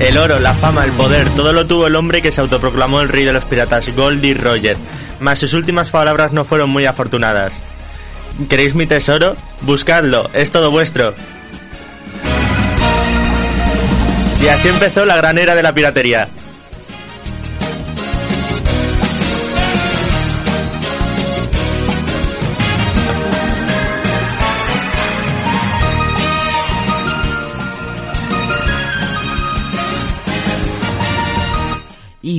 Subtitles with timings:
[0.00, 3.08] El oro, la fama, el poder, todo lo tuvo el hombre que se autoproclamó el
[3.08, 4.76] rey de los piratas, Goldie Roger.
[5.18, 7.60] Mas sus últimas palabras no fueron muy afortunadas.
[8.48, 9.36] ¿Queréis mi tesoro?
[9.62, 11.14] Buscadlo, es todo vuestro.
[14.40, 16.28] Y así empezó la gran era de la piratería.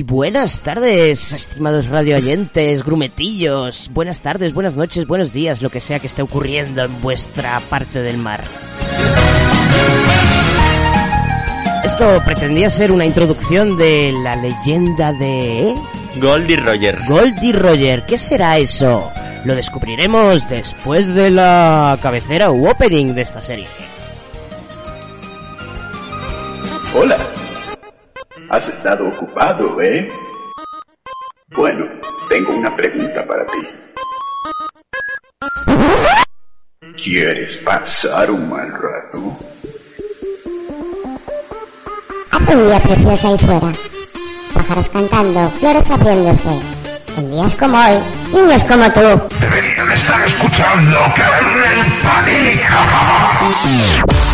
[0.00, 3.90] Y buenas tardes, estimados radio oyentes, grumetillos.
[3.92, 8.00] Buenas tardes, buenas noches, buenos días, lo que sea que esté ocurriendo en vuestra parte
[8.00, 8.42] del mar.
[11.84, 15.74] Esto pretendía ser una introducción de la leyenda de...
[16.16, 16.98] Goldie Roger.
[17.06, 19.06] Goldie Roger, ¿qué será eso?
[19.44, 23.66] Lo descubriremos después de la cabecera u opening de esta serie.
[26.94, 27.18] Hola.
[28.50, 30.08] Has estado ocupado, ¿eh?
[31.54, 31.86] Bueno,
[32.28, 33.58] tengo una pregunta para ti.
[37.00, 39.38] ¿Quieres pasar un mal rato?
[42.32, 43.72] Hace un día precioso ahí fuera.
[44.52, 46.60] Pájaros cantando, flores abriéndose.
[47.18, 48.00] En días como hoy,
[48.32, 49.00] niños como tú.
[49.40, 52.68] Deberían estar escuchando Kernel Panic.
[53.38, 54.30] Podcast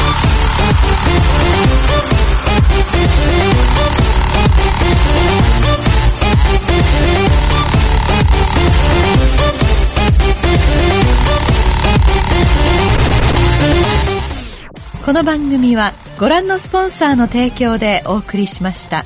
[15.05, 19.03] この番組はご覧のスポンサーの提供でお送りしました。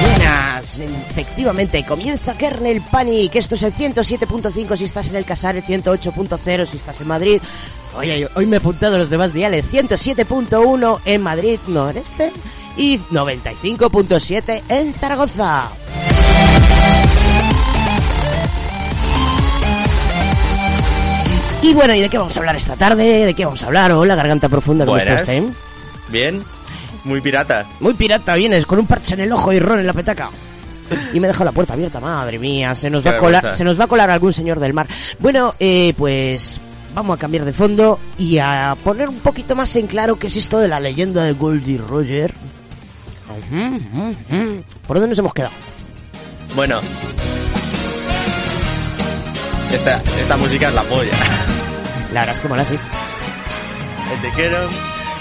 [0.00, 0.80] Buenas,
[1.10, 3.36] efectivamente, comienza Kernel Panic.
[3.36, 7.42] Esto es el 107.5 si estás en el Casar, el 108.0 si estás en Madrid.
[7.96, 9.70] Oye, hoy me he apuntado los demás diales.
[9.70, 12.32] 107.1 en Madrid Noreste
[12.77, 15.69] y 95.7 en Zaragoza.
[21.61, 23.25] Y bueno, ¿y de qué vamos a hablar esta tarde?
[23.25, 23.91] ¿De qué vamos a hablar?
[23.91, 25.29] Hola, garganta profunda, ¿cómo está Buenas.
[25.29, 25.43] usted?
[26.09, 26.43] Bien.
[27.03, 27.65] Muy pirata.
[27.79, 30.29] Muy pirata vienes, con un parche en el ojo y ron en la petaca.
[31.13, 33.79] Y me dejó la puerta abierta, madre mía, se nos va a colar, se nos
[33.79, 34.87] va a colar algún señor del mar.
[35.17, 36.59] Bueno, eh, pues
[36.93, 40.37] vamos a cambiar de fondo y a poner un poquito más en claro qué es
[40.37, 42.33] esto de la leyenda de Goldie Roger.
[44.87, 45.53] ¿Por dónde nos hemos quedado?
[46.55, 46.79] Bueno.
[49.71, 51.11] Esta, esta música es la polla.
[52.13, 52.77] La verdad es que mola así.
[54.21, 54.69] Te quiero.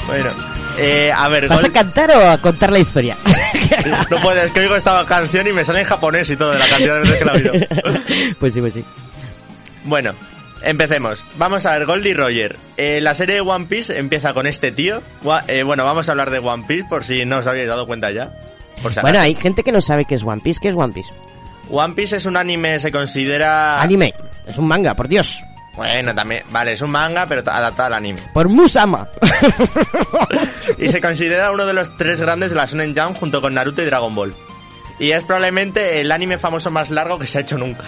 [0.07, 0.31] Bueno.
[0.79, 3.17] Eh, a ver, ¿Vas a cantar o a contar la historia?
[4.11, 6.59] No puedes, es que oigo esta canción y me sale en japonés y todo de
[6.59, 7.53] la cantidad de veces que la miro.
[8.39, 8.85] pues sí, pues sí.
[9.85, 10.15] Bueno,
[10.65, 11.25] empecemos.
[11.37, 12.57] Vamos a ver, Goldie Roger.
[12.77, 15.03] Eh, la serie de One Piece empieza con este tío.
[15.49, 18.11] Eh, bueno, vamos a hablar de One Piece por si no os habéis dado cuenta
[18.11, 18.33] ya.
[18.83, 20.61] Por si Bueno, hay gente que no sabe qué es One Piece.
[20.61, 21.13] ¿Qué es One Piece?
[21.71, 23.81] One Piece es un anime, se considera...
[23.81, 24.15] Anime.
[24.47, 25.43] Es un manga, por Dios.
[25.77, 26.43] Bueno, también...
[26.51, 28.21] Vale, es un manga, pero adaptado al anime.
[28.33, 29.09] Por Musama.
[30.79, 33.83] Y se considera uno de los tres grandes de la Shonen Jump junto con Naruto
[33.83, 34.35] y Dragon Ball.
[34.99, 37.85] Y es probablemente el anime famoso más largo que se ha hecho nunca.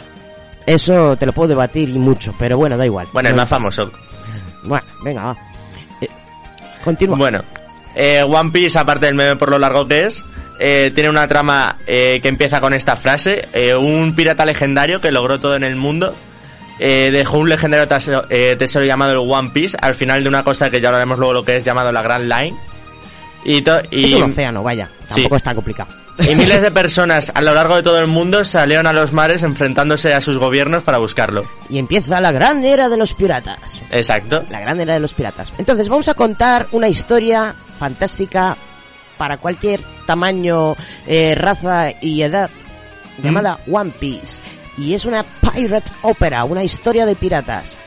[0.67, 3.07] Eso te lo puedo debatir y mucho, pero bueno, da igual.
[3.13, 3.91] Bueno, el No- más famoso.
[4.65, 5.37] Bueno, venga, va.
[6.01, 6.09] Eh,
[6.85, 7.17] continúa.
[7.17, 7.43] Bueno,
[7.95, 10.25] eh, One Piece, aparte del meme por lo largo que es,
[10.59, 13.49] eh, tiene una trama eh, que empieza con esta frase.
[13.53, 16.15] eh, un pirata legendario que logró todo en el mundo.
[16.79, 20.69] eh, dejó un legendario tesoro, tesoro llamado el One Piece al final de una cosa
[20.69, 22.55] que ya hablaremos luego lo que es llamado la Grand Line.
[23.47, 24.91] Y, y, es un océano, vaya.
[25.09, 25.39] Tampoco Sí.
[25.39, 25.91] es tan complicado.
[26.19, 29.43] Y miles de personas a lo largo de todo el mundo salieron a los mares
[29.43, 31.49] enfrentándose a sus gobiernos para buscarlo.
[31.69, 33.83] Y empieza la gran era de los piratas.
[33.91, 34.45] Exacto.
[34.51, 35.53] La gran era de los piratas.
[35.59, 38.57] Entonces, vamos a contar una historia fantástica
[39.19, 40.77] para cualquier tamaño,
[41.07, 42.51] eh, raza y edad,
[43.23, 44.41] llamada One Piece.
[44.77, 47.79] Y es una pirate opera, una historia de piratas.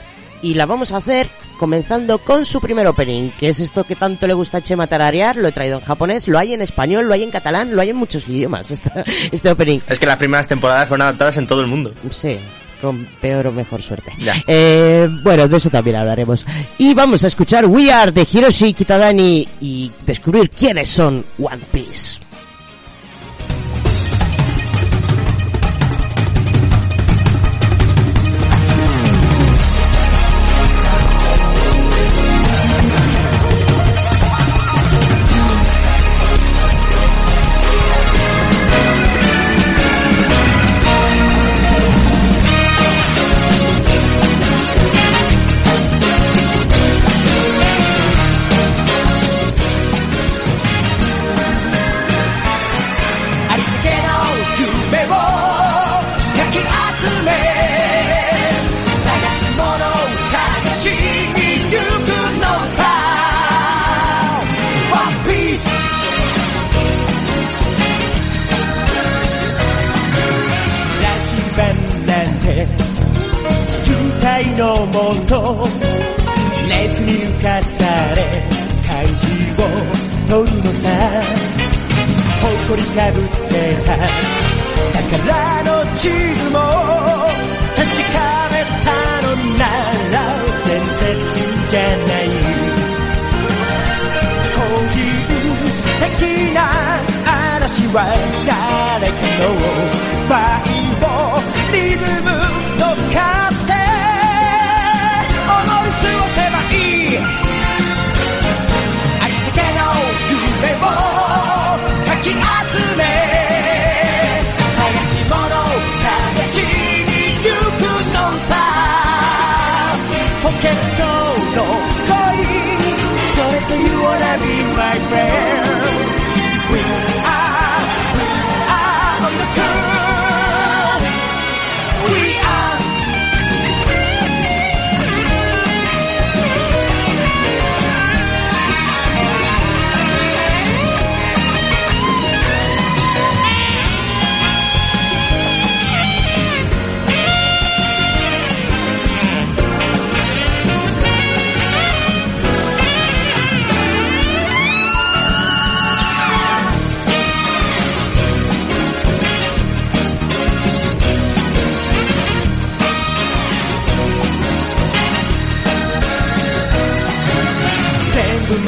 [0.42, 4.26] Y la vamos a hacer comenzando con su primer opening, que es esto que tanto
[4.26, 7.14] le gusta a Chema tararear, lo he traído en japonés, lo hay en español, lo
[7.14, 9.80] hay en catalán, lo hay en muchos idiomas, esta- este opening.
[9.88, 11.94] Es que las primeras temporadas fueron adaptadas en todo el mundo.
[12.10, 12.38] Sí,
[12.82, 14.14] con peor o mejor suerte.
[14.48, 16.46] Eh, bueno, de eso también hablaremos.
[16.78, 22.20] Y vamos a escuchar We Are de Hiroshi Kitadani y descubrir quiénes son One Piece.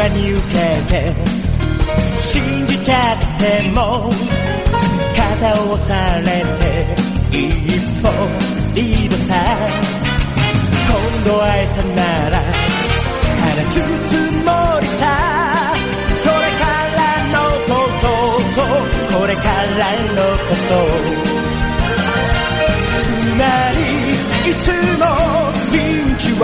[0.02, 0.58] 真に受け
[0.90, 1.14] て
[2.24, 4.10] 信じちゃっても
[5.16, 6.26] 肩を押され
[6.58, 6.66] て
[7.30, 7.38] 一
[8.02, 8.10] 歩
[8.74, 9.30] リードさ
[10.88, 10.94] 今
[11.24, 12.42] 度会えたなら
[13.42, 13.78] 話す
[14.08, 14.12] つ
[14.44, 14.50] も
[14.82, 15.00] りさ
[16.18, 16.66] それか
[16.98, 17.00] ら
[17.30, 17.38] の
[17.68, 17.70] こ
[18.02, 18.08] と
[18.58, 19.82] とこれから
[20.16, 20.72] のこと
[22.98, 23.06] つ
[23.38, 23.42] ま
[23.78, 23.80] り
[24.50, 24.66] いつ
[24.98, 25.06] も
[25.72, 25.78] ピ
[26.12, 26.44] ンチは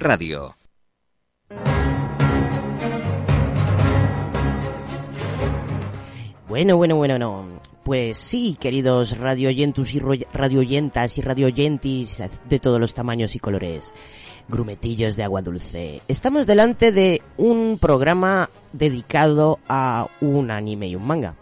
[0.00, 0.56] Radio.
[6.48, 7.60] Bueno, bueno, bueno, no.
[7.82, 10.00] Pues sí, queridos radioyentus y
[10.32, 13.92] radioyentas y radioyentis de todos los tamaños y colores.
[14.48, 16.00] Grumetillos de agua dulce.
[16.08, 21.34] Estamos delante de un programa dedicado a un anime y un manga.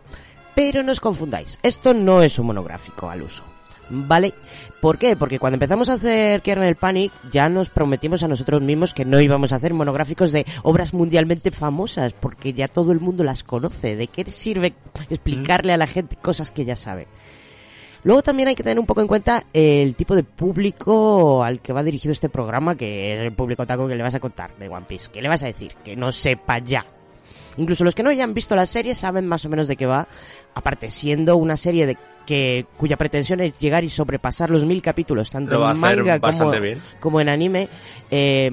[0.55, 3.52] Pero no os confundáis, esto no es un monográfico al uso.
[3.95, 4.33] ¿Vale?
[4.81, 5.17] ¿Por qué?
[5.17, 9.21] Porque cuando empezamos a hacer Kernel Panic ya nos prometimos a nosotros mismos que no
[9.21, 13.95] íbamos a hacer monográficos de obras mundialmente famosas, porque ya todo el mundo las conoce.
[13.95, 14.73] ¿De qué sirve
[15.11, 17.07] explicarle a la gente cosas que ya sabe?
[18.03, 21.75] Luego también hay que tener un poco en cuenta el tipo de público al que
[21.75, 24.71] va dirigido este programa, que es el público taco que le vas a contar de
[24.71, 25.11] One Piece.
[25.13, 25.75] ¿Qué le vas a decir?
[25.85, 26.87] Que no sepa ya.
[27.57, 30.09] Incluso los que no hayan visto la serie saben más o menos de qué va.
[30.55, 35.31] Aparte, siendo una serie de que cuya pretensión es llegar y sobrepasar los mil capítulos,
[35.31, 36.53] tanto en manga como,
[37.01, 37.69] como en anime,
[38.11, 38.51] eh,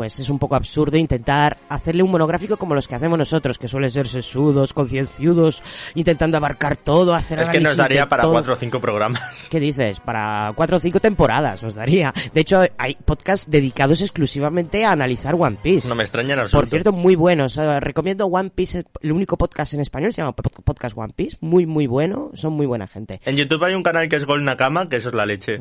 [0.00, 3.68] pues es un poco absurdo intentar hacerle un monográfico como los que hacemos nosotros, que
[3.68, 5.62] suelen ser sesudos, concienciudos,
[5.94, 8.32] intentando abarcar todo, hacer Es que nos daría para todo.
[8.32, 9.46] cuatro o cinco programas.
[9.50, 10.00] ¿Qué dices?
[10.00, 12.14] Para cuatro o cinco temporadas os daría.
[12.32, 15.86] De hecho, hay podcasts dedicados exclusivamente a analizar One Piece.
[15.86, 16.62] No me extraña en absoluto.
[16.62, 17.58] Por cierto, muy buenos.
[17.58, 21.36] Eh, recomiendo One Piece, el único podcast en español se llama Pod- Podcast One Piece.
[21.42, 22.30] Muy, muy bueno.
[22.32, 23.20] Son muy buena gente.
[23.26, 25.60] En YouTube hay un canal que es Gold Nakama, que eso es la leche.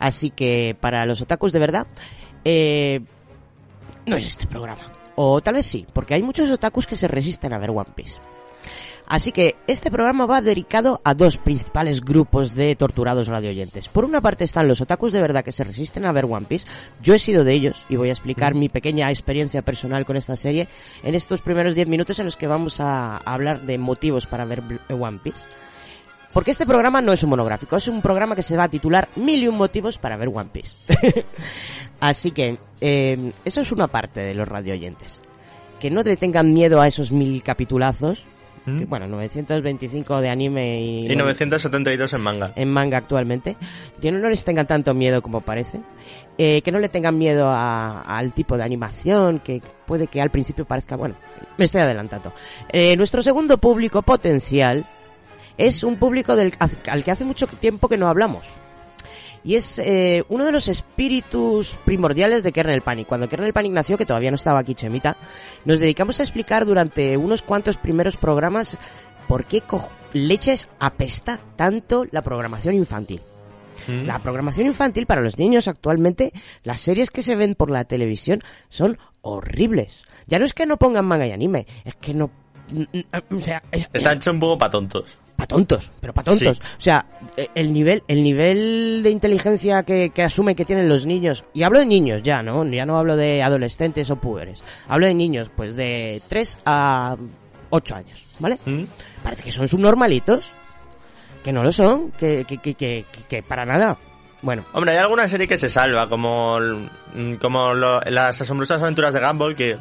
[0.00, 1.86] Así que para los otakus de verdad,
[2.44, 3.00] eh,
[4.06, 4.92] no es este programa.
[5.16, 8.20] O tal vez sí, porque hay muchos otakus que se resisten a ver One Piece.
[9.06, 13.88] Así que este programa va dedicado a dos principales grupos de torturados radioyentes.
[13.88, 16.66] Por una parte están los otakus de verdad que se resisten a ver One Piece.
[17.02, 20.36] Yo he sido de ellos y voy a explicar mi pequeña experiencia personal con esta
[20.36, 20.68] serie
[21.02, 24.62] en estos primeros 10 minutos en los que vamos a hablar de motivos para ver
[24.88, 25.44] One Piece.
[26.34, 29.08] Porque este programa no es un monográfico, es un programa que se va a titular
[29.16, 30.76] Mil y un motivos para ver One Piece.
[32.00, 35.22] Así que, eh, eso es una parte de los radioyentes.
[35.80, 38.24] Que no le tengan miedo a esos mil capitulazos.
[38.66, 38.78] ¿Mm?
[38.78, 42.52] que, bueno, 925 de anime y, Y 972 en manga.
[42.56, 43.56] en manga actualmente.
[44.00, 45.82] Que no les tengan tanto miedo como parece.
[46.38, 50.30] Eh, que no le tengan miedo a- al tipo de animación, que puede que al
[50.30, 51.14] principio parezca, bueno,
[51.58, 52.32] me estoy adelantando.
[52.70, 54.86] Eh, nuestro segundo público potencial
[55.58, 56.52] es un público del,
[56.88, 58.48] al que hace mucho tiempo que no hablamos.
[59.42, 63.06] Y es eh, uno de los espíritus primordiales de Kernel Panic.
[63.06, 65.16] Cuando Kernel Panic nació, que todavía no estaba aquí Chemita,
[65.66, 68.78] nos dedicamos a explicar durante unos cuantos primeros programas
[69.28, 73.20] por qué co- leches apesta tanto la programación infantil.
[73.86, 74.06] ¿Mm?
[74.06, 76.32] La programación infantil para los niños actualmente,
[76.62, 80.04] las series que se ven por la televisión son horribles.
[80.26, 82.30] Ya no es que no pongan manga y anime, es que no...
[83.30, 85.18] O sea, es- Está hecho un poco para tontos.
[85.46, 86.56] Pa' tontos, pero pa' tontos.
[86.58, 86.62] Sí.
[86.78, 91.06] O sea, eh, el nivel, el nivel de inteligencia que, que asumen que tienen los
[91.06, 92.64] niños, y hablo de niños ya, ¿no?
[92.66, 94.62] Ya no hablo de adolescentes o púberes.
[94.88, 97.16] Hablo de niños, pues de 3 a
[97.70, 98.58] 8 años, ¿vale?
[98.64, 98.84] ¿Mm?
[99.22, 100.52] Parece que son subnormalitos,
[101.42, 103.98] que no lo son, que, que, que, que, que- que para nada.
[104.42, 106.58] Bueno, Hombre, hay alguna serie que se salva, como,
[107.40, 109.76] como lo- las asombrosas aventuras de Gumball, que...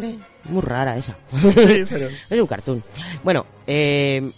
[0.00, 1.16] eh, muy rara esa.
[1.54, 2.08] Sí, pero...
[2.30, 2.82] Es un cartoon.
[3.22, 4.30] Bueno, eh,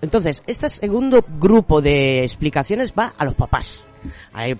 [0.00, 3.84] entonces, este segundo grupo de explicaciones va a los papás.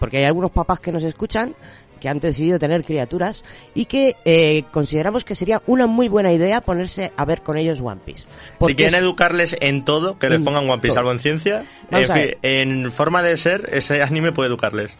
[0.00, 1.54] Porque hay algunos papás que nos escuchan
[2.00, 3.42] que han decidido tener criaturas
[3.74, 7.80] y que eh, consideramos que sería una muy buena idea ponerse a ver con ellos
[7.80, 8.24] One Piece.
[8.58, 10.94] Porque Si quieren es- educarles en todo, que les En pongan One Piece, todo.
[10.96, 14.96] salvo en ciencia, en, fin, en forma de ser, ese anime puede educarles.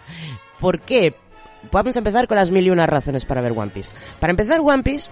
[0.61, 1.15] ¿Por qué?
[1.73, 3.91] Vamos a empezar con las mil y unas razones para ver One Piece.
[4.21, 5.09] Para empezar, One Piece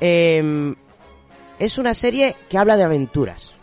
[0.00, 0.74] eh,
[1.58, 3.54] es una serie que habla de aventuras.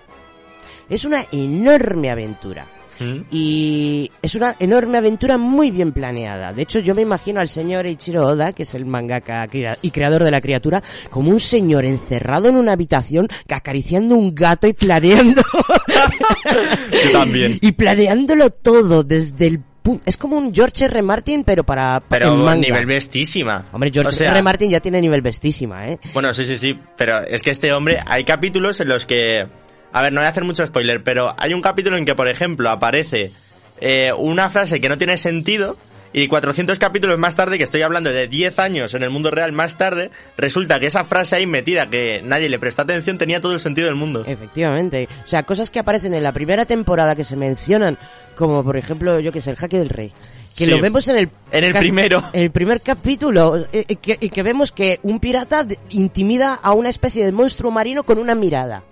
[0.90, 2.66] Es una enorme aventura.
[3.00, 3.22] ¿Mm?
[3.32, 6.54] Y es una enorme aventura muy bien planeada.
[6.54, 9.48] De hecho, yo me imagino al señor Eiichiro Oda, que es el mangaka
[9.82, 14.68] y creador de la criatura, como un señor encerrado en una habitación acariciando un gato
[14.68, 15.42] y planeando.
[17.06, 17.58] Yo también.
[17.62, 19.64] y planeándolo todo desde el.
[20.06, 21.02] Es como un George R.
[21.02, 22.02] Martin, pero para.
[22.08, 22.68] Pero manga.
[22.68, 23.68] nivel bestísima.
[23.72, 24.42] Hombre, George O sea, R.
[24.42, 26.00] Martin ya tiene nivel bestísima, ¿eh?
[26.14, 29.48] Bueno, sí, sí, sí, pero es que este hombre, hay capítulos en los que...
[29.92, 32.28] A ver, no voy a hacer mucho spoiler, pero hay un capítulo en que, por
[32.28, 33.32] ejemplo, aparece
[33.82, 35.78] eh, una frase que no tiene sentido
[36.14, 39.52] y 400 capítulos más tarde, que estoy hablando de 10 años en el mundo real
[39.52, 43.54] más tarde, resulta que esa frase ahí metida que nadie le prestó atención tenía todo
[43.54, 44.24] el sentido del mundo.
[44.26, 45.08] Efectivamente.
[45.26, 47.98] O sea, cosas que aparecen en la primera temporada que se mencionan,
[48.36, 50.12] como por ejemplo, yo que sé, el jaque del rey.
[50.56, 50.72] Que Sí.
[50.72, 51.30] lo vemos en el...
[51.52, 52.22] En el primero.
[52.34, 53.58] En el primer capítulo.
[53.72, 57.72] eh, eh, que, y que vemos que un pirata intimida a una especie de monstruo
[57.72, 58.84] marino con una mirada.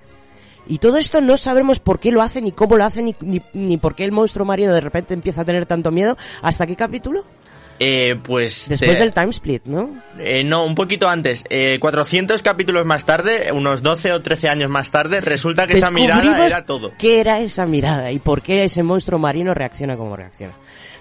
[0.68, 3.42] Y todo esto no sabemos por qué lo hace, ni cómo lo hace, ni, ni,
[3.54, 6.18] ni por qué el monstruo marino de repente empieza a tener tanto miedo.
[6.42, 7.26] ¿Hasta qué capítulo?
[7.80, 8.68] Eh, pues...
[8.70, 10.02] Después te- del time split, ¿no?
[10.18, 11.44] Eh, no, un poquito antes.
[11.50, 15.92] Eh, 400 capítulos más tarde, unos 12 o 13 años más tarde, resulta que esa
[15.92, 16.92] mirada era todo.
[16.98, 20.54] ¿Qué era esa mirada y por qué ese monstruo marino reacciona como reacciona?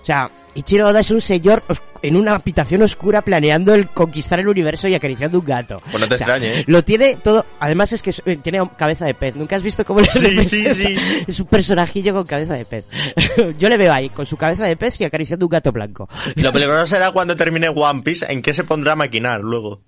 [0.03, 1.63] O sea, Ichiro Oda es un señor
[2.01, 5.81] en una habitación oscura planeando el conquistar el universo y acariciando un gato.
[5.91, 6.65] Pues no te O sea, extrañe, ¿eh?
[6.67, 7.45] Lo tiene todo.
[7.61, 9.37] Además es que eh, tiene cabeza de pez.
[9.37, 10.97] ¿Nunca has visto cómo le Sí, sí, sí.
[11.27, 12.87] Es un personajillo con cabeza de pez.
[13.59, 16.09] Yo le veo ahí con su cabeza de pez y acariciando un gato blanco.
[16.37, 19.83] Lo peligroso será cuando termine One Piece, en qué se pondrá a maquinar luego.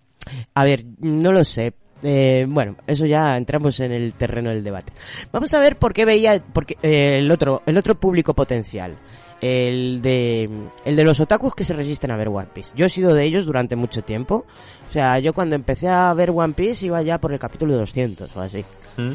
[0.53, 1.73] A ver, no lo sé.
[2.03, 4.93] Eh, bueno, eso ya entramos en el terreno del debate.
[5.33, 8.97] Vamos a ver por qué veía porque, eh, el otro el otro público potencial.
[9.41, 10.49] El de,
[10.85, 12.73] el de los otakus que se resisten a ver One Piece.
[12.75, 14.45] Yo he sido de ellos durante mucho tiempo.
[14.89, 18.35] O sea, yo cuando empecé a ver One Piece iba ya por el capítulo 200
[18.37, 18.65] o así.
[18.97, 19.13] ¿Mm?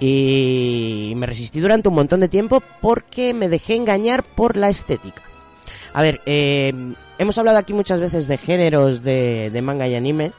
[0.00, 5.22] Y me resistí durante un montón de tiempo porque me dejé engañar por la estética.
[5.92, 6.72] A ver, eh,
[7.18, 10.32] hemos hablado aquí muchas veces de géneros de, de manga y anime.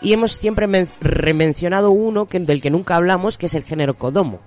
[0.00, 3.94] Y hemos siempre men- remencionado uno que, del que nunca hablamos, que es el género
[3.94, 4.40] Kodomo.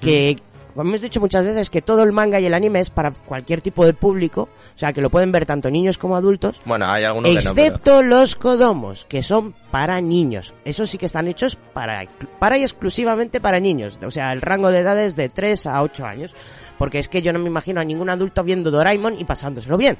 [0.00, 0.36] Que,
[0.76, 3.62] como hemos dicho muchas veces, que todo el manga y el anime es para cualquier
[3.62, 4.48] tipo de público.
[4.74, 6.60] O sea, que lo pueden ver tanto niños como adultos.
[6.64, 7.66] Bueno, hay algunos que no, pero...
[7.66, 10.54] Excepto los Kodomos, que son para niños.
[10.64, 12.06] Esos sí que están hechos para,
[12.38, 13.98] para y exclusivamente para niños.
[14.04, 16.34] O sea, el rango de edades de 3 a 8 años.
[16.78, 19.96] Porque es que yo no me imagino a ningún adulto viendo Doraemon y pasándoselo bien.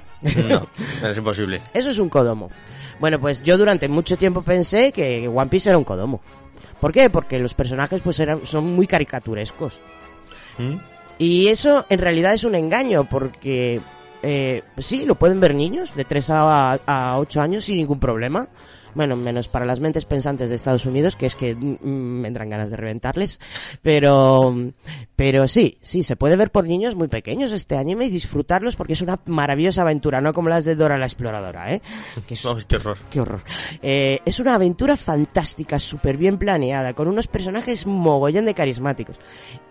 [0.49, 0.69] No,
[1.09, 1.63] es imposible.
[1.73, 2.51] Eso es un Kodomo.
[3.01, 6.21] Bueno, pues yo durante mucho tiempo pensé que One Piece era un Kodomo.
[6.81, 7.09] ¿Por qué?
[7.09, 9.81] Porque los personajes pues eran, son muy caricaturescos.
[11.19, 13.81] Y eso en realidad es un engaño, porque
[14.23, 18.49] eh, sí, lo pueden ver niños de 3 a, a 8 años sin ningún problema.
[18.97, 22.29] Bueno, menos para las mentes pensantes de Estados Unidos, que es que mm, mm, me
[22.29, 23.39] entran ganas de reventarles.
[23.83, 24.55] Pero,
[25.15, 28.95] pero sí, sí, se puede ver por niños muy pequeños este anime y disfrutarlos porque
[28.95, 31.83] es una maravillosa aventura, no como las de Dora la Exploradora, ¿eh?
[32.27, 32.99] Que es- qué horror.
[33.11, 33.43] Qué horror.
[33.83, 39.17] Eh, es una aventura fantástica, súper bien planeada, con unos personajes mogollón de carismáticos.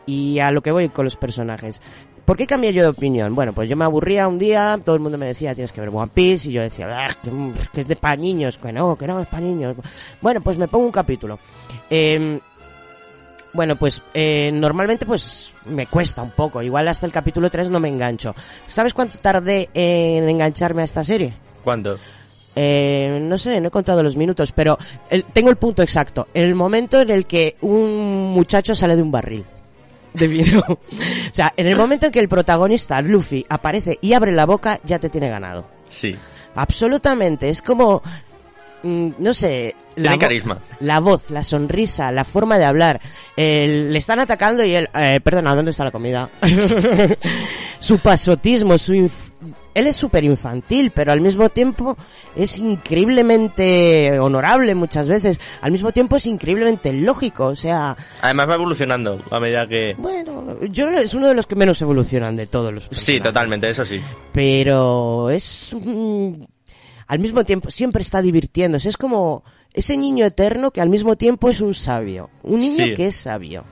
[0.05, 1.81] Y a lo que voy con los personajes.
[2.25, 3.35] ¿Por qué cambié yo de opinión?
[3.35, 5.89] Bueno, pues yo me aburría un día, todo el mundo me decía, tienes que ver
[5.93, 8.95] One Piece, y yo decía, "Ah, que, mm, que es de pa' niños, que no,
[8.97, 9.75] que no, es pa' niños.
[10.21, 11.37] Bueno, pues me pongo un capítulo.
[11.89, 12.39] Eh,
[13.53, 17.79] bueno, pues eh, normalmente pues me cuesta un poco, igual hasta el capítulo 3 no
[17.79, 18.35] me engancho.
[18.67, 21.33] ¿Sabes cuánto tardé en engancharme a esta serie?
[21.63, 21.97] ¿Cuánto?
[22.57, 24.77] Eh, no sé, no he contado los minutos, pero
[25.09, 26.27] el- tengo el punto exacto.
[26.33, 29.45] En el momento en el que un muchacho sale de un barril
[30.15, 30.61] de vino.
[30.69, 30.79] o
[31.31, 34.99] sea, en el momento en que el protagonista, Luffy, aparece y abre la boca, ya
[34.99, 35.67] te tiene ganado.
[35.89, 36.15] Sí.
[36.55, 37.49] Absolutamente.
[37.49, 38.01] Es como,
[38.83, 39.75] mm, no sé...
[39.95, 40.59] Tiene vo- carisma.
[40.81, 42.99] La voz, la sonrisa, la forma de hablar.
[43.37, 44.89] Le están atacando y él...
[44.93, 46.29] Eh, perdona, ¿dónde está la comida?
[47.79, 48.93] su pasotismo, su...
[48.93, 49.24] inf-
[49.75, 51.95] él es súper infantil, pero al mismo tiempo
[52.35, 55.39] es increíblemente honorable muchas veces.
[55.61, 57.45] Al mismo tiempo es increíblemente lógico.
[57.47, 59.95] O sea, Además va evolucionando a medida que...
[59.97, 63.85] bueno, yo es uno de los que menos evolucionan de todos los Sí, totalmente, eso
[63.85, 64.01] sí.
[64.31, 66.33] pero es mm,
[67.07, 71.49] al mismo tiempo siempre está divirtiéndose es como ese niño eterno que al mismo tiempo
[71.49, 72.95] es un sabio un niño Sí.
[72.95, 73.63] que es sabio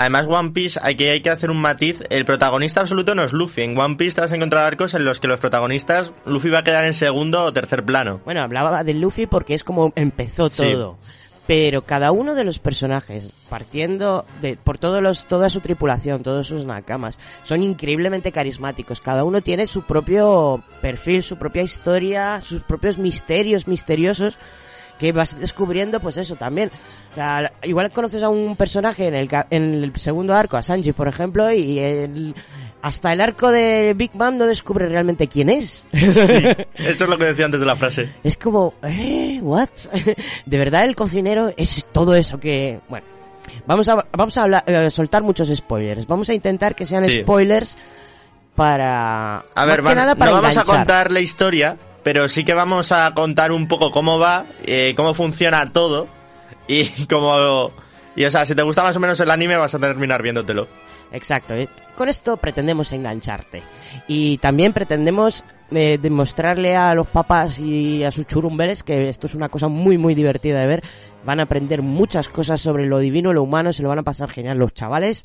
[0.00, 2.02] Además, One Piece, hay que, hay que hacer un matiz.
[2.08, 3.60] El protagonista absoluto no es Luffy.
[3.60, 6.60] En One Piece te vas a encontrar arcos en los que los protagonistas, Luffy va
[6.60, 8.18] a quedar en segundo o tercer plano.
[8.24, 10.72] bueno hablaba de Luffy porque es como empezó Sí.
[10.72, 10.96] todo
[11.46, 16.46] pero cada uno de los personajes partiendo de por todos los toda su tripulación todos
[16.46, 22.62] sus nakamas son increíblemente carismáticos cada uno tiene su propio perfil su propia historia sus
[22.62, 24.38] propios misterios misteriosos
[25.00, 26.70] que vas descubriendo, pues eso también.
[27.10, 30.92] O sea, igual conoces a un personaje en el, en el segundo arco, a Sanji,
[30.92, 32.34] por ejemplo, y el-
[32.82, 35.86] hasta el arco de Big Bang no descubre realmente quién es.
[35.92, 35.98] Sí,
[36.76, 38.12] eso es lo que decía antes de la frase.
[38.22, 39.40] es como, ¿eh?
[39.42, 39.68] ¿What?
[40.46, 42.80] de verdad el cocinero es todo eso que...
[42.88, 43.06] Bueno,
[43.66, 46.06] vamos a, vamos a hablar, eh, soltar muchos spoilers.
[46.06, 47.20] Vamos a intentar que sean Sí.
[47.22, 47.76] spoilers
[48.54, 49.44] para...
[49.54, 52.54] A ver, más que nada para no vamos a contar la historia, pero sí que
[52.54, 56.06] vamos a contar un poco cómo va, eh, cómo funciona todo
[56.66, 57.72] y cómo...
[58.16, 60.66] Y o sea, si te gusta más o menos el anime vas a terminar viéndotelo.
[61.12, 61.54] Exacto.
[61.54, 61.68] eh.
[61.96, 63.62] Con esto pretendemos engancharte.
[64.06, 69.34] Y también pretendemos eh, demostrarle a los papás y a sus churumbeles que esto es
[69.34, 70.82] una cosa muy, muy divertida de ver.
[71.24, 74.30] Van a aprender muchas cosas sobre lo divino, lo humano, se lo van a pasar
[74.30, 75.24] genial los chavales.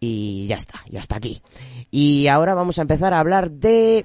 [0.00, 1.42] Y ya está, ya está aquí.
[1.90, 4.04] Y ahora vamos a empezar a hablar de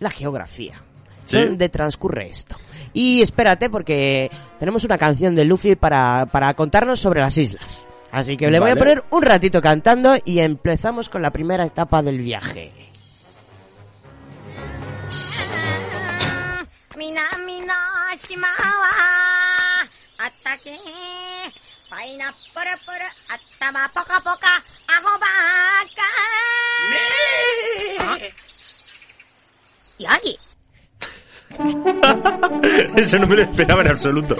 [0.00, 0.82] la geografía.
[1.24, 1.36] ¿Sí?
[1.36, 2.56] ¿Dónde transcurre esto?
[2.92, 7.86] Y espérate porque tenemos una canción de Luffy para, para contarnos sobre las islas.
[8.12, 12.02] Así que le voy a poner un ratito cantando y empezamos con la primera etapa
[12.02, 12.72] del viaje.
[29.98, 30.43] 南
[32.96, 34.36] Eso no me lo esperaba en absoluto.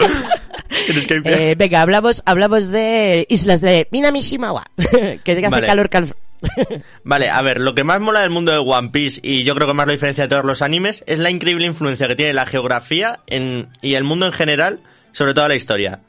[1.24, 5.66] Eh, venga, hablamos, hablamos de islas de Minamishimawa, que hace Vale.
[5.66, 6.14] calor cal...
[7.04, 9.66] Vale, a ver, lo que más mola del mundo de One Piece y yo creo
[9.66, 12.46] que más lo diferencia de todos los animes es la increíble influencia que tiene la
[12.46, 14.80] geografía en, y el mundo en general
[15.12, 16.00] sobre toda la historia.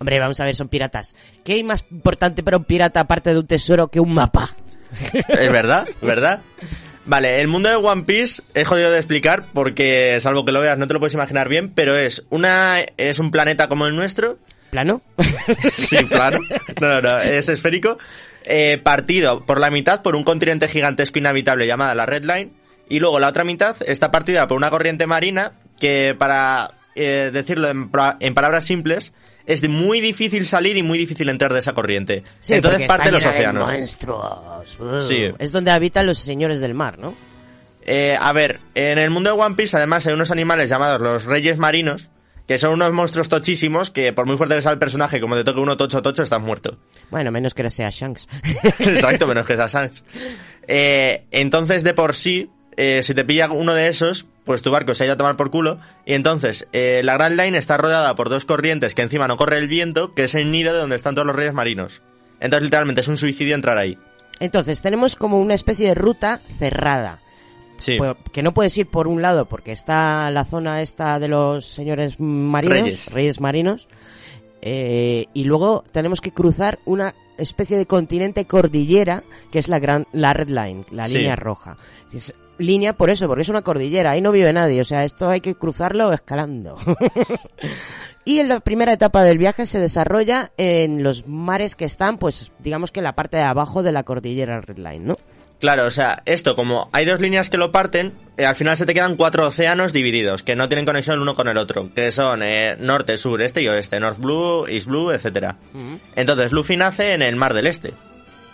[0.00, 1.14] Hombre, vamos a ver, son piratas.
[1.44, 4.50] ¿Qué hay más importante para un pirata aparte de un tesoro que un mapa?
[5.12, 5.86] ¿Es verdad?
[6.02, 6.40] ¿Verdad?
[7.06, 10.78] Vale, el mundo de One Piece es jodido de explicar porque, salvo que lo veas,
[10.78, 14.38] no te lo puedes imaginar bien, pero es una es un planeta como el nuestro.
[14.70, 15.02] ¿Plano?
[15.76, 16.38] Sí, claro.
[16.80, 17.98] No, no, no, es esférico.
[18.44, 22.50] eh, partido por la mitad por un continente gigantesco inhabitable llamada la Red Line.
[22.88, 27.68] Y luego la otra mitad está partida por una corriente marina que, para eh, decirlo
[27.68, 29.12] en palabras simples,
[29.46, 32.22] es muy difícil salir y muy difícil entrar de esa corriente.
[32.40, 33.70] Sí, Entonces parte de los océanos.
[33.70, 34.78] monstruos.
[34.78, 35.00] Uh.
[35.00, 35.32] Sí.
[35.38, 37.14] Es donde habitan los señores del mar, ¿no?
[37.86, 41.24] Eh, a ver, en el mundo de One Piece además hay unos animales llamados los
[41.24, 42.08] reyes marinos,
[42.48, 45.44] que son unos monstruos tochísimos que por muy fuerte que sea el personaje, como te
[45.44, 46.78] toque uno tocho tocho, estás muerto.
[47.10, 48.26] Bueno, menos que sea Shanks.
[48.80, 50.04] Exacto, menos que sea Sans.
[50.66, 54.94] Eh, entonces, de por sí, eh, si te pilla uno de esos, pues tu barco
[54.94, 55.78] se ha ido a tomar por culo.
[56.04, 59.58] Y entonces, eh, la Grand Line está rodeada por dos corrientes que encima no corre
[59.58, 62.02] el viento, que es el nido de donde están todos los reyes marinos.
[62.40, 63.98] Entonces, literalmente, es un suicidio entrar ahí.
[64.40, 67.20] Entonces, tenemos como una especie de ruta cerrada.
[67.78, 67.96] Sí.
[67.98, 71.64] Pues, que no puedes ir por un lado porque está la zona esta de los
[71.66, 73.40] señores marinos, Reyes.
[73.40, 73.88] marinos,
[74.62, 80.06] eh, y luego tenemos que cruzar una especie de continente cordillera que es la gran,
[80.12, 81.18] la red line, la Sí.
[81.18, 81.76] línea roja.
[82.12, 85.28] Es línea por eso, porque es una cordillera, ahí no vive nadie, o sea, esto
[85.28, 86.76] hay que cruzarlo escalando.
[88.24, 92.52] y en la primera etapa del viaje se desarrolla en los mares que están, pues,
[92.58, 95.16] digamos que en la parte de abajo de la cordillera red line, ¿no?
[95.60, 98.84] Claro, o sea, esto, como hay dos líneas que lo parten, eh, al final se
[98.84, 102.12] te quedan cuatro océanos divididos, que no tienen conexión el uno con el otro, que
[102.12, 105.56] son eh, norte, sur, este y oeste, North Blue, East Blue, etcétera.
[106.16, 107.94] Entonces, Luffy nace en el Mar del Este.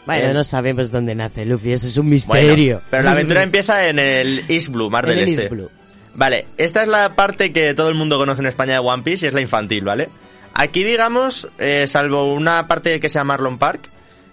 [0.07, 2.77] Bueno, no sabemos dónde nace Luffy, eso es un misterio.
[2.77, 5.41] Bueno, pero la aventura empieza en el East Blue, Mar En del el Este.
[5.43, 5.71] East Blue.
[6.15, 9.25] Vale, esta es la parte que todo el mundo conoce en España de One Piece
[9.25, 10.09] y es la infantil, ¿vale?
[10.55, 13.89] Aquí, digamos, eh, salvo una parte que se llama Marlon Park,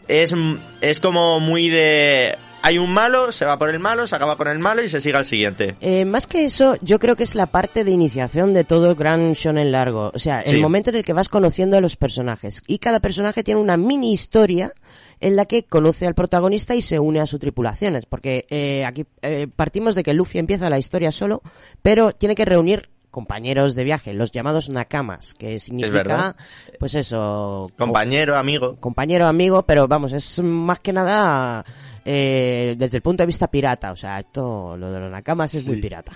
[0.07, 0.33] es,
[0.81, 2.35] es como muy de...
[2.63, 4.99] Hay un malo, se va por el malo, se acaba por el malo y se
[4.99, 5.75] sigue al siguiente.
[5.79, 9.33] Eh, más que eso, yo creo que es la parte de iniciación de todo gran
[9.33, 10.11] shonen largo.
[10.13, 10.57] O sea, el Sí.
[10.57, 12.63] momento en el que vas conociendo a los personajes.
[12.67, 14.71] Y cada personaje tiene una mini historia
[15.19, 18.05] en la que conoce al protagonista y se une a sus tripulaciones.
[18.05, 21.41] Porque eh, aquí eh, partimos de que Luffy empieza la historia solo,
[21.81, 26.35] pero tiene que reunir compañeros de viaje, los llamados nakamas, que significa,
[26.77, 28.75] pues eso, Compañero, amigo.
[28.79, 31.65] compañero, amigo, pero vamos, es más que nada
[32.09, 35.67] eh, desde el punto de vista pirata, o sea, esto, lo de los nakamas es
[35.67, 36.13] muy pirata.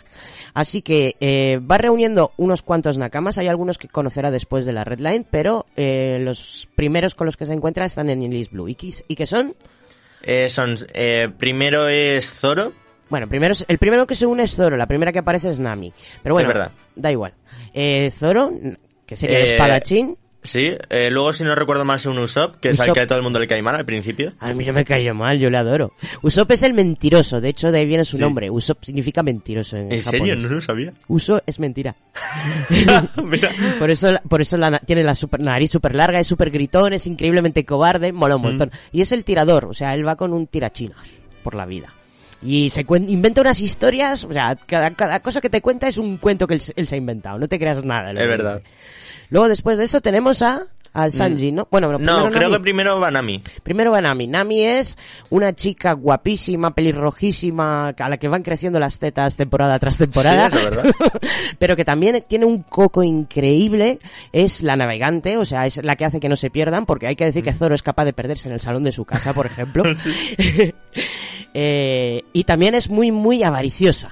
[0.54, 4.84] Así que eh, va reuniendo unos cuantos nakamas, hay algunos que conocerá después de la
[4.86, 8.70] Red Line, pero eh, los primeros con los que se encuentra están en East Blue.
[8.70, 9.54] ¿Y, qué- y que son?
[10.24, 12.74] Eh, son, eh, primero es Zoro.
[13.10, 15.92] Bueno, primero, el primero que se une es Zoro, la primera que aparece es Nami.
[16.24, 16.72] Pero bueno, Es verdad.
[16.96, 17.34] da igual.
[17.74, 18.54] Eh, Zoro,
[19.06, 22.70] que sería el espadachín, Sí, eh, luego si no recuerdo mal es un Usopp, que
[22.70, 24.34] es al que a todo el mundo le cae mal al principio.
[24.40, 25.94] A mí no me cayó mal, yo le adoro.
[26.24, 28.22] Usopp es el mentiroso, de hecho de ahí viene su Sí.
[28.24, 28.50] nombre.
[28.50, 30.36] Usopp significa mentiroso en, ¿En serio?
[30.36, 30.94] No lo sabía.
[31.08, 31.96] Uso es mentira.
[33.24, 33.52] Mira.
[33.80, 37.06] Por eso, por eso la, tiene la super, nariz súper larga, es súper gritón, es
[37.08, 38.72] increíblemente cobarde, mola un montón.
[38.92, 40.98] Y es el tirador, o sea, él va con un tirachinas
[41.44, 41.94] por la vida.
[42.44, 46.18] Y se inventa unas historias, o sea, cada, cada cosa que te cuenta es un
[46.18, 48.10] cuento que él, se- él se ha inventado, no te creas nada.
[48.12, 48.58] Es verdad.
[48.64, 48.70] dice.
[49.30, 50.62] Luego después de eso tenemos a
[50.94, 51.68] al Sanji, ¿no?
[51.72, 52.54] Bueno, No, primero creo Nami.
[52.56, 53.42] que primero va Nami.
[53.64, 54.28] Primero va Nami.
[54.28, 54.98] Nami es
[55.30, 60.50] una chica guapísima, pelirrojísima, a la que van creciendo las tetas temporada tras temporada.
[60.50, 60.92] Sí, eso es verdad.
[61.60, 64.00] Pero que también tiene un coco increíble.
[64.34, 67.16] Es la navegante, o sea, es la que hace que no se pierdan, porque hay
[67.16, 67.46] que decir Mm.
[67.46, 69.84] que Zoro es capaz de perderse en el salón de su casa, por ejemplo.
[71.54, 74.12] Eh, y también es muy, muy avariciosa.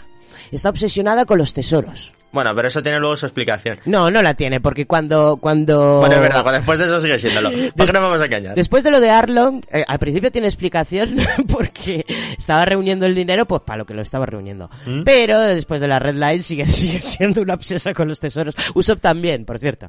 [0.52, 2.14] Está obsesionada con los tesoros.
[2.32, 3.80] Bueno, pero eso tiene luego su explicación.
[3.86, 6.00] No, no la tiene, porque cuando, cuando...
[6.00, 7.50] Bueno, es verdad, pues después de eso sigue siéndolo.
[7.76, 8.56] ¿Por qué no vamos a engañar?
[8.56, 11.18] Después de lo de Arlong, eh, al principio tiene explicación
[11.52, 12.06] porque
[12.38, 14.70] estaba reuniendo el dinero, pues para lo que lo estaba reuniendo.
[14.86, 15.04] ¿Mm?
[15.04, 18.54] Pero después de la Red Line sigue, sigue siendo una obsesa con los tesoros.
[18.76, 19.88] Usopp también, por cierto.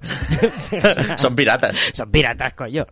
[1.17, 1.77] Son piratas.
[1.93, 2.87] Son piratas, coño.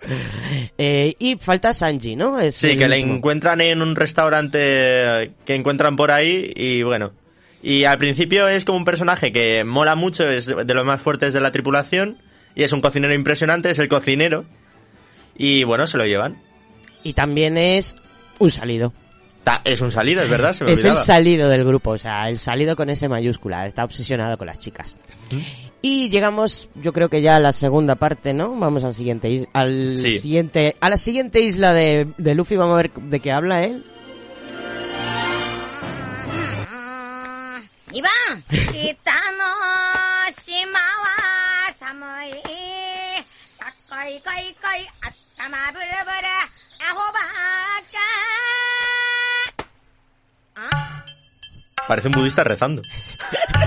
[0.77, 2.39] Eh, y falta Sanji, ¿no?
[2.39, 3.15] Es Sí, que le último.
[3.17, 7.13] encuentran en un restaurante que encuentran por ahí y bueno.
[7.63, 11.33] Y al principio es como un personaje que mola mucho, es de los más fuertes
[11.35, 12.19] de la tripulación
[12.55, 14.45] y es un cocinero impresionante, es el cocinero.
[15.37, 16.37] Y bueno, se lo llevan.
[17.03, 17.97] Y también es
[18.39, 18.93] un salido.
[19.45, 22.29] Ta- Es un salido, es verdad, se me Es el salido del grupo, o sea,
[22.29, 23.67] el salido con S mayúscula.
[23.67, 24.97] Está obsesionado con las chicas.
[25.81, 28.55] Y llegamos, yo creo que ya a la segunda parte, ¿no?
[28.59, 30.19] Vamos al siguiente, al Sí.
[30.19, 32.57] siguiente, a la siguiente isla de, de Luffy.
[32.57, 33.85] Vamos a ver de qué habla él.
[37.91, 38.11] 2番。
[38.51, 38.61] 北
[39.33, 39.45] の
[40.43, 41.97] 島は寒
[42.29, 42.33] い。
[43.59, 46.29] かっこいこいこい頭ブルブル。
[46.85, 47.19] アホバ
[50.61, 50.98] カあ。
[51.89, 52.83] Parece un budista rezando.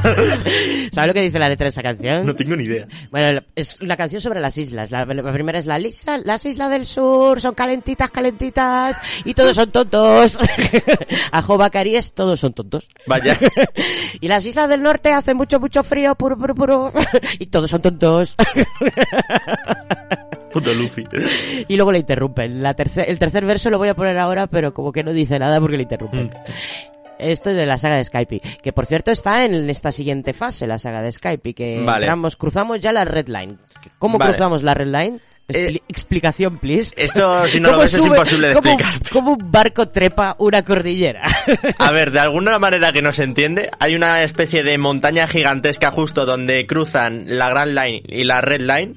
[0.91, 2.23] ¿Sabes lo que dice la letra de esa canción?
[2.23, 2.87] No tengo ni idea.
[3.09, 4.91] Bueno, es una canción sobre las islas.
[4.91, 9.55] La, la primera es la lisa, las islas del sur son calentitas, calentitas y todos
[9.55, 10.37] son tontos.
[11.31, 12.89] Ajo Bacaríes, todos son tontos.
[13.07, 13.35] Vaya.
[14.21, 16.93] y las islas del norte hace mucho, mucho frío, puro, puro, puro.
[17.39, 18.35] y todos son tontos.
[20.51, 21.07] Puto Luffy.
[21.67, 22.61] y luego le interrumpen.
[22.61, 25.39] La tercer, el tercer verso lo voy a poner ahora, pero como que no dice
[25.39, 26.31] nada porque le interrumpen.
[27.21, 30.67] Esto es de la saga de Skype, que por cierto está en esta siguiente fase,
[30.67, 32.05] la saga de Skype, que Vale.
[32.07, 33.57] entramos- cruzamos ya la Red Line.
[33.99, 34.31] ¿Cómo Vale.
[34.33, 35.19] cruzamos la Red Line?
[35.49, 36.93] Expli- explicación, please.
[36.95, 39.09] Esto, si no lo ¿Cómo ves, es imposible de cómo- explicar.
[39.11, 41.23] ¿Cómo un barco trepa una cordillera?
[41.77, 45.91] A ver, de alguna manera que no se entiende, hay una especie de montaña gigantesca
[45.91, 48.93] justo donde cruzan la Grand Line y la Red Line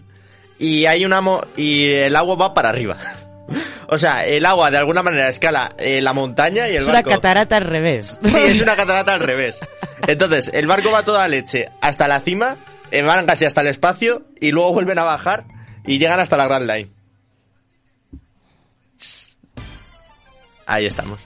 [0.59, 2.99] y hay una mo- y el agua va para arriba.
[3.89, 6.95] O sea, el agua de alguna manera escala eh, la montaña y el es una
[6.95, 7.11] barco.
[7.11, 8.19] catarata al revés.
[8.25, 9.59] Sí, es una catarata al revés.
[10.07, 12.57] Entonces, el barco va toda leche hasta la cima,
[12.91, 15.45] eh, van casi hasta el espacio y luego vuelven a bajar
[15.87, 16.91] y llegan hasta la Grand Line.
[20.67, 21.21] Ahí estamos.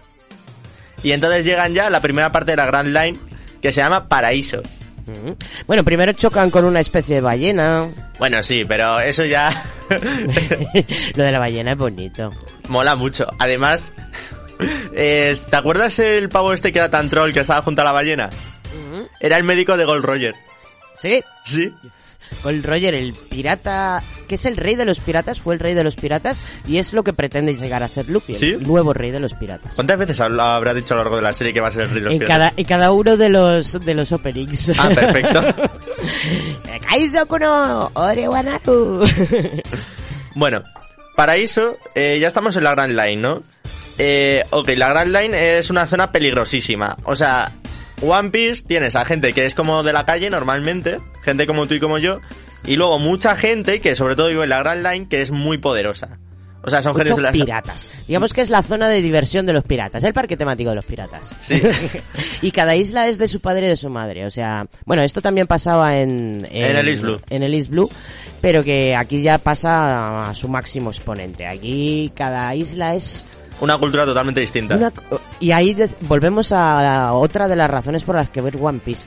[1.03, 3.19] Y entonces llegan ya a la primera parte de la Grand Line
[3.63, 4.63] que se llama Paraíso.
[5.09, 5.33] Mm.
[5.67, 7.89] Bueno, primero chocan con una especie de ballena.
[8.19, 9.51] Bueno, sí, pero eso ya
[11.15, 12.31] Lo de la ballena es bonito.
[12.69, 13.27] mola mucho.
[13.39, 13.93] Además,
[14.95, 17.93] eh, ¿te acuerdas el pavo este que era tan troll que estaba junto a la
[17.93, 18.31] ballena?
[19.21, 20.35] Era el médico de Gold Roger.
[20.95, 21.23] ¿Sí?
[21.45, 21.73] Sí.
[22.43, 25.85] Gold Roger, el pirata, que es el rey de los piratas, fue el rey de
[25.85, 28.57] los piratas y es lo que pretende llegar a ser Luffy, el ¿Sí?
[28.61, 29.75] nuevo rey de los piratas.
[29.75, 31.91] ¿Cuántas veces habrá dicho a lo largo de la serie que va a ser el
[31.91, 32.39] rey de los En piratas?
[32.51, 34.73] cada, en cada uno de los de los openings.
[34.79, 35.43] Ah, perfecto.
[36.89, 39.05] Kaizo Kuno, Orewanaru.
[40.35, 40.63] Bueno,
[41.17, 43.43] Paraíso, eh, ya estamos en la Grand Line, ¿no?
[43.99, 46.97] Eh, ok, la Grand Line es una zona peligrosísima.
[47.03, 47.51] O sea,
[48.01, 51.75] One Piece tienes a gente que es como de la calle normalmente, gente como tú
[51.75, 52.21] y como yo,
[52.65, 55.59] y luego mucha gente que sobre todo vive en la Grand Line que es muy
[55.59, 56.19] poderosa.
[56.63, 57.33] O sea, son Mucho de las...
[57.33, 57.91] piratas.
[58.09, 60.85] Digamos que es la zona de diversión de los piratas, el parque temático de los
[60.85, 61.31] piratas.
[61.41, 61.63] Sí.
[62.43, 64.27] y cada isla es de su padre y de su madre.
[64.27, 67.21] O sea, bueno, esto también pasaba en, En el East Blue.
[67.31, 67.89] En el East Blue,
[68.41, 71.47] pero que aquí ya pasa a su máximo exponente.
[71.47, 73.25] Aquí cada isla es
[73.61, 74.77] Una cultura totalmente distinta.
[74.77, 74.93] una...
[75.41, 79.05] Y ahí volvemos a la- otra de las razones por las que ver One Piece.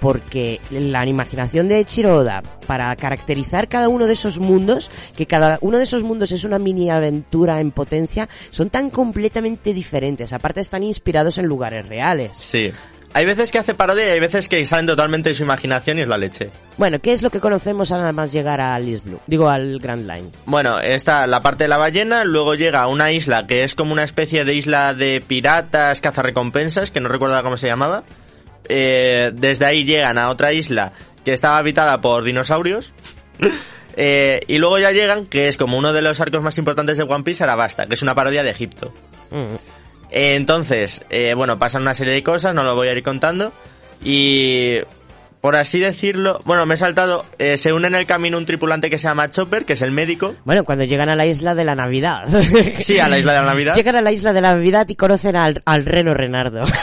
[0.00, 5.56] Porque la imaginación de Eiichiro Oda para caracterizar cada uno de esos mundos, que cada
[5.62, 10.34] uno de esos mundos es una mini aventura en potencia, son tan completamente diferentes.
[10.34, 12.32] Aparte están inspirados en lugares reales.
[12.38, 12.70] Sí.
[13.16, 16.02] Hay veces que hace parodia y hay veces que salen totalmente de su imaginación y
[16.02, 16.50] es la leche.
[16.76, 19.20] Bueno, ¿qué es lo que conocemos a nada más llegar al East Blue?
[19.28, 20.30] Digo, al Grand Line.
[20.46, 23.92] Bueno, está la parte de la ballena, luego llega a una isla que es como
[23.92, 28.02] una especie de isla de piratas, cazarrecompensas, que no recuerdo cómo se llamaba.
[28.68, 30.92] Eh, desde ahí llegan a otra isla
[31.24, 32.92] que estaba habitada por dinosaurios.
[33.96, 37.04] Eh, y luego ya llegan, que es como uno de los arcos más importantes de
[37.04, 38.92] One Piece, Arabasta, que es una parodia de Egipto.
[39.30, 39.54] Mm.
[40.16, 43.52] Entonces, eh, bueno, pasan una serie de cosas, no lo voy a ir contando.
[44.04, 44.78] Y
[45.44, 48.88] por así decirlo, bueno, me he saltado, eh, se une en el camino un tripulante
[48.88, 50.34] que se llama Chopper, que es el médico.
[50.46, 52.26] Bueno, cuando llegan a la isla de la Navidad.
[52.80, 53.74] Sí, a la isla de la Navidad.
[53.74, 56.64] Llegan a la isla de la Navidad y conocen al, al reno Renardo.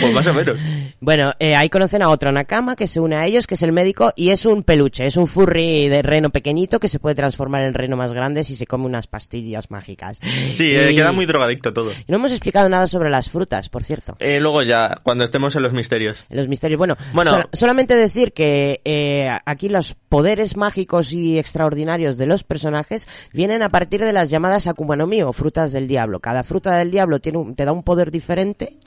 [0.00, 0.58] Pues más o menos.
[1.00, 3.70] Bueno, eh, ahí conocen a otro Nakama que se une a ellos, que es el
[3.72, 7.62] médico, y es un peluche, es un furry de reno pequeñito que se puede transformar
[7.62, 10.18] en reno más grande si se come unas pastillas mágicas.
[10.48, 11.92] Sí, eh, queda muy drogadicto todo.
[11.92, 14.16] Y no hemos explicado nada sobre las frutas, por cierto.
[14.18, 16.24] Eh, luego ya, cuando estemos en los misterios.
[16.28, 16.78] En los misterios.
[16.78, 17.35] Bueno, Bueno.
[17.36, 23.62] Sol- solamente decir que eh, aquí los poderes mágicos y extraordinarios de los personajes vienen
[23.62, 26.20] a partir de las llamadas Akuma no Mi o frutas del diablo.
[26.20, 28.78] Cada fruta del diablo tiene un- te da un poder diferente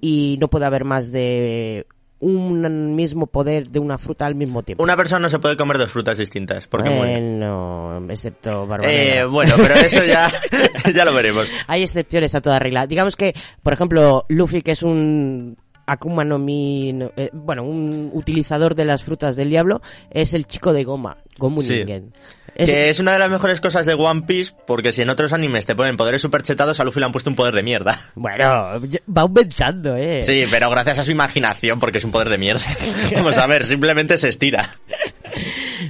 [0.00, 1.86] y no puede haber más de
[2.20, 4.82] un mismo poder de una fruta al mismo tiempo.
[4.82, 7.12] Una persona no se puede comer dos frutas distintas, porque muere.
[7.20, 10.28] Bueno, excepto Barba Eh, bueno, pero eso ya,
[10.94, 11.46] ya lo veremos.
[11.68, 12.88] Hay excepciones a toda regla.
[12.88, 15.56] Digamos que, por ejemplo, Luffy, que es un
[15.88, 20.46] Akuma no Mi, no- eh, bueno, un utilizador de las frutas del diablo, es el
[20.46, 21.78] chico de goma, Gomu Sí.
[21.78, 22.12] Ningen.
[22.54, 25.32] Es- Que es una de las mejores cosas de One Piece, porque si en otros
[25.32, 27.98] animes te ponen poderes superchetados, a Luffy le han puesto un poder de mierda.
[28.16, 30.22] Bueno, va aumentando, eh.
[30.22, 32.62] Sí, pero gracias a su imaginación, porque es un poder de mierda.
[33.14, 34.68] Vamos a ver, simplemente se estira.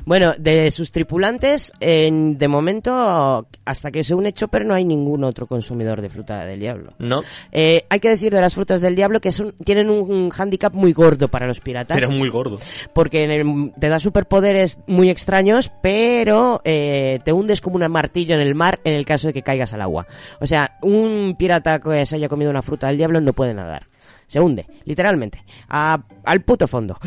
[0.04, 5.24] Bueno, de sus tripulantes, en- de momento, hasta que se une Chopper, no hay ningún
[5.24, 6.92] otro consumidor de fruta del diablo.
[6.98, 7.22] ¿No?
[7.52, 10.72] Eh, hay que decir de las frutas del diablo que son, tienen un, un hándicap
[10.74, 11.96] muy gordo para los piratas.
[11.96, 12.58] Pero muy gordo.
[12.92, 18.34] porque en el- te da superpoderes muy extraños, pero eh, te hundes como un martillo
[18.34, 20.06] en el mar en el caso de que caigas al agua.
[20.40, 23.86] O sea, un pirata que se haya comido una fruta del diablo no puede nadar.
[24.26, 26.98] Se hunde, literalmente, a- al puto fondo.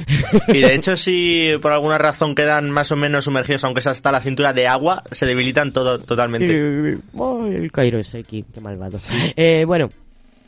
[0.47, 4.11] Y de hecho, si por alguna razón quedan más o menos sumergidos, aunque sea hasta
[4.11, 6.51] la cintura de agua, se debilitan todo totalmente.
[6.55, 8.99] El Cairo Seki, qué malvado.
[9.35, 9.89] Eh, bueno,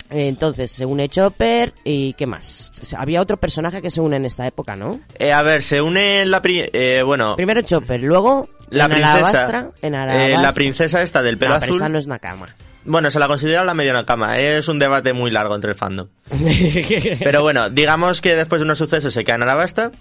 [0.09, 2.71] entonces se une Chopper y ¿qué más?
[2.97, 4.99] Había otro personaje que se une en esta época, ¿no?
[5.17, 6.41] Eh, a ver, se une la...
[6.41, 9.13] pri- eh, bueno, Primero Chopper, luego la en princesa.
[9.17, 11.81] Alabastra, en eh, la princesa esta del pelo No, pero azul.
[11.81, 12.47] esa no es Nakama.
[12.85, 14.37] Bueno, se la considera la media cama.
[14.39, 16.07] Es un debate muy largo entre el fandom.
[17.19, 19.91] Pero bueno, digamos que después de unos sucesos se caen a la basta.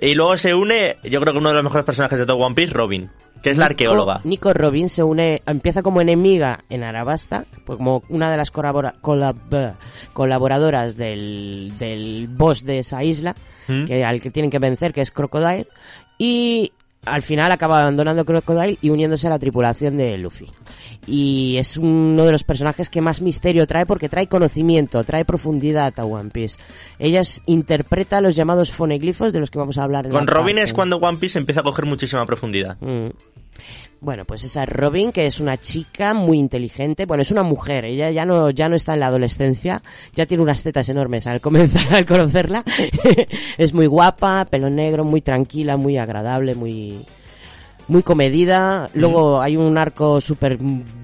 [0.00, 2.54] Y luego se une, yo creo que uno de los mejores personajes de todo One
[2.54, 3.08] Piece, Robin.
[3.42, 4.20] que es la arqueóloga.
[4.24, 8.96] Nico Robin se une, empieza como enemiga en Arabasta, pues como una de las colabora-
[9.00, 9.74] colab-
[10.12, 13.34] colaboradoras del, del boss de esa isla,
[13.68, 13.84] ¿Mm?
[13.86, 15.66] que al que tienen que vencer, que es Crocodile,
[16.18, 16.72] y
[17.06, 20.50] al final acaba abandonando Crocodile y uniéndose a la tripulación de Luffy.
[21.06, 25.94] Y es uno de los personajes que más misterio trae porque trae conocimiento, trae profundidad
[25.98, 26.58] a One Piece.
[26.98, 30.62] Ella interpreta los llamados foneglifos de los que vamos a hablar en Con Robin parte-
[30.64, 32.76] es cuando One Piece empieza a coger muchísima profundidad.
[32.80, 33.08] Mm.
[34.00, 37.06] Bueno, pues esa es Robin, que es una chica muy inteligente.
[37.06, 37.84] Bueno, es una mujer.
[37.84, 39.82] Ella ya no, ya no está en la adolescencia.
[40.14, 42.62] Ya tiene unas tetas enormes al comenzar, al conocerla.
[43.58, 47.04] es muy guapa, pelo negro, muy tranquila, muy agradable, muy,
[47.88, 48.88] muy comedida.
[48.94, 50.58] Luego hay un arco súper...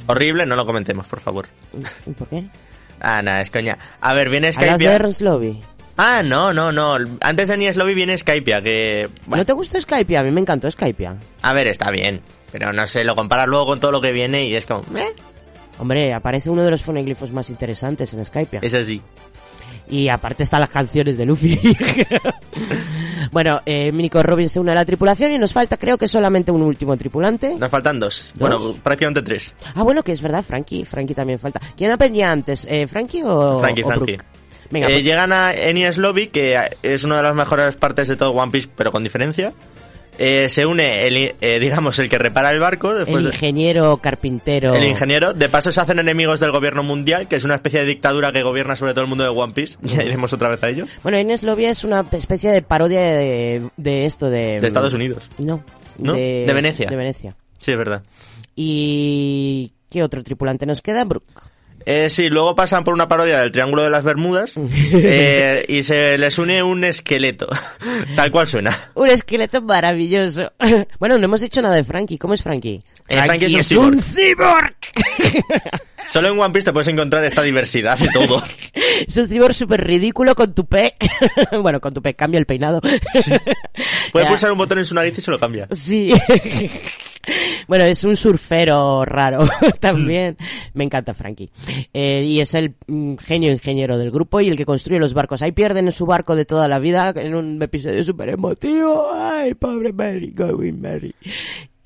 [0.06, 1.46] Horrible, no lo comentemos, por favor.
[2.16, 2.44] ¿Por qué?
[3.00, 3.78] Ah, nada, es coña.
[4.00, 4.94] A ver, viene ¿Hablas de Skypia.
[4.94, 5.60] Ernst Lobby?
[5.96, 6.96] Ah, no, no, no.
[7.20, 9.08] Antes de Nies Lobby viene Skypia, que...
[9.26, 10.20] bueno, ¿No te Skypia?
[10.20, 11.16] A mí me encantó Skypia.
[11.42, 12.20] A ver, está bien.
[12.52, 14.82] Pero no sé, lo comparas luego con todo lo que viene y es como...
[14.96, 15.12] ¿eh?
[15.78, 18.60] Hombre, aparece uno de los foneglifos más interesantes en Skypia.
[18.62, 19.00] Es así.
[19.88, 21.58] Y aparte están las canciones de Luffy.
[23.32, 26.52] bueno, eh, Minico Robin se une a la tripulación y nos falta creo que solamente
[26.52, 27.56] un último tripulante.
[27.58, 28.32] Nos faltan dos.
[28.34, 28.38] ¿Dos?
[28.38, 29.54] Bueno, prácticamente tres.
[29.74, 30.84] Ah, bueno, que es verdad, Frankie.
[30.84, 31.60] Frankie también falta.
[31.76, 32.66] ¿Quién aprendía antes?
[32.70, 34.18] Eh, ¿Frankie o, Frankie, o Frankie.
[34.70, 38.16] Venga, Eh, pues, Llegan a Enies Lobby, que es una de las mejores partes de
[38.16, 39.52] todo One Piece, pero con diferencia.
[40.18, 43.96] Eh, se une, el, eh, digamos, el que repara el barco, después el de- ingeniero
[43.96, 44.74] carpintero.
[44.74, 45.32] el ingeniero.
[45.32, 48.42] De paso se hacen enemigos del gobierno mundial, que es una especie de dictadura que
[48.42, 49.78] gobierna sobre todo el mundo de One Piece.
[49.82, 50.86] Ya iremos otra vez a ello.
[51.02, 54.60] Bueno, Ines Lobby es una especie de parodia de, de esto de...
[54.60, 55.30] De Estados Unidos.
[55.38, 55.64] No.
[55.98, 56.12] ¿No?
[56.14, 56.88] De Venecia.
[56.90, 57.34] De Venecia.
[57.58, 58.02] Sí, es verdad.
[58.54, 61.04] ¿Y qué otro tripulante nos queda?
[61.04, 61.50] Brook.
[61.86, 64.54] Eh, sí, luego pasan por una parodia del Triángulo de las Bermudas
[64.92, 67.48] eh, y se les une un esqueleto,
[68.16, 68.90] tal cual suena.
[68.94, 70.52] Un esqueleto maravilloso.
[70.98, 72.18] bueno, no hemos dicho nada de Frankie.
[72.18, 72.82] ¿Cómo es Frankie?
[73.08, 74.76] Eh, Frankie es un un cyborg.
[76.12, 78.42] Solo en One Piece te puedes encontrar esta diversidad de todo.
[79.06, 80.94] es un cyborg súper ridículo con tupé.
[81.62, 82.82] bueno, con tupé, cambia el peinado.
[84.12, 84.28] Puede Ya.
[84.28, 85.68] pulsar un botón en su nariz y se lo cambia.
[85.70, 86.12] Sí.
[87.66, 89.48] bueno, es un surfero raro
[89.80, 90.36] también.
[90.74, 91.50] Me encanta Frankie.
[91.94, 95.40] Eh, y es el mm, genio ingeniero del grupo y el que construye los barcos.
[95.40, 99.10] Ahí pierden su barco de toda la vida en un episodio súper emotivo.
[99.14, 101.14] Ay, pobre Mary, going Mary.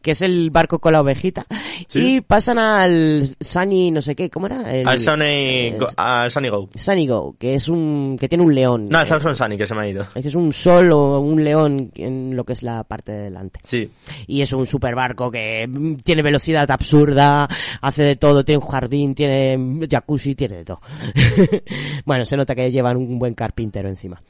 [0.07, 1.45] Que es el barco con la ovejita.
[1.89, 2.17] Sí.
[2.19, 4.73] Y pasan al Sunny, no sé qué, ¿cómo era?
[4.73, 6.69] El- Al Sunny, Go- al Sunny Go.
[6.77, 8.89] Sunny Go, que es un, que tiene un león.
[8.89, 10.03] No, el Eh, Thousand Sunny, que se me ha ido.
[10.15, 13.23] es que es un sol o un león en lo que es la parte de
[13.25, 13.59] delante.
[13.65, 13.91] Sí.
[14.29, 17.49] Y es un super barco que mm, tiene velocidad absurda,
[17.81, 20.81] hace de todo, tiene un jardín, tiene mm, jacuzzi, tiene de todo.
[22.05, 24.23] bueno, se nota que llevan un buen carpintero encima.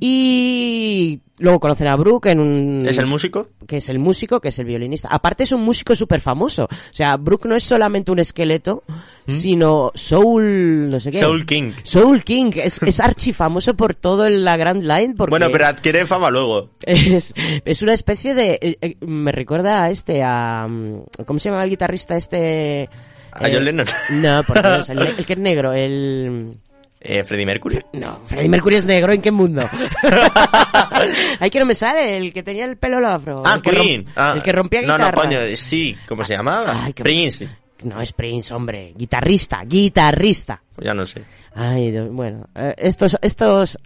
[0.00, 2.86] Y luego conocen a Brooke en un...
[2.88, 3.48] ¿Es el músico?
[3.66, 5.08] Que es el músico, que es el violinista.
[5.18, 6.64] Aparte es un músico súper famoso.
[6.64, 8.84] O sea, Brooke no es solamente un esqueleto,
[9.26, 10.86] sino Soul...
[10.90, 11.18] no sé qué.
[11.18, 11.20] ¿Mm?
[11.20, 11.72] Soul King.
[11.82, 12.52] Soul King.
[12.54, 15.14] Es, es archifamoso por todo la Grand Line.
[15.16, 16.70] Porque Bueno, pero adquiere fama luego.
[16.82, 18.58] es, es una especie de...
[18.62, 20.66] eh, eh, me recuerda a este, a...
[20.68, 22.88] mm, ¿Cómo se llama el guitarrista este?
[23.32, 23.86] ¿A Eh, John Lennon?
[24.12, 26.52] No, por Dios, el, el que es negro, el...
[27.00, 27.84] Eh, Freddie Mercury.
[27.92, 29.62] No, Freddie Mercury es negro, ¿en qué mundo?
[31.40, 33.42] Ay, que no me sale, el que tenía el pelo afro.
[33.46, 34.06] Ah, el que Queen.
[34.16, 35.10] Ah, el que rompía No, guitarra.
[35.16, 35.96] no, coño, sí.
[36.08, 36.84] ¿Cómo se llama?
[36.84, 37.48] Ay, qué- Prince.
[37.84, 38.92] No, es Prince, hombre.
[38.96, 40.60] Guitarrista, guitarrista.
[40.74, 41.22] Pues ya no sé.
[41.54, 43.78] Ay, Dios, bueno, eh, estos, estos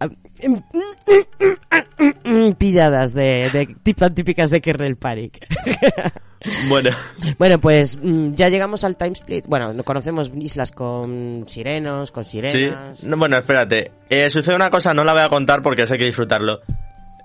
[0.00, 0.08] ah,
[2.58, 5.46] pilladas de, de típicas de Kernel Panic.
[6.68, 6.90] Bueno.
[7.38, 9.46] bueno, pues mm, ya llegamos al time split.
[9.46, 12.30] Bueno, no conocemos islas con sirenos, con Sí.
[12.32, 13.02] sirenas.
[13.02, 13.90] No, bueno, espérate.
[14.08, 16.60] Eh, sucede una cosa, no la voy a contar porque hay que disfrutarlo.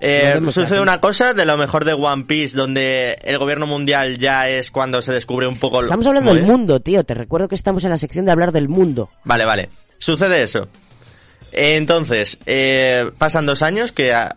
[0.06, 4.50] Eh, sucede una cosa de lo mejor de One Piece, donde el gobierno mundial ya
[4.50, 5.78] es cuando se descubre un poco...
[5.78, 6.50] lo- Estamos hablando del es.
[6.50, 7.06] mundo, tío.
[7.06, 9.10] Te recuerdo que estamos en la sección de hablar del mundo.
[9.24, 9.70] Vale, vale.
[10.00, 10.68] Sucede eso.
[11.54, 14.36] Eh, Entonces, eh, pasan dos años que ah,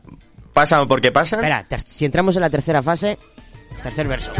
[0.52, 1.40] pasan porque pasan.
[1.40, 3.18] Espera, si entramos en la tercera fase,
[3.86, 4.32] Tercer verso.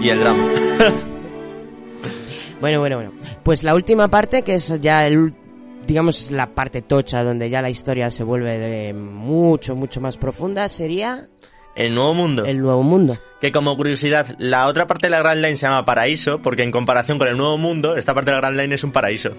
[0.00, 0.46] Y el drama.
[2.60, 3.12] bueno, bueno, bueno.
[3.42, 5.34] Pues la última parte, que es ya el
[5.88, 10.68] digamos la parte tocha donde ya la historia se vuelve de mucho mucho más profunda
[10.68, 11.26] sería
[11.74, 12.44] el Nuevo Mundo.
[12.44, 13.18] El Nuevo Mundo.
[13.40, 16.70] Que como curiosidad, la otra parte de la Grand Line se llama Paraíso, porque en
[16.70, 19.30] comparación con el Nuevo Mundo, esta parte de la Grand Line es un paraíso.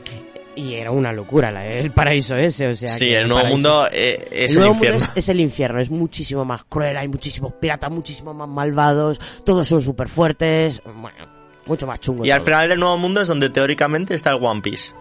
[0.56, 2.90] Y era una locura el paraíso ese, o sea.
[2.90, 3.48] Sí, eh, el, Nuevo.
[3.48, 4.98] Mundo es el, infierno.
[4.98, 9.68] Es, es, el infierno, es muchísimo más cruel, hay muchísimos piratas, muchísimos más malvados, todos
[9.68, 11.28] son súper fuertes, bueno,
[11.68, 12.26] mucho más chungo.
[12.26, 14.94] Y al final del Nuevo Mundo es donde teóricamente está el One Piece.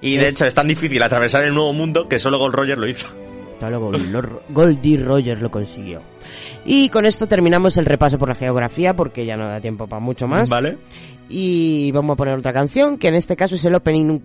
[0.00, 2.88] Y de hecho es tan difícil atravesar el Nuevo Mundo que solo Gold Roger lo
[2.88, 3.06] hizo.
[4.48, 6.02] Goldie Roger lo consiguió.
[6.72, 9.98] Y con esto terminamos el repaso por la geografía porque ya no da tiempo para
[9.98, 10.48] mucho más.
[10.48, 10.78] Vale.
[11.28, 14.20] Y vamos a poner otra canción que en este caso es el opening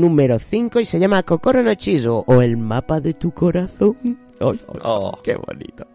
[0.00, 3.96] número 5 y se llama Kokoro nochizo o el mapa de tu corazón.
[4.38, 5.22] Oh, oh, oh.
[5.24, 5.88] qué bonito.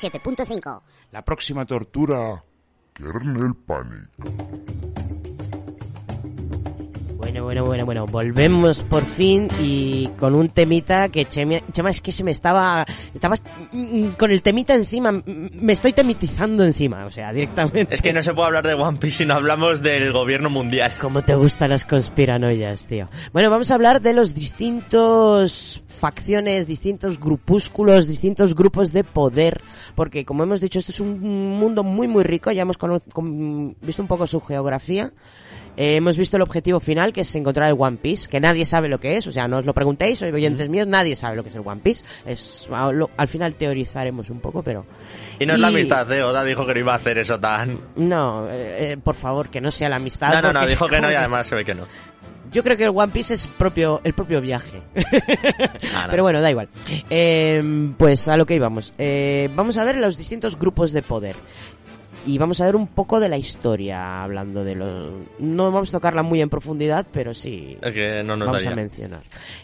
[0.00, 0.82] 107.5.
[1.12, 2.42] La próxima tortura.
[2.94, 4.89] Kernel Panic.
[7.30, 12.00] Bueno, bueno, bueno, bueno, volvemos por fin y con un temita que Chema, Chema es
[12.00, 15.22] que se me estaba, estabas mm, con el temita encima, mm,
[15.60, 17.94] me estoy temitizando encima, o sea, directamente.
[17.94, 20.92] Es que no se puede hablar de One Piece si no hablamos del gobierno mundial.
[21.00, 23.08] ¿Cómo te gustan las conspiranoias, tío?
[23.32, 29.60] Bueno, vamos a hablar de los distintos facciones, distintos grupúsculos, distintos grupos de poder,
[29.94, 34.02] porque como hemos dicho, esto es un mundo muy, muy rico, ya hemos con- visto
[34.02, 35.12] un poco su geografía.
[35.76, 38.88] Eh, hemos visto el objetivo final, que es encontrar el One Piece, que nadie sabe
[38.88, 41.42] lo que es, o sea, no os lo preguntéis, sois oyentes míos, nadie sabe lo
[41.42, 42.04] que es el One Piece.
[42.26, 44.84] Es, lo- al final teorizaremos un poco, pero...
[45.38, 46.22] Y no es la amistad, ¿eh?
[46.22, 47.80] Oda dijo que no iba a hacer eso tan...
[47.96, 50.32] No, eh, por favor, que no sea la amistad.
[50.34, 51.86] No, no, no, dijo que no y además se ve que no.
[52.52, 54.82] Yo creo que el One Piece es propio, el propio viaje.
[55.94, 56.10] Ah, no.
[56.10, 56.68] Pero bueno, da igual.
[57.08, 57.62] Eh,
[57.96, 58.92] pues a lo que íbamos.
[58.98, 61.36] Eh, vamos a ver los distintos grupos de poder.
[62.26, 65.12] Y vamos a ver un poco de la historia, hablando de los...
[65.38, 68.74] No vamos a tocarla muy en profundidad, pero sí Es que no nos vamos a
[68.74, 69.20] mencionar.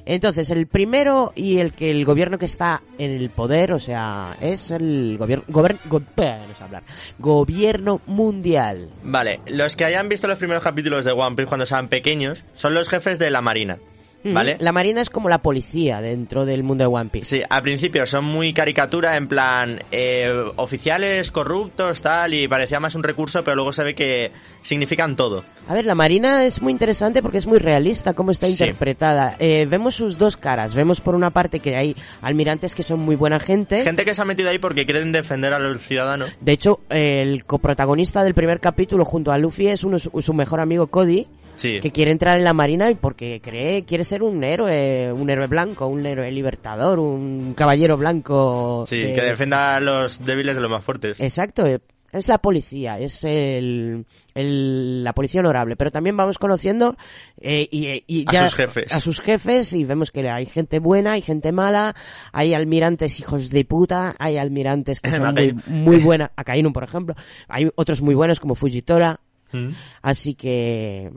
[0.07, 4.37] Entonces, el primero y el que el gobierno que está en el poder, o sea,
[4.41, 5.45] es el gobierno...
[5.49, 6.83] Gober, go- vamos a hablar.
[7.19, 8.89] Gobierno mundial.
[9.03, 12.73] Vale, los que hayan visto los primeros capítulos de One Piece cuando sean pequeños son
[12.75, 13.79] los jefes de la marina,
[14.25, 14.57] ¿vale?
[14.61, 17.39] La marina es como la policía dentro del mundo de One Piece.
[17.39, 22.95] Sí, al principio son muy caricatura, en plan eh, oficiales corruptos, tal, y parecía más
[22.95, 24.31] un recurso, pero luego se ve que
[24.63, 25.45] significan todo.
[25.69, 28.53] A ver, la Marina es muy interesante porque es muy realista cómo está Sí.
[28.53, 29.37] interpretada.
[29.39, 30.75] Eh, vemos sus dos caras.
[30.75, 33.83] Vemos por una parte que hay almirantes que son muy buena gente.
[33.85, 36.31] Gente que se ha metido ahí porque quieren defender a los ciudadanos.
[36.41, 40.89] De hecho, el coprotagonista del primer capítulo junto a Luffy es uno, su mejor amigo
[40.89, 41.81] Cody, Sí.
[41.81, 45.47] que quiere entrar en la Marina y porque cree quiere ser un héroe, un héroe
[45.47, 48.85] blanco, un héroe libertador, un caballero blanco.
[48.87, 51.19] Sí, de- que defienda a los débiles de los más fuertes.
[51.21, 51.81] Exacto, eh,
[52.13, 56.97] es la policía, es el, el- la policía honorable, pero también vamos conociendo
[57.41, 58.93] eh, y, y A sus jefes.
[58.93, 61.95] a sus jefes y vemos que hay gente buena, hay gente mala,
[62.33, 67.15] hay almirantes hijos de puta, hay almirantes que son muy, muy buenas, Akainu por ejemplo,
[67.49, 69.21] hay otros muy buenos como Fujitora,
[69.53, 69.71] Mm.
[70.03, 71.13] así que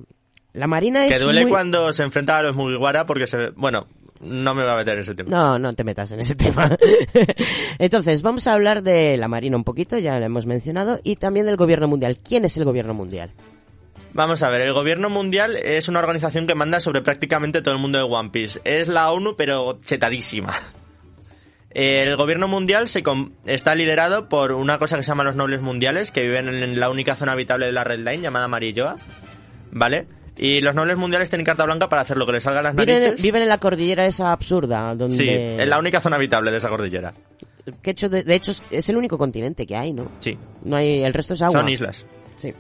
[0.54, 3.50] la marina es Que duele muy- cuando se enfrenta a los Mugiwara porque se...
[3.52, 3.88] Bueno,
[4.22, 5.30] no me va a meter en ese tema.
[5.30, 6.76] No, no te metas en ese tema.
[7.80, 11.46] Entonces, vamos a hablar de la Marina un poquito, ya lo hemos mencionado, y también
[11.46, 12.18] del gobierno mundial.
[12.18, 13.32] ¿Quién es el gobierno mundial?
[14.12, 17.80] Vamos a ver, el gobierno mundial es una organización que manda sobre prácticamente todo el
[17.80, 18.60] mundo de One Piece.
[18.66, 20.54] Es la ONU, pero chetadísima.
[21.70, 23.04] El gobierno mundial se
[23.46, 26.90] está liderado por una cosa que se llama los nobles mundiales, que viven en la
[26.90, 28.98] única zona habitable de la Red Line, llamada Marilloa.
[29.72, 30.08] ¿Vale?
[30.40, 32.74] Y los nobles mundiales tienen carta blanca para hacer lo que les salga a las
[32.74, 33.22] narices.
[33.22, 35.16] viven en la cordillera esa absurda, donde...
[35.16, 37.14] Sí, es la única zona habitable de esa cordillera.
[37.82, 40.10] que hecho de, de hecho es, el único continente que hay, ¿no?
[40.20, 41.60] Sí, No hay, el resto es agua.
[41.60, 42.06] son islas.
[42.38, 42.54] Sí.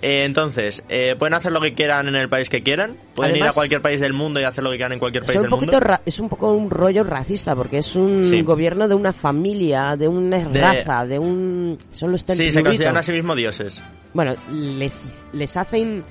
[0.00, 2.96] Eh, entonces, eh, pueden hacer lo que quieran en el país que quieran.
[3.16, 5.40] Pueden ir a cualquier país del mundo y hacer lo que quieran en cualquier país
[5.42, 5.72] del mundo.
[6.06, 8.42] es un poco un rollo racista porque es un Sí.
[8.42, 12.96] gobierno de una familia, de una De- raza, de un son los Sí, se consideran
[12.96, 13.82] a sí mismos dioses.
[14.14, 16.04] Bueno, les, les hacen...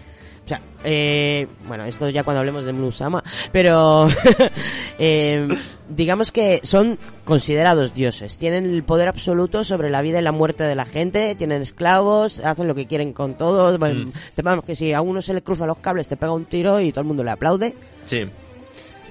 [0.48, 3.22] O sea, eh, bueno, esto ya cuando hablemos de Musama,
[3.52, 4.08] pero
[4.98, 5.46] eh,
[5.90, 10.64] digamos que son considerados dioses, tienen el poder absoluto sobre la vida y la muerte
[10.64, 14.12] de la gente, tienen esclavos, hacen lo que quieren con todo, bueno, Mm.
[14.36, 16.80] te- vamos, que si a uno se le cruzan los cables te pega un tiro
[16.80, 17.74] y todo el mundo le aplaude.
[18.06, 18.26] Sí.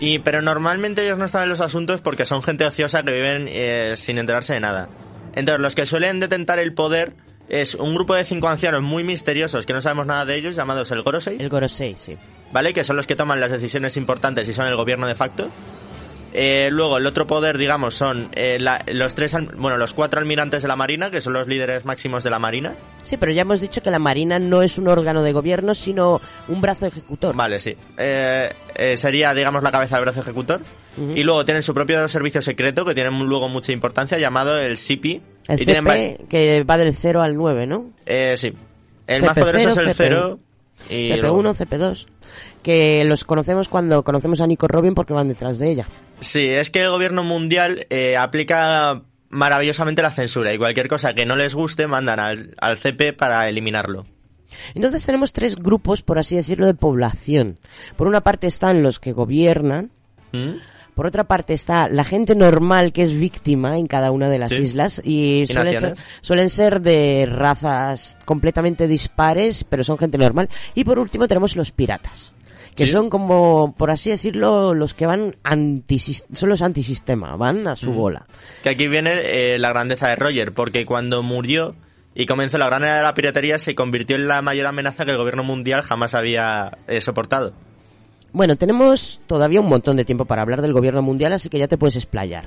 [0.01, 3.47] Y, pero normalmente ellos no están en los asuntos porque son gente ociosa que viven
[3.51, 4.89] eh, sin enterarse de nada.
[5.35, 7.13] Entonces, los que suelen detentar el poder
[7.49, 10.91] es un grupo de cinco ancianos muy misteriosos que no sabemos nada de ellos, llamados
[10.91, 12.17] el Gorosei, El Gorosei, sí.
[12.53, 12.73] ¿vale?
[12.73, 15.49] Que son los que toman las decisiones importantes y son el gobierno de facto.
[16.39, 20.61] Eh, luego, el otro poder, digamos, son eh, la- los tres, bueno, los cuatro almirantes
[20.61, 22.75] de la Marina, que son los líderes máximos de la Marina.
[23.05, 26.21] Sí, pero ya hemos dicho que la Marina no es un órgano de gobierno, sino
[26.49, 27.35] un brazo ejecutor.
[27.35, 27.75] Vale, sí.
[27.97, 30.61] Eh, eh, sería, digamos, la cabeza del brazo ejecutor.
[31.15, 35.21] Y luego tienen su propio servicio secreto, que tiene luego mucha importancia, llamado el CP.
[35.49, 37.91] El y tienen que va del 0 al 9, ¿no?
[38.07, 38.55] eh, sí.
[39.07, 39.95] El CP0, más poderoso es el CP1.
[39.97, 40.39] 0.
[40.91, 42.07] Y luego- CP1, CP2,
[42.63, 45.89] que los conocemos cuando conocemos a Nico Robin porque van detrás de ella.
[46.21, 51.27] Sí, es que el gobierno mundial eh, aplica maravillosamente la censura y cualquier cosa que
[51.27, 54.07] no les guste mandan al, al CP para eliminarlo.
[54.75, 57.59] Entonces tenemos tres grupos, por así decirlo, de población.
[57.97, 59.91] Por una parte están los que gobiernan,
[60.33, 60.53] ¿Mm?
[60.97, 64.49] Por otra parte está la gente normal que es víctima en cada una de las
[64.49, 64.63] Sí.
[64.63, 70.49] islas y, Y suelen, ser, suelen ser de razas completamente dispares, pero son gente normal.
[70.75, 72.33] Y por último tenemos los piratas.
[72.75, 72.93] Que Sí.
[72.93, 77.91] son como, por así decirlo, los que van anti son los antisistema, van a su
[77.91, 77.97] Mm.
[77.97, 78.27] bola.
[78.63, 81.77] Que aquí viene eh, la grandeza de Roger, porque cuando murió
[82.15, 85.11] y comenzó la gran era de la piratería se convirtió en la mayor amenaza que
[85.11, 87.53] el gobierno mundial jamás había eh, soportado.
[88.37, 91.69] Bueno, tenemos todavía un montón de tiempo para hablar del gobierno mundial, así que ya
[91.69, 92.45] te puedes explayar.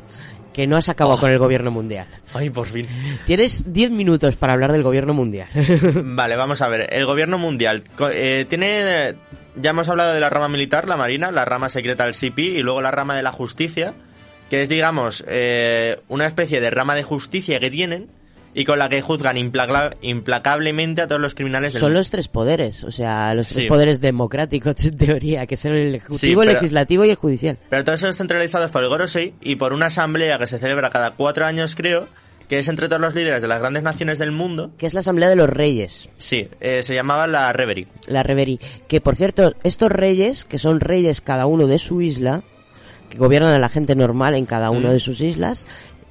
[0.54, 1.20] Que no has acabado Oh.
[1.20, 2.06] con el gobierno mundial.
[2.32, 2.88] Ay, por fin.
[3.26, 5.48] Tienes 10 minutos para hablar del gobierno mundial.
[5.96, 6.94] Vale, vamos a ver.
[6.94, 7.82] El gobierno mundial
[8.14, 9.16] eh, tiene.
[9.56, 12.62] Ya hemos hablado de la rama militar, la marina, la rama secreta del CP y
[12.62, 13.96] luego la rama de la justicia,
[14.52, 18.10] que es, digamos, eh, una especie de rama de justicia que tienen
[18.54, 22.00] y con la que juzgan implaca- implacablemente a todos los criminales del Son mundo.
[22.00, 23.70] los tres poderes, o sea, los tres Sí.
[23.70, 27.58] poderes democráticos en teoría, que son el ejecutivo, el pero- legislativo y el judicial.
[27.70, 31.12] Pero todos ellos centralizados por el Gorosei y por una asamblea que se celebra cada
[31.12, 32.08] cuatro años, creo,
[32.48, 34.72] que es entre todos los líderes de las grandes naciones del mundo.
[34.80, 37.88] Que es la Asamblea de los Reyes, Sí, eh, se llamaba la Reverie.
[38.08, 38.58] la Reverie.
[38.88, 42.42] Que por cierto, estos reyes, que son reyes cada uno de su isla,
[43.12, 44.92] que gobiernan a la gente normal en cada uno Mm.
[44.94, 45.68] de sus islas,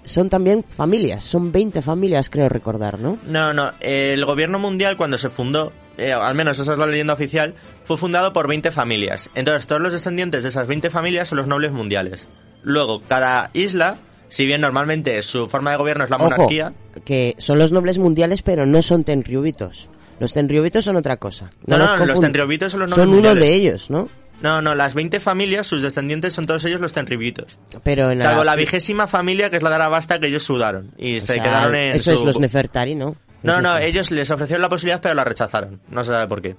[0.09, 3.19] son también familias, son 20 familias creo recordar, ¿no?
[3.27, 7.15] No, no, el gobierno mundial cuando se fundó, eh, al menos esa es la leyenda
[7.15, 7.55] oficial,
[7.85, 9.31] fue fundado por 20 familias.
[9.35, 12.27] Entonces todos los descendientes de esas 20 familias son los nobles mundiales.
[12.63, 13.99] Luego, cada isla,
[14.29, 16.73] si bien normalmente su forma de gobierno es la Ojo, monarquía,
[17.05, 19.89] que son los nobles mundiales, pero no son tenriubitos.
[20.21, 21.51] Los tenriubitos son otra cosa.
[21.67, 24.09] No, los no, los tenryubitos son los nobles Son uno de ellos, ¿no?
[24.43, 27.59] No, no, las 20 familias, sus descendientes son todos ellos los tenribitos.
[27.82, 31.16] Pero en Salvo la vigésima familia que es la de Arabasta que ellos sudaron y
[31.16, 33.16] o se sea, quedaron en Eso es su- los Nefertari, ¿no?
[33.43, 35.80] No, no, ellos les ofrecieron la posibilidad pero la rechazaron.
[35.91, 36.57] No se sabe por qué.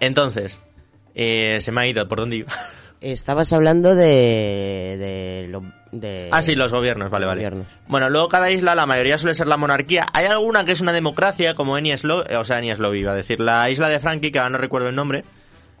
[0.00, 0.60] Entonces,
[1.14, 2.52] eh, se me ha ido, ¿por dónde iba?
[3.00, 4.96] Estabas hablando de...
[4.98, 7.40] de, lo- de- Ah, sí, los gobiernos, vale, vale.
[7.42, 7.66] Gobiernos.
[7.86, 10.06] Bueno, luego cada isla, la mayoría suele ser la monarquía.
[10.14, 13.40] Hay alguna que es una democracia, como Enieslo, eh, o sea, Enieslo iba a decir,
[13.40, 15.24] la isla de Frankie, que ahora no recuerdo el nombre,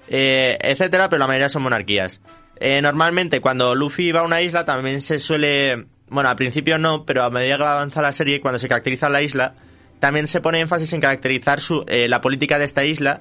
[0.08, 2.20] eh, etcétera, pero la mayoría son monarquías.
[2.60, 5.86] Eh, normalmente, cuando Luffy va a una isla, también se suele.
[6.08, 9.22] Bueno, al principio no, pero a medida que avanza la serie, cuando se caracteriza la
[9.22, 9.54] isla,
[10.00, 13.20] también se pone énfasis en caracterizar su, eh, la política de esta isla.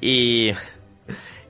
[0.00, 0.52] Y.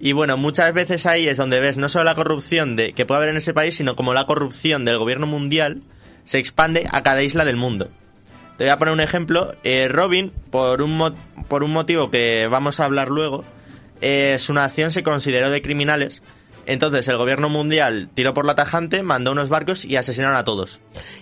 [0.01, 3.17] Y bueno, muchas veces ahí es donde ves no solo la corrupción de, que puede
[3.19, 5.83] haber en ese país, sino como la corrupción del gobierno mundial
[6.23, 7.89] se expande a cada isla del mundo.
[8.59, 9.57] Te voy a poner un ejemplo.
[9.65, 11.17] Eh, Robin, por un, mo-
[11.49, 13.45] por un motivo que vamos a hablar luego,
[14.01, 16.23] eh, su nación se consideró de criminales.
[16.67, 20.81] Entonces el gobierno mundial tiró por la tajante, mandó unos barcos y asesinaron a todos.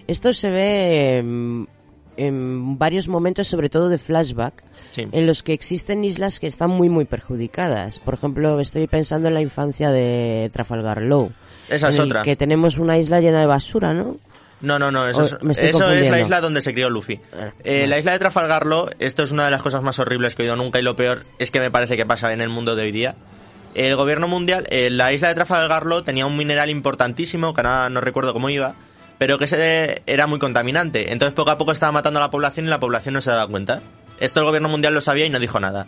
[0.09, 1.69] Esto se ve en,
[2.17, 5.07] en varios momentos, sobre todo de flashback, Sí.
[5.13, 8.01] en los que existen islas que están muy, muy perjudicadas.
[8.01, 11.31] Por ejemplo, estoy pensando en la infancia de Trafalgar Law.
[11.69, 12.23] Esa es en el otra.
[12.23, 14.17] Que tenemos una isla llena de basura, ¿no?
[14.63, 17.21] No, no, no, eso, O- es, eso es la isla donde se crió Luffy.
[17.35, 17.87] Ah, Eh.
[17.87, 20.47] La isla de Trafalgar Law, esto es una de las cosas más horribles que he
[20.47, 22.85] oído nunca y lo peor es que me parece que pasa en el mundo de
[22.85, 23.17] hoy día.
[23.75, 27.91] El gobierno mundial, eh, la isla de Trafalgar Law tenía un mineral importantísimo, que ahora
[27.91, 28.75] no recuerdo cómo iba,
[29.19, 31.13] pero que era muy contaminante.
[31.13, 33.47] Entonces poco a poco estaba matando a la población y la población no se daba
[33.49, 33.83] cuenta.
[34.21, 35.87] Esto el gobierno mundial lo sabía y no dijo nada.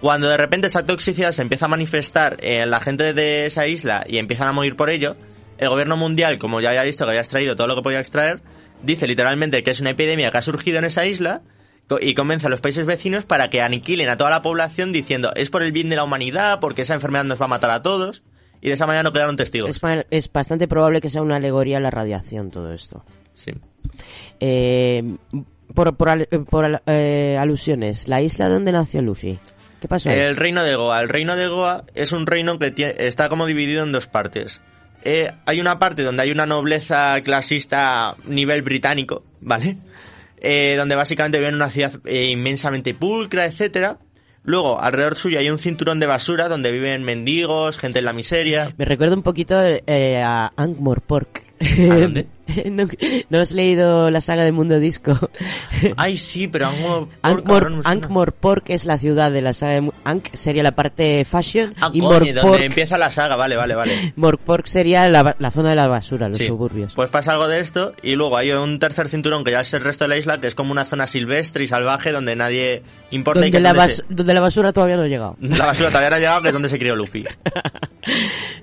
[0.00, 4.04] Cuando de repente esa toxicidad se empieza a manifestar en la gente de esa isla
[4.08, 5.16] y empiezan a morir por ello,
[5.58, 8.40] el gobierno mundial, como ya había visto que había extraído todo lo que podía extraer,
[8.82, 11.42] dice literalmente que es una epidemia que ha surgido en esa isla
[12.00, 15.50] y convence a los países vecinos para que aniquilen a toda la población diciendo es
[15.50, 18.22] por el bien de la humanidad, porque esa enfermedad nos va a matar a todos
[18.60, 19.78] y de esa manera no quedaron testigos.
[20.10, 23.04] Es, bastante probable que sea una alegoría a la radiación todo esto.
[23.34, 23.52] Sí.
[24.40, 25.16] Eh,
[25.74, 29.38] por por, al- por eh, alusiones, la isla donde nació Luffy.
[29.80, 30.08] ¿Qué pasó?
[30.08, 30.18] ahí?
[30.18, 31.00] El reino de Goa.
[31.02, 34.62] El reino de Goa es un reino que está como dividido en dos partes.
[35.04, 39.76] Eh, hay una parte donde hay una nobleza clasista nivel británico, ¿vale?
[40.38, 43.98] Eh, donde básicamente viven en una ciudad eh, inmensamente pulcra, etcétera.
[44.42, 48.74] Luego, alrededor suyo hay un cinturón de basura donde viven mendigos, gente en la miseria.
[48.76, 51.42] Me recuerda un poquito eh, a Ankh-Morpork.
[51.60, 52.26] ¿A dónde?
[52.70, 52.86] ¿No,
[53.30, 55.30] no has leído la saga de Mundo Disco?
[55.96, 56.68] Ay, sí, pero
[57.22, 59.90] Ankh-Morpork es la ciudad de la saga de...
[60.04, 64.12] Ankh sería la parte fashion Ah, y coño, donde empieza la saga, vale, vale, vale.
[64.16, 66.46] Morpork sería la, la zona de la basura, los Sí.
[66.46, 66.94] suburbios.
[66.94, 69.80] Pues pasa algo de esto y luego hay un tercer cinturón que ya es el
[69.82, 73.40] resto de la isla, que es como una zona silvestre y salvaje donde nadie importa
[73.40, 75.36] y donde, que es la donde bas- donde la basura todavía no ha llegado.
[75.40, 77.24] se- La basura todavía no ha llegado, que es donde se crió Luffy.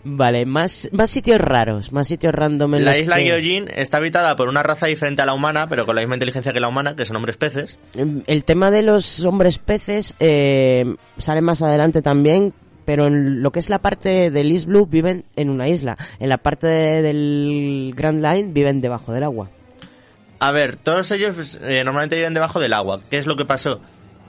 [0.04, 4.36] Vale, más, más sitios raros, más sitios random en La isla que- Gyojin está habitada
[4.36, 6.96] por una raza diferente a la humana, pero con la misma inteligencia que la humana,
[6.96, 7.80] que son hombres peces.
[8.28, 12.54] El tema de los hombres peces eh, sale más adelante también,
[12.86, 15.98] pero en lo que es la parte del East Blue viven en una isla.
[16.20, 19.50] En la parte de- del Grand Line viven debajo del agua.
[20.40, 23.02] A ver, todos ellos pues, eh, normalmente viven debajo del agua.
[23.10, 23.80] ¿Qué es lo que pasó?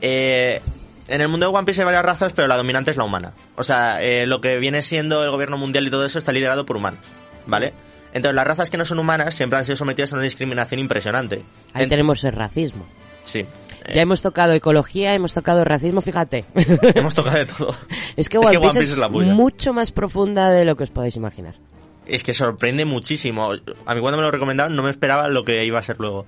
[0.02, 0.60] Eh,
[1.08, 3.32] en el mundo de One Piece hay varias razas, pero la dominante es la humana.
[3.56, 6.66] O sea, eh, lo que viene siendo el gobierno mundial y todo eso está liderado
[6.66, 7.00] por humanos,
[7.46, 7.72] ¿vale?
[8.12, 11.42] Entonces las razas que no son humanas siempre han sido sometidas a una discriminación impresionante.
[11.72, 12.86] Ahí En- tenemos el racismo.
[13.24, 13.46] Sí.
[13.94, 16.44] Ya hemos tocado ecología, hemos tocado racismo, fíjate.
[16.94, 17.74] Hemos tocado de todo.
[18.16, 20.76] es que Es One que One Piece Piece es la mucho más profunda de lo
[20.76, 21.54] que os podéis imaginar.
[22.06, 23.50] Es que sorprende muchísimo.
[23.50, 26.26] A mí cuando me lo recomendaron no me esperaba lo que iba a ser luego.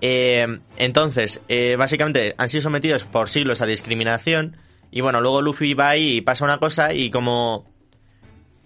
[0.00, 0.46] Eh,
[0.76, 4.56] entonces, eh, básicamente han sido sometidos por siglos a discriminación.
[4.90, 7.64] Y bueno, luego Luffy va ahí y pasa una cosa y como...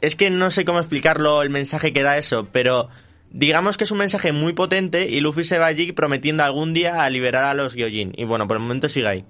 [0.00, 2.88] Es que no sé cómo explicarlo el mensaje que da eso, pero
[3.30, 7.02] digamos que es un mensaje muy potente y Luffy se va allí prometiendo algún día
[7.04, 8.12] a liberar a los Gyojin.
[8.16, 9.24] Y bueno, por el momento sigue ahí.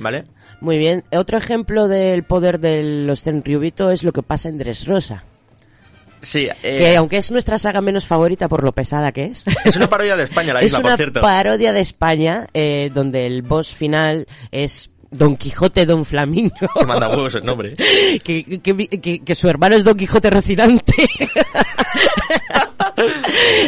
[0.00, 0.24] ¿Vale?
[0.60, 1.04] Muy bien.
[1.12, 5.24] Otro ejemplo del poder de los Tenryubito es lo que pasa en Dressrosa.
[6.20, 9.76] Sí, eh, Que aunque es nuestra saga menos favorita por lo pesada que es, es
[9.76, 11.20] una parodia de España la es isla, una por cierto.
[11.20, 16.54] parodia de España eh, donde el boss final es Don Quijote Don Flamingo.
[16.78, 17.74] Que manda huevos el nombre.
[18.24, 20.94] que, que- que- que su hermano es Don Quijote Rocinante.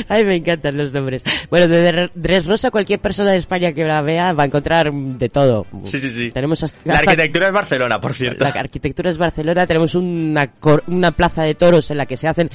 [0.09, 1.23] Ay, me encantan los nombres.
[1.51, 5.29] Bueno, de Dre- Dressrosa cualquier persona de España que la vea va a encontrar de
[5.29, 5.67] todo.
[5.85, 6.31] Sí, sí, sí.
[6.31, 8.45] Tenemos hasta- La arquitectura es Barcelona, por cierto.
[8.45, 12.27] la arquitectura es Barcelona, tenemos una, cor- una plaza de toros en la que se
[12.29, 12.51] hacen,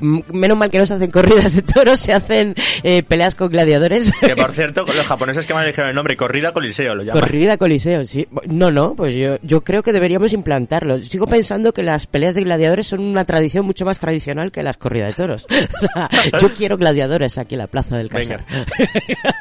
[0.00, 4.12] menos mal que no se hacen corridas de toros, se hacen eh, peleas con gladiadores.
[4.20, 7.20] Que por cierto, los japoneses que me eligieron el nombre, Corrida Coliseo lo llaman.
[7.20, 8.26] Corrida Coliseo, sí.
[8.46, 11.02] No, no, pues yo, yo creo que deberíamos implantarlo.
[11.02, 14.76] Sigo pensando que las peleas de gladiadores son una tradición mucho más tradicional que las
[14.76, 15.46] corridas de toros.
[15.74, 16.08] O sea,
[16.40, 18.44] yo quiero gladiadores aquí en la plaza del Casar.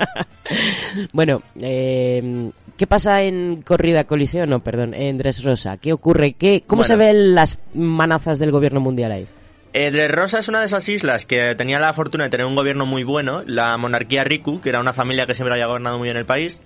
[1.13, 4.45] bueno, eh, ¿qué pasa en corrida Coliseo?
[4.45, 5.77] No, perdón, en Dressrosa.
[5.77, 6.33] ¿Qué ocurre?
[6.33, 9.27] ¿Qué, ¿Cómo se ven las manazas del gobierno mundial ahí?
[9.75, 12.85] Eh, Dressrosa es una de esas islas que tenía la fortuna de tener un gobierno
[12.85, 16.17] muy bueno, la monarquía Riku, que era una familia que siempre había gobernado muy bien
[16.17, 16.61] el país.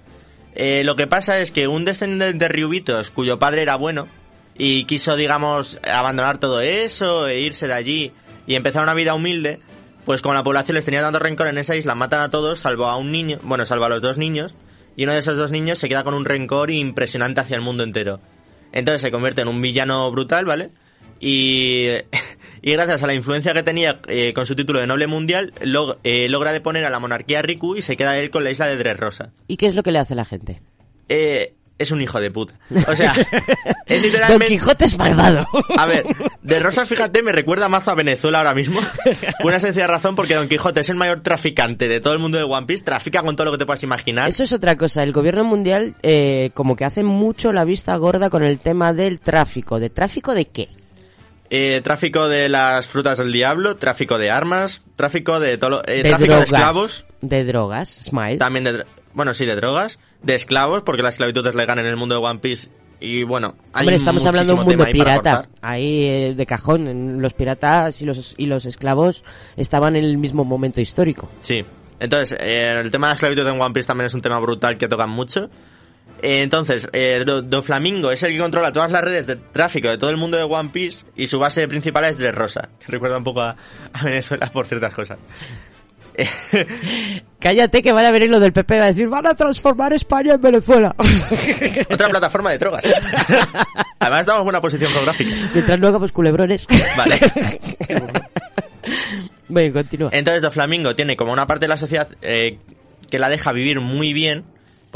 [0.56, 4.10] Eh, lo que pasa es que un descendiente de Ryubitos, cuyo padre era bueno,
[4.58, 8.12] y quiso, digamos, abandonar todo eso e irse de allí
[8.46, 9.62] y empezar una vida humilde,
[10.04, 12.88] pues como la población les tenía tanto rencor en esa isla, matan a todos, salvo
[12.88, 14.56] a un niño, bueno, salvo a los dos niños,
[14.98, 17.84] y uno de esos dos niños se queda con un rencor impresionante hacia el mundo
[17.84, 18.20] entero.
[18.74, 20.72] Entonces se convierte en un villano brutal, ¿vale?
[21.20, 21.88] Y,
[22.62, 25.98] y gracias a la influencia que tenía eh, con su título de noble mundial, log-
[26.04, 28.78] eh, logra deponer a la monarquía Riku y se queda él con la isla de
[28.78, 29.32] Dressrosa.
[29.48, 30.62] ¿Y qué es lo que le hace la gente?
[31.10, 32.56] Eh, es un hijo de puta.
[32.88, 33.14] O sea,
[33.86, 34.48] es Don literalmente...
[34.48, 35.46] Quijote es malvado.
[35.78, 36.06] A ver,
[36.42, 38.80] de Rosa, fíjate, me recuerda mazo a Venezuela ahora mismo.
[39.40, 42.40] Por una sencilla razón, porque Don Quijote es el mayor traficante de todo el mundo
[42.40, 44.28] de One Piece, trafica con todo lo que te puedas imaginar.
[44.28, 45.04] Eso es otra cosa.
[45.04, 49.20] El gobierno mundial eh, como que hace mucho la vista gorda con el tema del
[49.20, 49.80] tráfico.
[49.80, 50.70] ¿De tráfico de qué?
[51.50, 56.10] Eh, tráfico de las frutas del diablo, tráfico de armas, tráfico de todo eh, de
[56.10, 56.50] tráfico drogas.
[56.50, 58.38] de esclavos, De drogas, Smile.
[58.38, 61.96] también de, bueno, sí, de drogas, de esclavos, porque la esclavitud es legal en el
[61.96, 62.70] mundo de One Piece
[63.00, 65.48] y bueno, hay Hombre, estamos hablando de un mundo ahí pirata.
[65.62, 69.24] Ahí eh, de cajón, en los piratas y los, y los esclavos
[69.56, 71.30] estaban en el mismo momento histórico.
[71.42, 71.64] Sí.
[72.00, 74.78] Entonces, eh, el tema de la esclavitud en One Piece también es un tema brutal
[74.78, 75.50] que tocan mucho.
[76.22, 79.98] Entonces, eh, Do, Do Flamingo es el que controla todas las redes de tráfico de
[79.98, 83.24] todo el mundo de One Piece y su base principal es Dressrosa, que recuerda un
[83.24, 83.56] poco a,
[83.94, 85.18] a Venezuela por ciertas cosas.
[87.40, 90.34] Cállate que van a venir lo del PP va a decir van a transformar España
[90.34, 90.96] en Venezuela.
[91.90, 92.84] Otra plataforma de drogas.
[94.00, 95.32] Además, damos buena posición geográfica.
[95.54, 96.68] Mientras no hagamos culebrones.
[96.96, 97.20] Vale.
[99.48, 100.10] bueno, continúa.
[100.14, 102.60] Entonces, Do Flamingo tiene como una parte de la sociedad eh,
[103.10, 104.46] que la deja vivir muy bien,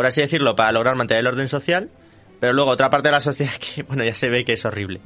[0.02, 1.91] por así decirlo, para lograr mantener el orden social,
[2.39, 4.99] pero luego otra parte de la sociedad que, bueno, ya se ve que es horrible.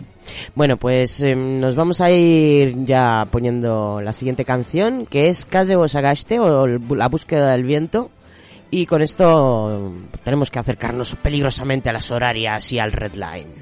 [0.55, 5.75] Bueno, pues eh, nos vamos a ir ya poniendo la siguiente canción, que es Kaze
[5.75, 6.65] o Sagaste, o
[6.95, 8.09] La búsqueda del viento.
[8.71, 9.91] Y con esto
[10.23, 13.53] tenemos que acercarnos peligrosamente a las horarias y al red line.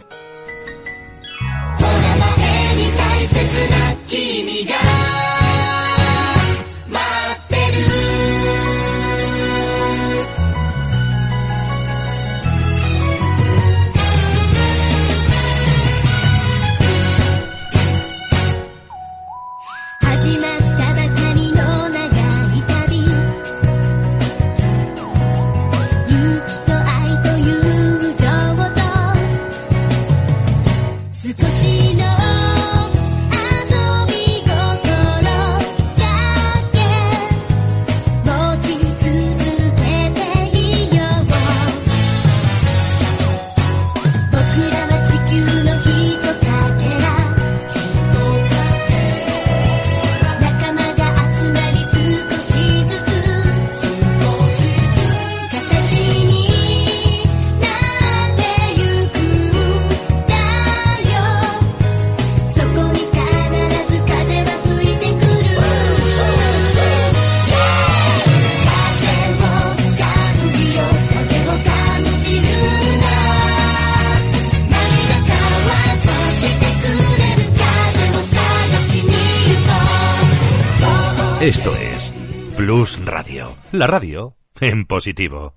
[81.54, 82.12] Esto es
[82.58, 83.56] Plus Radio.
[83.74, 85.54] La radio en positivo.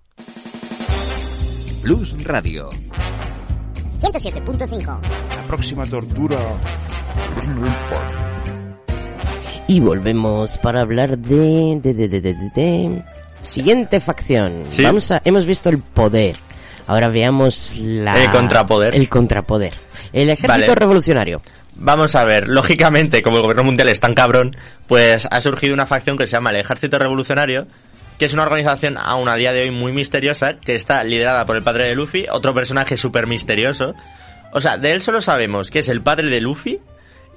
[1.81, 2.69] Plus Radio.
[4.03, 4.99] 107.5.
[5.37, 6.37] La próxima tortura.
[9.69, 11.81] Y volvemos para hablar de...
[11.83, 13.05] de, de, de, de, de- de-
[13.43, 14.65] Siguiente facción.
[14.69, 14.83] Sí.
[14.83, 16.37] Vamos a, hemos visto el poder.
[16.89, 18.23] Ahora veamos la...
[18.23, 18.95] El contrapoder.
[18.95, 19.73] El contrapoder.
[20.13, 20.75] El ejército Vale.
[20.75, 21.41] revolucionario.
[21.79, 24.57] Vamos a ver, lógicamente, como el gobierno mundial es tan cabrón,
[24.87, 27.67] pues ha surgido una facción que se llama el Ejército Revolucionario,
[28.19, 31.55] que es una organización aún a día de hoy muy misteriosa, que está liderada por
[31.57, 33.95] el padre de Luffy, otro personaje súper misterioso.
[34.53, 36.79] O sea, de él solo sabemos que es el padre de Luffy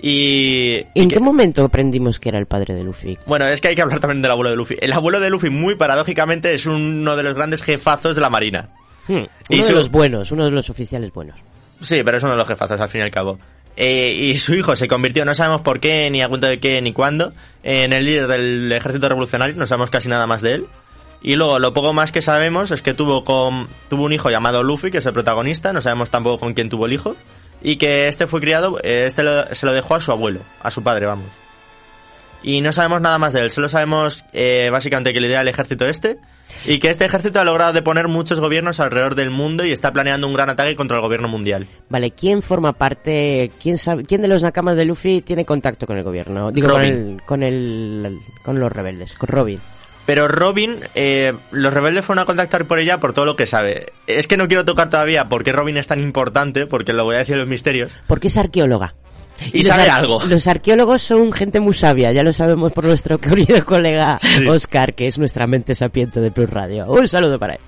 [0.01, 0.77] y...
[0.93, 3.17] y ¿En que- qué momento aprendimos que era el padre de Luffy?
[3.25, 4.77] Bueno, es que hay que hablar también del abuelo de Luffy.
[4.79, 8.69] El abuelo de Luffy, muy paradójicamente, es uno de los grandes jefazos de la Marina.
[9.07, 11.39] Hmm, Uno Y de su- los buenos, uno de los oficiales buenos.
[11.81, 13.37] Sí, pero es uno de los jefazos al fin y al cabo.
[13.81, 16.81] Eh, y su hijo se convirtió, no sabemos por qué, ni a cuenta de qué,
[16.81, 17.31] ni cuándo,
[17.63, 20.65] en el líder del ejército revolucionario, no sabemos casi nada más de él.
[21.21, 24.63] Y luego, lo poco más que sabemos es que tuvo, con, tuvo un hijo llamado
[24.63, 27.15] Luffy, que es el protagonista, no sabemos tampoco con quién tuvo el hijo,
[27.61, 29.23] y que este fue criado, eh, este
[29.55, 31.29] se lo dejó a su abuelo, a su padre, vamos.
[32.43, 35.85] Y no sabemos nada más de él, solo sabemos eh, básicamente que lidera el ejército
[35.85, 36.19] este,
[36.65, 40.27] y que este ejército ha logrado deponer muchos gobiernos alrededor del mundo y está planeando
[40.27, 41.67] un gran ataque contra el gobierno mundial.
[41.89, 45.97] Vale, ¿quién forma parte, quién sabe, quién de los nakamas de Luffy tiene contacto con
[45.97, 46.51] el gobierno?
[46.51, 49.59] Digo, con el, con el, con los rebeldes, con Robin.
[50.05, 53.93] Pero Robin, eh, los rebeldes fueron a contactar por ella por todo lo que sabe.
[54.07, 57.15] Es que no quiero tocar todavía por qué Robin es tan importante, porque lo voy
[57.15, 57.91] a decir en los misterios.
[58.07, 58.95] Porque es arqueóloga.
[59.53, 60.23] Y los sabe ar- algo.
[60.25, 64.47] Los arqueólogos son gente muy sabia, ya lo sabemos por nuestro querido colega Sí.
[64.47, 66.85] Oscar, que es nuestra mente sapiente de Plus Radio.
[66.87, 67.59] Un saludo para él.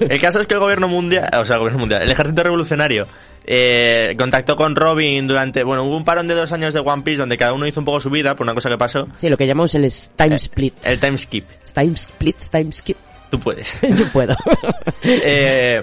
[0.10, 3.06] El caso es que el gobierno mundial, o sea, el gobierno mundial, el ejército revolucionario,
[3.46, 7.20] eh, contactó con Robin durante, bueno, hubo un parón de dos años de One Piece
[7.20, 9.06] donde cada uno hizo un poco su vida por una cosa que pasó.
[9.20, 10.74] Sí, lo que llamamos el time split.
[10.86, 11.44] El time skip.
[11.74, 12.96] Time split, time skip.
[13.30, 13.74] Tú puedes.
[13.82, 14.36] Yo puedo.
[15.02, 15.82] Eh,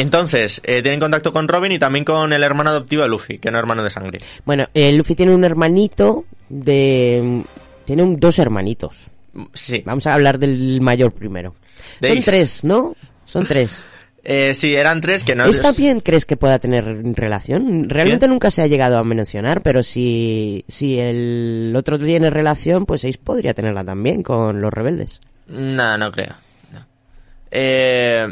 [0.00, 3.50] entonces, eh, tienen contacto con Robin y también con el hermano adoptivo de Luffy, que
[3.50, 4.18] no es hermano de sangre.
[4.44, 7.42] bueno, eh, Luffy tiene un hermanito de...
[7.84, 9.10] Tiene un- dos hermanitos.
[9.52, 9.82] Sí.
[9.86, 11.54] Vamos a hablar del mayor primero.
[12.02, 12.94] Son tres, ¿no?
[13.24, 13.84] Son tres.
[14.30, 15.46] Eh, sí, eran tres que no...
[15.46, 16.84] ¿Esta bien crees que pueda tener
[17.14, 17.88] relación?
[17.88, 23.06] Realmente nunca se ha llegado a mencionar, pero si, si el otro tiene relación, pues
[23.06, 25.20] Ace podría tenerla también con los rebeldes.
[25.46, 26.34] No, no creo.
[26.72, 26.84] No,
[27.50, 28.26] Eh,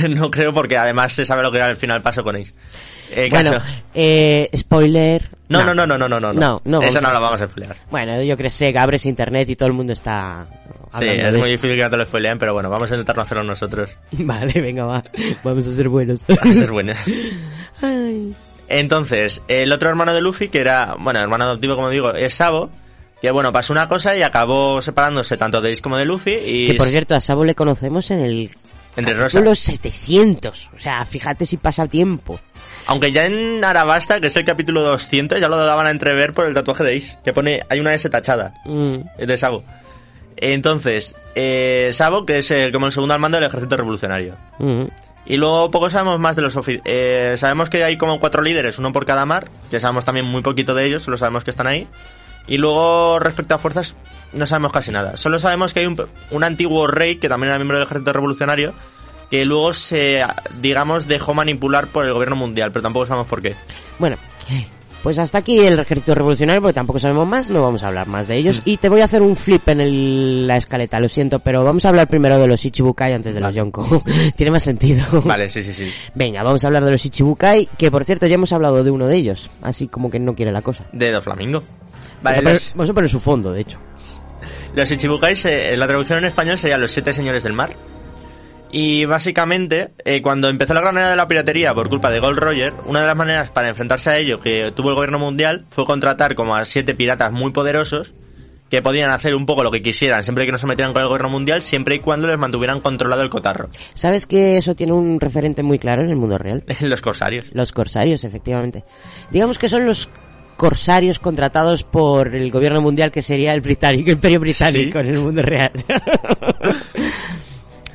[0.08, 2.52] no creo porque además se sabe lo que al final pasó con Ace.
[3.14, 3.60] El bueno,
[3.94, 5.28] eh, spoiler.
[5.48, 6.32] No, no, no, no, no, no, no.
[6.32, 7.76] No, no, Eso no a- lo vamos a spoilear.
[7.90, 10.46] Bueno, yo creo que sé que abres internet y todo el mundo está
[10.98, 13.16] Sí, es de muy difícil que no te lo spoileen, pero bueno, vamos a intentar
[13.16, 13.90] no hacerlo nosotros.
[14.12, 15.04] Vale, venga, va.
[15.42, 16.24] Vamos a ser buenos.
[16.40, 16.96] A ser buenos.
[17.82, 18.34] Ay.
[18.68, 22.70] Entonces, el otro hermano de Luffy, que era, bueno, hermano adoptivo, como digo, es Sabo,
[23.20, 26.66] que bueno, pasó una cosa y acabó separándose tanto de Ace como de Luffy y...
[26.68, 28.50] Que por cierto, a Sabo le conocemos en el
[28.96, 29.38] Entre Rosa.
[29.38, 30.70] capítulo 700.
[30.76, 32.38] O sea, fíjate si pasa tiempo.
[32.86, 36.46] Aunque ya en Arabasta, que es el capítulo 200, ya lo daban a entrever por
[36.46, 38.96] el tatuaje de Ace, que pone, hay una S tachada, Mm.
[39.18, 39.64] es de Sabo.
[40.36, 44.36] Entonces, eh, Sabo, que es el- como el segundo al mando del ejército revolucionario.
[44.58, 44.84] Mm.
[45.24, 48.92] Y luego poco sabemos más de los eh, sabemos que hay como cuatro líderes, uno
[48.92, 51.86] por cada mar, que sabemos también muy poquito de ellos, solo sabemos que están ahí.
[52.46, 53.94] Y luego respecto a fuerzas
[54.32, 55.16] no sabemos casi nada.
[55.16, 58.72] Solo sabemos que hay un, un antiguo rey que también era miembro del ejército revolucionario
[59.30, 60.22] que luego se,
[60.60, 63.54] digamos, dejó manipular por el gobierno mundial, pero tampoco sabemos por qué.
[63.98, 64.16] Bueno,
[65.02, 68.28] pues hasta aquí el ejército revolucionario, porque tampoco sabemos más, no vamos a hablar más
[68.28, 68.60] de ellos.
[68.66, 71.84] Y te voy a hacer un flip en el- la escaleta, lo siento, pero vamos
[71.86, 74.02] a hablar primero de los Ichibukai antes de los Yonko.
[74.36, 75.02] Tiene más sentido.
[75.24, 75.90] Vale, sí, sí, sí.
[76.14, 79.06] Venga, vamos a hablar de los Ichibukai, que por cierto ya hemos hablado de uno
[79.06, 80.84] de ellos, así como que no quiere la cosa.
[80.92, 81.62] De Doflamingo.
[82.22, 83.78] Vamos Vale, a poner- los, vamos a poner su fondo, de hecho.
[84.74, 87.76] los Ichibukais, eh, la traducción en español serían los siete señores del mar.
[88.74, 92.38] Y básicamente, eh, cuando empezó la gran era de la piratería por culpa de Gold
[92.38, 95.84] Roger, una de las maneras para enfrentarse a ello que tuvo el gobierno mundial fue
[95.84, 98.14] contratar como a siete piratas muy poderosos
[98.70, 101.08] que podían hacer un poco lo que quisieran siempre que no se metieran con el
[101.08, 103.68] gobierno mundial, siempre y cuando les mantuvieran controlado el cotarro.
[103.94, 106.64] ¿Sabes que eso tiene un referente muy claro en el mundo real?
[106.80, 107.52] los corsarios.
[107.52, 108.84] Los corsarios, efectivamente.
[109.30, 110.08] Digamos que son los
[110.56, 115.08] corsarios contratados por el gobierno mundial que sería el británico, el imperio británico Sí.
[115.08, 115.72] en el mundo real.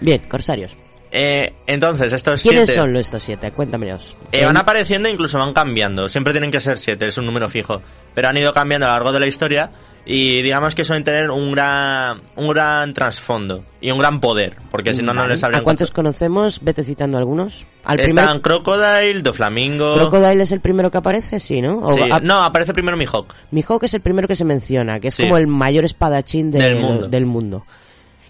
[0.02, 0.76] Bien, corsarios.
[1.12, 3.52] Eh, entonces, estos ¿Quiénes siete son los estos siete?
[3.52, 4.16] Cuéntamelos.
[4.32, 6.10] eh, van apareciendo e incluso van cambiando.
[6.10, 7.82] Siempre tienen que ser siete, es un número fijo.
[8.14, 9.72] Pero han ido cambiando a lo largo de la historia
[10.06, 14.94] y digamos que suelen tener un gran, un gran trasfondo y un gran poder, porque
[14.94, 16.60] si no, no les habrían ¿A cuántos conocemos?
[16.62, 17.66] Vete citando algunos.
[17.84, 18.42] Al Están primer...
[18.42, 19.96] Crocodile, Doflamingo...
[19.96, 21.78] Crocodile es el primero que aparece, sí, ¿no?
[21.80, 23.34] O Sí, a- No, aparece primero Mihawk.
[23.52, 25.24] Mihawk es el primero que se menciona, que es Sí.
[25.24, 27.08] como el mayor espadachín de- Del mundo.
[27.08, 27.66] del mundo.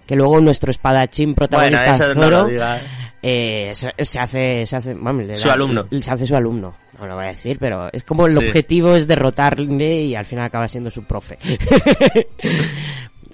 [0.08, 2.50] Que luego nuestro espadachín protagonista Bueno, no Zoro,
[3.22, 5.86] eh, se, se hace, se hace, le Su alumno.
[6.02, 6.74] Se hace su alumno.
[7.00, 8.38] No lo voy a decir, pero es como el Sí.
[8.48, 11.38] objetivo es derrotarle y al final acaba siendo su profe.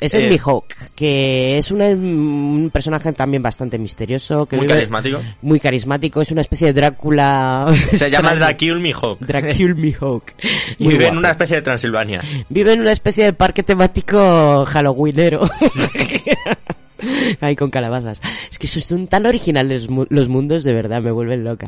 [0.06, 0.30] es el Eh.
[0.30, 4.46] Mihawk, que es una- un personaje también bastante misterioso.
[4.46, 5.22] Que Muy vive- carismático.
[5.42, 7.74] Muy carismático, es una especie de Drácula.
[7.92, 8.36] Se llama.
[8.36, 9.20] Dracul Mihawk.
[9.20, 10.24] Dracul Mihawk.
[10.78, 12.22] Y vive en una especie de Transilvania.
[12.50, 15.42] Vive en una especie de parque temático halloweenero.
[17.42, 18.20] Ahí con calabazas.
[18.52, 21.68] Es que son tan originales los mundos, de verdad, me vuelven loca.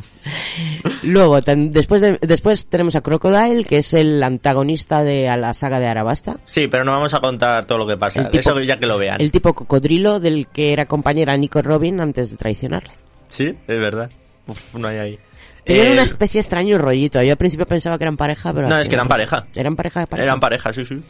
[1.04, 5.54] Luego, tan- después, de- después tenemos a Crocodile, que es el antagonista de a la
[5.54, 6.38] saga de Arabasta.
[6.46, 8.22] Sí, pero no vamos a contar todo lo que pasa.
[8.22, 9.20] El tipo- Eso ya que lo vean.
[9.22, 12.92] El tipo cocodrilo del que era compañera Nico Robin antes de traicionarle.
[13.30, 14.10] Sí, es verdad.
[14.48, 15.20] Uf, no hay ahí.
[15.64, 17.22] Tenían Eh, una especie de extraño rollito.
[17.24, 18.68] Yo al principio pensaba que eran pareja, pero...
[18.70, 19.48] No, es que eran pareja.
[19.56, 20.26] Eran pareja de pareja.
[20.28, 21.02] Eran pareja, sí, sí.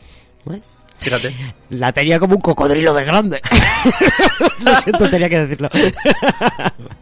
[0.46, 0.64] Bueno.
[0.98, 1.36] Fíjate.
[1.70, 3.42] La tenía como un cocodrilo de grande.
[4.64, 5.70] Lo siento, tenía que decirlo.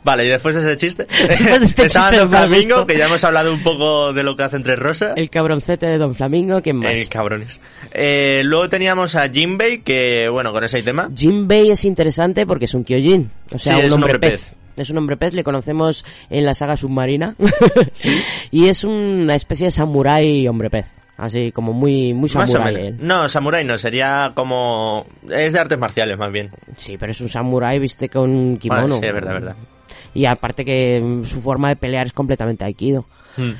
[0.04, 1.06] Vale, y después de ese chiste.
[1.28, 4.44] De este Estaba chiste Don Flamingo, que ya hemos hablado un poco de lo que
[4.44, 5.14] hace entre Rosa.
[5.16, 6.92] El cabroncete de Don Flamingo, ¿quién más?
[6.92, 7.62] Eh, cabrones.
[7.92, 11.10] Eh, luego teníamos a Jinbei, que bueno, con ese tema.
[11.16, 14.30] Jinbei es interesante porque es un Kyojin, o sea, Sí, un es un hombre, hombre
[14.30, 14.54] pez.
[14.76, 17.36] Es un hombre pez, le conocemos en la saga submarina.
[18.52, 20.88] y es una especie de samurái hombre pez.
[21.18, 22.96] Así como muy, muy samurái.
[23.00, 25.06] No, Samurai no, sería como...
[25.30, 26.52] Es de artes marciales, más bien.
[26.76, 28.98] Sí, pero es un samurái, viste, con kimono.
[28.98, 29.56] Sí, es verdad, verdad.
[30.16, 33.06] Y aparte que su forma de pelear es completamente aikido.
[33.38, 33.52] Hmm.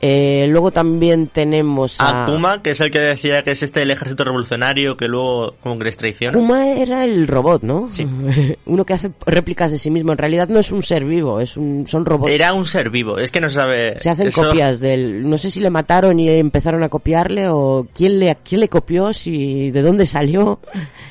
[0.00, 2.24] Eh, luego también tenemos a...
[2.24, 5.76] Akuma, que es el que decía que es este el ejército revolucionario que luego como
[5.78, 6.38] que les traiciona.
[6.38, 7.88] Kuma era el robot, ¿no?
[7.90, 8.06] Sí.
[8.66, 10.12] Uno que hace réplicas de sí mismo.
[10.12, 12.30] En realidad no es un ser vivo, es un, son robots.
[12.30, 13.98] Era un ser vivo, es que no se sabe...
[13.98, 15.28] Se hacen eso- copias del...
[15.28, 19.12] No sé si le mataron y empezaron a copiarle o quién le, quién le copió,
[19.12, 20.60] si de dónde salió.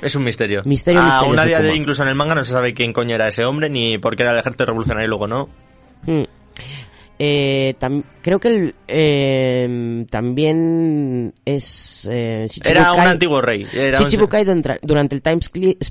[0.02, 0.62] Es un misterio.
[0.64, 3.16] Misterio Aún misterioso, a día de incluso en el manga, no se sabe quién coño
[3.16, 5.50] era ese hombre, ni por qué era el ejército revolucionario y luego no.
[6.06, 6.24] Mm.
[7.20, 12.08] Eh, tam- creo que el, eh, también es...
[12.12, 13.66] Eh, Era un antiguo rey.
[13.74, 15.82] Era un- Shichibukai durante, durante el time skip,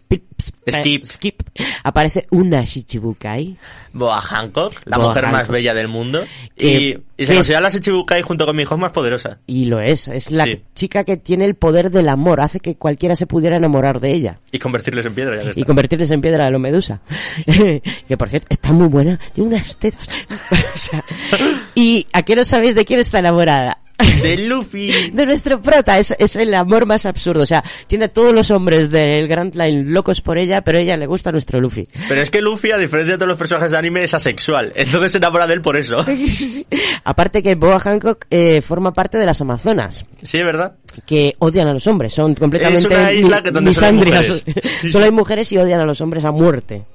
[0.70, 1.04] Skip.
[1.04, 1.42] skip
[1.82, 3.56] aparece una Shichibukai.
[3.92, 6.22] Boa Hancock, la Boa mujer más bella del mundo.
[6.56, 6.66] Que-
[7.16, 9.38] Y, y se considera la Shichibukai junto con mi hijo más poderosa.
[9.46, 10.62] Y lo es, es la Sí.
[10.74, 14.40] chica que tiene el poder del amor, hace que cualquiera se pudiera enamorar de ella.
[14.52, 15.42] Y convertirles en piedra.
[15.42, 17.00] Ya Y convertirles en piedra de lo medusa.
[17.46, 20.06] que por cierto, está muy buena, tiene unas tetas.
[20.76, 21.02] O sea,
[21.74, 23.78] ¿Y a qué no sabéis de quién está enamorada?
[24.22, 25.10] De Luffy.
[25.10, 27.42] De nuestro prota, es, es el amor más absurdo.
[27.42, 30.80] O sea, tiene a todos los hombres del Grand Line locos por ella, pero a
[30.80, 31.88] ella le gusta nuestro Luffy.
[32.08, 34.72] Pero es que Luffy, a diferencia de todos los personajes de anime, es asexual.
[34.74, 36.04] Entonces se enamora de él por eso.
[37.04, 40.04] Aparte que Boa Hancock eh, forma parte de las Amazonas.
[40.22, 40.76] Sí, ¿verdad?
[41.04, 44.44] que odian a los hombres, son completamente Es una isla que donde solo mujeres.
[44.94, 46.86] Hay mujeres y odian a los hombres a muerte.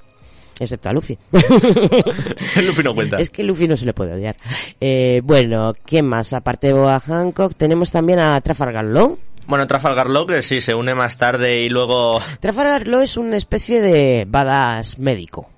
[0.61, 1.17] Excepto a Luffy.
[1.31, 3.17] Luffy no cuenta.
[3.19, 4.35] Es que Luffy no se le puede odiar.
[4.79, 6.33] Eh, bueno, ¿qué más?
[6.33, 9.17] Aparte de Boa Hancock, tenemos también a Trafalgar Law.
[9.47, 12.21] Bueno, Trafalgar Law, que sí, se une más tarde y luego...
[12.39, 15.49] Trafalgar Law es una especie de badass médico.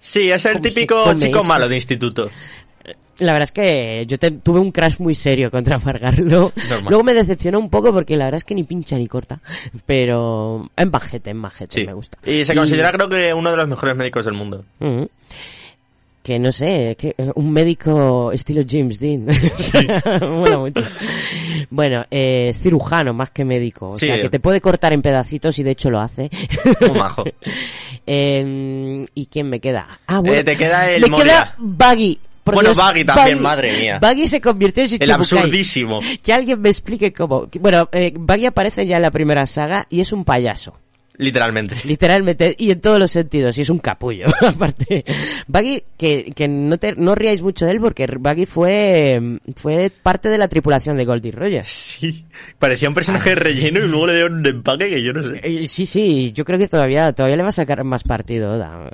[0.00, 2.28] Sí, es el ¿Cómo se típico chico malo de instituto.
[3.20, 6.52] La verdad es que yo te- tuve un crash muy serio con Trafalgar Law.
[6.68, 6.86] Normal.
[6.88, 9.40] Luego me decepcionó un poco porque la verdad es que ni pincha ni corta.
[9.86, 11.86] Pero en bajete, en bajete, Sí.
[11.86, 12.18] me gusta.
[12.26, 14.64] Y se considera, creo que, uno de los mejores médicos del mundo.
[16.22, 19.26] Que no sé, que eh, un médico estilo James Dean.
[19.58, 20.84] O sea, mola mucho.
[21.70, 23.92] Bueno, eh, es cirujano más que médico.
[23.92, 24.06] O Sí.
[24.06, 26.30] sea, que te puede cortar en pedacitos y de hecho lo hace.
[26.80, 27.24] Muy majo.
[28.06, 29.86] Eh, ¿Y quién me queda?
[30.06, 30.40] Ah, bueno.
[30.40, 31.24] Eh, te queda el Me Moria.
[31.24, 32.18] queda Buggy.
[32.50, 33.98] Por Bueno, Dios, Buggy también, madre mía.
[34.00, 35.14] Buggy se convirtió en El Shichibukai.
[35.20, 36.00] absurdísimo.
[36.22, 37.48] Que alguien me explique cómo.
[37.60, 40.76] Bueno, eh, Buggy aparece ya en la primera saga y es un payaso.
[41.20, 41.76] Literalmente.
[41.84, 45.04] Literalmente, y en todos los sentidos, y es un capullo, aparte.
[45.46, 50.30] Buggy, que, que no, te, no ríais mucho de él, porque Buggy fue, fue parte
[50.30, 51.68] de la tripulación de Goldie Rogers.
[51.68, 52.24] Sí.
[52.58, 55.40] Parecía un personaje de relleno y luego le dieron un empaque que yo no sé.
[55.42, 58.54] Eh, Sí, sí, yo creo que todavía, todavía le va a sacar más partido.
[58.54, 58.90] Oda.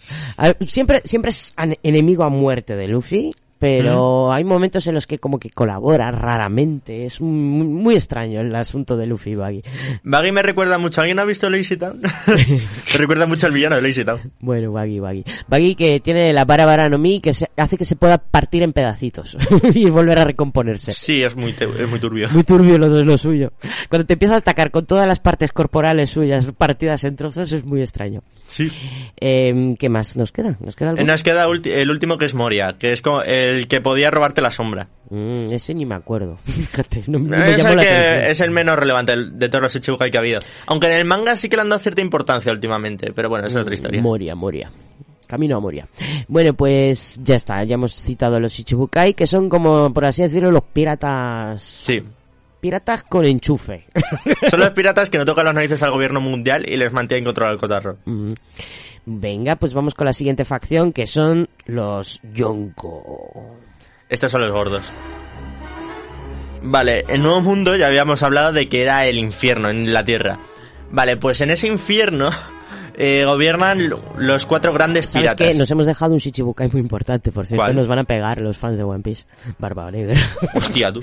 [0.69, 1.55] Siempre, siempre es
[1.85, 7.07] enemigo a muerte de Luffy, pero hay momentos en los que como que colabora raramente.
[7.07, 9.63] Es muy, muy extraño el asunto de Luffy y Baggy.
[10.05, 11.01] Baggy me recuerda mucho.
[11.01, 12.01] ¿Alguien ha visto Lazy Town?
[12.27, 14.21] me recuerda mucho al villano de Lazy Town.
[14.41, 15.25] Bueno, Baggy, Baggy.
[15.49, 18.63] Baggy que tiene la vara vara no mi que se- hace que se pueda partir
[18.63, 19.37] en pedacitos
[19.75, 20.93] y volver a recomponerse.
[20.93, 22.29] Sí, es muy, es muy turbio.
[22.31, 23.53] Muy turbio lo de lo suyo.
[23.89, 27.65] Cuando te empieza a atacar con todas las partes corporales suyas partidas en trozos es
[27.65, 28.23] muy extraño.
[28.49, 28.71] Sí.
[29.21, 30.57] Eh, ¿Qué más nos queda?
[30.61, 31.03] ¿Nos queda algo?
[31.03, 34.41] Eh, Nos queda el último que es Moria, que es como el que podía robarte
[34.43, 34.89] la sombra.
[35.11, 36.37] Mm, ese ni me acuerdo.
[36.45, 38.31] Fíjate, no, no me es, llamó el la que- atención.
[38.31, 40.41] es el menos relevante de todos los Ichibukai que ha habido.
[40.67, 43.59] Aunque en el manga sí que le han dado cierta importancia últimamente, pero bueno, esa
[43.59, 44.03] es otra historia.
[44.03, 44.71] Moria, Moria.
[45.27, 45.89] Camino a Moria.
[46.29, 50.23] Bueno, pues ya está, ya hemos citado a los Ichibukai, que son como, por así
[50.23, 51.61] decirlo, los piratas...
[51.63, 52.03] Sí.
[52.61, 53.87] Piratas con enchufe.
[54.49, 57.55] Son los piratas que no tocan las narices al gobierno mundial y les mantienen controlado
[57.55, 57.97] el cotarro.
[58.07, 58.33] Mm.
[59.09, 63.57] Venga, pues vamos con la siguiente facción, que son los Yonko.
[64.09, 64.93] Estos son los gordos.
[66.63, 70.41] Vale, el nuevo mundo ya habíamos hablado de que era el infierno en la tierra.
[70.91, 72.31] Vale, pues en ese infierno
[72.97, 75.47] eh, gobiernan lo- los cuatro grandes ¿Sabes piratas.
[75.49, 75.55] qué?
[75.55, 77.65] Nos hemos dejado un Shichibukai muy importante, por cierto.
[77.65, 77.77] ¿Cuál?
[77.77, 79.25] Nos van a pegar los fans de One Piece.
[79.59, 80.17] Barba Negra.
[80.55, 81.01] Hostia, tú.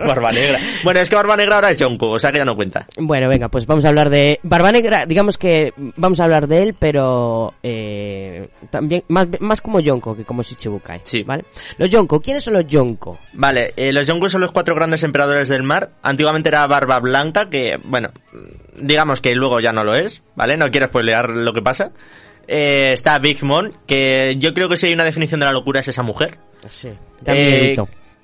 [0.00, 0.58] Barba Negra.
[0.82, 2.86] Bueno, es que Barba Negra ahora es Yonko, o sea que ya no cuenta.
[2.98, 5.06] Bueno, venga, pues vamos a hablar de Barba Negra.
[5.06, 10.24] Digamos que vamos a hablar de él, pero eh, también más, más como Yonko que
[10.24, 11.00] como Shichibukai.
[11.04, 11.22] Sí.
[11.22, 11.44] ¿Vale?
[11.78, 13.18] Los Yonko, ¿quiénes son los Yonko?
[13.34, 15.90] Vale, eh, los Yonko son los cuatro grandes emperadores del mar.
[16.02, 18.08] Antiguamente era Barba Blanca, que, bueno,
[18.80, 20.56] digamos que luego ya no lo es, ¿vale?
[20.56, 21.90] No quiero spoilear lo que pasa.
[22.46, 25.80] Eh, está Big Mom, que yo creo que si hay una definición de la locura
[25.80, 26.38] es esa mujer.
[26.70, 26.90] Sí.
[27.26, 27.76] Eh.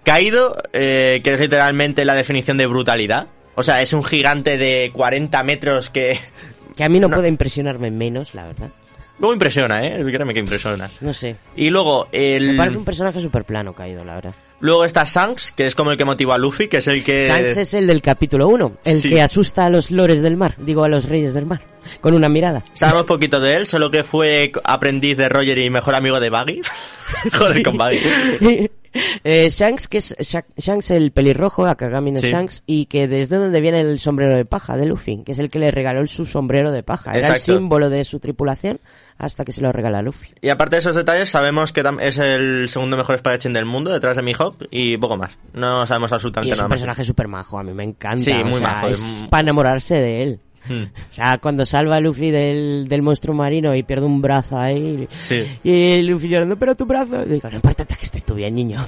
[0.04, 3.26] Kaido, eh, que es literalmente la definición de brutalidad.
[3.56, 6.18] O sea, es un gigante de 40 metros que...
[6.76, 7.16] Que a mí no, no.
[7.16, 8.70] puede impresionarme menos, la verdad.
[9.18, 10.02] Luego impresiona, ¿eh?
[10.02, 10.88] Créeme que impresiona.
[11.02, 11.36] No sé.
[11.54, 12.52] Y luego el...
[12.52, 14.34] Me parece un personaje súper plano caído, la verdad.
[14.60, 17.26] Luego está Shanks, que es como el que motiva a Luffy, que es el que...
[17.28, 19.08] Shanks es el del capítulo 1, el Sí.
[19.08, 21.62] que asusta a los lores del mar, digo a los reyes del mar,
[22.00, 22.62] con una mirada.
[22.74, 26.60] Sabemos poquito de él, solo que fue aprendiz de Roger y mejor amigo de Baggy.
[27.32, 28.00] Joder, con Baggy.
[29.24, 32.30] Eh, Shanks, que es Sha- Shanks el pelirrojo, Akagami no Sí.
[32.30, 35.50] Shanks, y que desde donde viene el sombrero de paja de Luffy, que es el
[35.50, 37.12] que le regaló su sombrero de paja.
[37.12, 38.80] Era el símbolo de su tripulación
[39.18, 40.30] hasta que se lo regala Luffy.
[40.40, 44.16] Y aparte de esos detalles, sabemos que es el segundo mejor espadachín del mundo, detrás
[44.16, 45.36] de Mihawk, y poco más.
[45.52, 46.76] No sabemos Y absolutamente es nada un más.
[46.78, 48.24] personaje súper majo, a mí me encanta.
[48.24, 50.40] Sí, o muy sea, majo, Es es- para enamorarse de él.
[50.70, 50.84] Hmm.
[51.10, 55.08] O sea, cuando salva a Luffy del, del monstruo marino y pierde un brazo ahí.
[55.20, 55.44] Sí.
[55.64, 57.24] Y Luffy llorando, pero tu brazo.
[57.24, 58.86] Digo, no importa que estés tú bien, niño.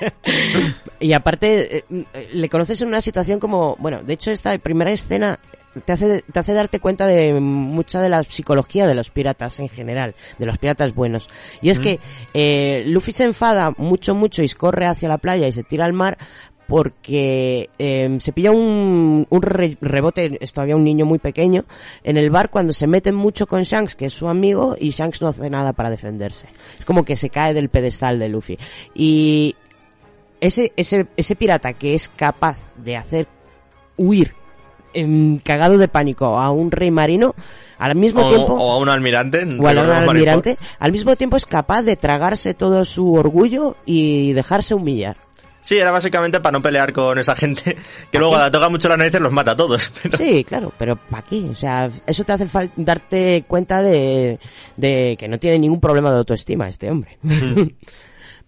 [1.00, 5.38] y aparte, eh, le conoces en una situación como, bueno, de hecho esta primera escena
[5.84, 9.68] te hace, te hace darte cuenta de mucha de la psicología de los piratas en
[9.68, 11.28] general, de los piratas buenos.
[11.60, 12.00] Y es que
[12.34, 15.92] eh, Luffy se enfada mucho, mucho y corre hacia la playa y se tira al
[15.92, 16.18] mar
[16.66, 21.64] porque eh, se pilla un, un re- rebote, es todavía un niño muy pequeño,
[22.02, 25.22] en el bar cuando se meten mucho con Shanks, que es su amigo, y Shanks
[25.22, 26.48] no hace nada para defenderse.
[26.78, 28.58] Es como que se cae del pedestal de Luffy.
[28.94, 29.54] Y
[30.40, 33.26] ese, ese, ese pirata que es capaz de hacer
[33.96, 34.34] huir
[34.92, 37.34] em, cagado de pánico a un rey marino,
[37.78, 38.54] al mismo O, tiempo...
[38.54, 39.42] o a un almirante.
[39.44, 40.08] o Marineford.
[40.08, 45.16] almirante, al mismo tiempo es capaz de tragarse todo su orgullo y dejarse humillar.
[45.66, 47.76] Sí, era básicamente para no pelear con esa gente
[48.12, 49.90] que luego la toca mucho las narices los mata a todos.
[50.02, 51.40] pero- Sí, claro, pero ¿para qué?
[51.50, 54.38] O sea, eso te hace darte cuenta de,
[54.76, 57.18] de que no tiene ningún problema de autoestima este hombre.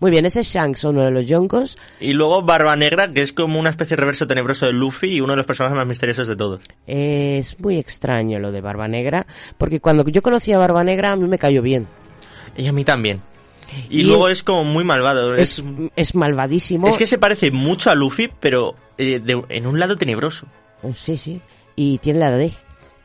[0.01, 1.77] Muy bien, ese es Shanks, uno de los Yonkos.
[1.99, 5.21] Y luego Barba Negra, que es como una especie de reverso tenebroso de Luffy y
[5.21, 6.61] uno de los personajes más misteriosos de todos.
[6.87, 9.27] Es muy extraño lo de Barba Negra,
[9.59, 11.89] porque cuando yo conocí a Barba Negra a mí me cayó bien.
[12.57, 13.21] Y a mí también.
[13.91, 15.35] Y, Y- luego es como muy malvado.
[15.35, 15.65] Es, Es,
[15.97, 16.89] es malvadísimo.
[16.89, 20.47] es que se parece mucho a Luffy, pero eh, de- en un lado tenebroso.
[20.95, 21.41] Sí, sí.
[21.77, 22.53] Y tiene la D.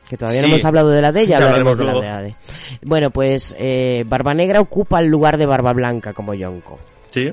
[0.10, 0.48] Que todavía Sí.
[0.48, 2.22] no hemos hablado de la D, ya, Ya hablaremos de la.
[2.22, 2.36] D.
[2.82, 6.78] Bueno, pues eh, Barba Negra ocupa el lugar de Barba Blanca como Yonko.
[7.10, 7.32] Sí.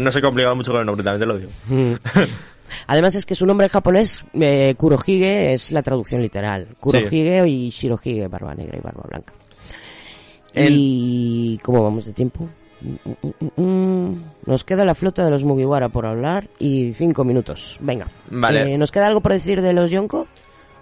[0.00, 1.50] No se complicaba mucho con el nombre, también te lo digo.
[1.66, 1.94] Mm.
[2.86, 6.68] Además es que su nombre en japonés, eh, Kurohige, es la traducción literal.
[6.80, 9.32] Kurohige y Shirohige, Barba Negra y Barba Blanca.
[10.54, 11.58] El- Y...
[11.62, 12.48] ¿Cómo vamos de tiempo?
[13.56, 14.14] Mm.
[14.46, 17.76] Nos queda la flota de los Mugiwara por hablar y cinco minutos.
[17.80, 18.08] Venga.
[18.30, 18.74] Vale.
[18.74, 20.26] Eh, ¿Nos queda algo por decir de los Yonko?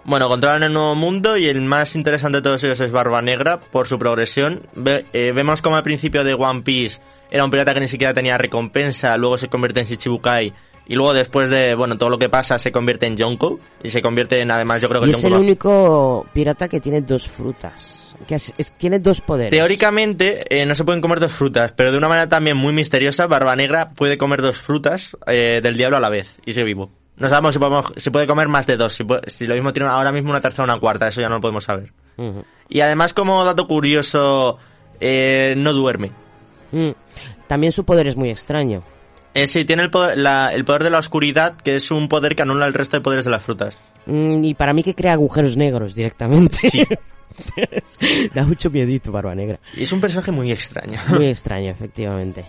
[0.05, 3.61] Bueno, controlan el nuevo mundo y el más interesante de todos ellos es Barba Negra
[3.61, 4.61] por su progresión.
[4.75, 7.01] Ve- eh, vemos como al principio de One Piece
[7.31, 10.53] era un pirata que ni siquiera tenía recompensa, luego se convierte en Shichibukai
[10.87, 13.59] Y luego después de, bueno, todo lo que pasa se convierte en Yonko.
[13.81, 16.81] Y se convierte en, además, yo creo que Y es Yonko el único pirata que
[16.81, 18.02] tiene dos frutas.
[18.27, 19.51] Que es- es- tiene dos poderes.
[19.51, 23.27] Teóricamente eh, no se pueden comer dos frutas, pero de una manera también muy misteriosa,
[23.27, 26.89] Barba Negra puede comer dos frutas eh, del diablo a la vez y sigue vivo.
[27.17, 29.71] No sabemos si, podemos, si puede comer más de dos, si, puede- si lo mismo
[29.73, 31.91] tiene ahora mismo una tercera o una cuarta, eso ya no lo podemos saber.
[32.69, 34.57] Y además, como dato curioso,
[34.99, 36.11] eh, no duerme.
[36.71, 36.89] Mm.
[37.47, 38.83] También su poder es muy extraño.
[39.35, 42.35] Eh, sí, tiene el poder, la- el poder de la oscuridad, que es un poder
[42.35, 43.77] que anula el resto de poderes de las frutas.
[44.05, 46.57] Mm, y para mí que crea agujeros negros directamente.
[46.69, 46.83] Sí.
[48.33, 49.59] da mucho miedito, Barba Negra.
[49.75, 50.99] Y es un personaje muy extraño.
[51.09, 52.45] Muy extraño, efectivamente.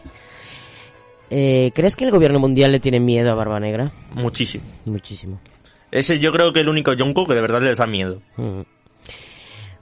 [1.31, 3.93] Eh, ¿Crees que el gobierno mundial le tiene miedo a Barba Negra?
[4.13, 4.65] Muchísimo.
[4.85, 5.41] Muchísimo.
[5.91, 8.21] Ese yo creo que el único Yonko que de verdad les da miedo.
[8.37, 8.61] Mm.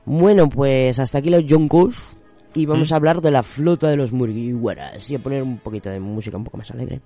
[0.05, 2.15] Bueno, pues hasta aquí los Yonkos.
[2.55, 2.93] Y vamos Mm.
[2.93, 5.09] a hablar de la flota de los Mugiwaras.
[5.09, 7.01] Y a poner un poquito de música un poco más alegre.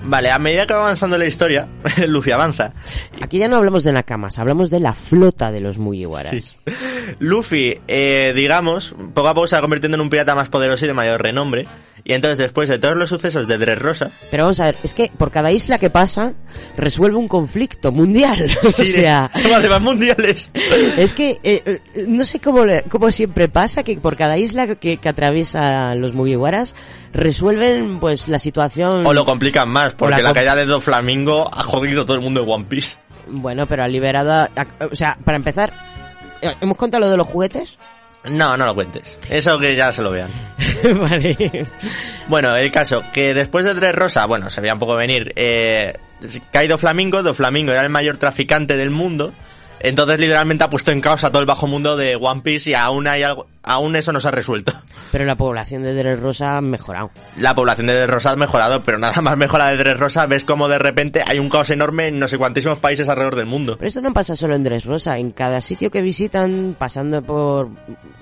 [0.00, 1.68] Vale, a medida que va avanzando la historia,
[2.06, 2.72] Luffy avanza.
[3.20, 6.30] Aquí ya no hablamos de Nakamas, hablamos de la flota de los Mugiwaras.
[6.30, 6.56] Sí.
[7.18, 10.88] Luffy, eh, digamos, poco a poco se va convirtiendo en un pirata más poderoso y
[10.88, 11.66] de mayor renombre.
[12.06, 15.10] Y entonces, después de todos los sucesos de Dressrosa, Pero vamos a ver, es que
[15.16, 16.34] por cada isla que pasa,
[16.76, 18.44] resuelve un conflicto mundial.
[18.62, 19.30] o sea,
[19.80, 20.50] mundiales.
[20.98, 24.98] es que eh, eh, no sé cómo, cómo siempre pasa que por cada isla que,
[24.98, 26.74] que atraviesa los Mugiwaras,
[27.14, 29.06] resuelven pues la situación...
[29.06, 32.44] o lo complican más, porque la caída de Doflamingo ha jodido a todo el mundo
[32.44, 32.96] de One Piece.
[33.28, 34.32] Bueno, pero ha liberado...
[34.32, 35.72] a- a- o sea, para empezar,
[36.60, 37.78] ¿hemos contado lo de los juguetes?
[38.24, 39.18] No, no lo cuentes.
[39.28, 40.30] Eso que ya se lo vean.
[41.00, 41.66] vale.
[42.28, 45.92] Bueno, el caso, que después de Dressrosa, bueno, se veía un poco venir, eh,
[46.50, 49.32] cae Doflamingo, Doflamingo era el mayor traficante del mundo,
[49.80, 52.74] entonces literalmente ha puesto en caos a todo el bajo mundo de One Piece y
[52.74, 54.72] aún hay algo, aún eso no se ha resuelto.
[55.12, 57.10] Pero la población de Dressrosa ha mejorado.
[57.36, 60.78] La población de Dressrosa ha mejorado, pero nada más mejora de Dressrosa, ves como de
[60.78, 63.76] repente hay un caos enorme en no sé cuantísimos países alrededor del mundo.
[63.78, 67.68] Pero esto no pasa solo en Dressrosa, en cada sitio que visitan, pasando por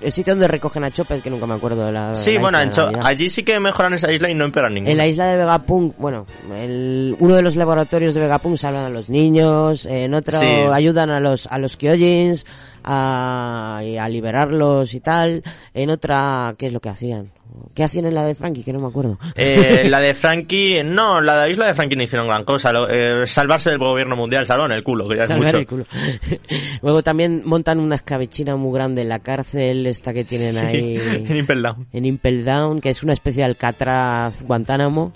[0.01, 2.15] el sitio donde recogen a Chopper, que nunca me acuerdo de la.
[2.15, 3.05] Sí, la bueno, isla, realidad.
[3.05, 4.91] allí sí que mejoran esa isla y no empeoran ninguna.
[4.91, 8.89] En la isla de Vegapunk, bueno, el, uno de los laboratorios de Vegapunk salvan a
[8.89, 10.45] los niños, en otro Sí.
[10.47, 12.45] ayudan a los a los Kyojins
[12.83, 15.43] a, a liberarlos y tal,
[15.73, 17.31] en otra, ¿qué es lo que hacían?
[17.75, 18.63] ¿Qué hacían en la de Frankie?
[18.63, 19.19] Que no me acuerdo.
[19.35, 22.71] Eh, la de Frankie, no, la de isla de Frankie no hicieron gran cosa.
[22.71, 25.57] lo- eh, salvarse del gobierno mundial, salvaron el culo, que ya es mucho.
[25.57, 25.85] el culo.
[26.81, 30.97] Luego también montan una escabechina muy grande en la cárcel, esta que tienen Sí, ahí
[31.29, 31.87] en Impel Down.
[31.93, 35.13] en Impel Down, que es una especie de Alcatraz Guantánamo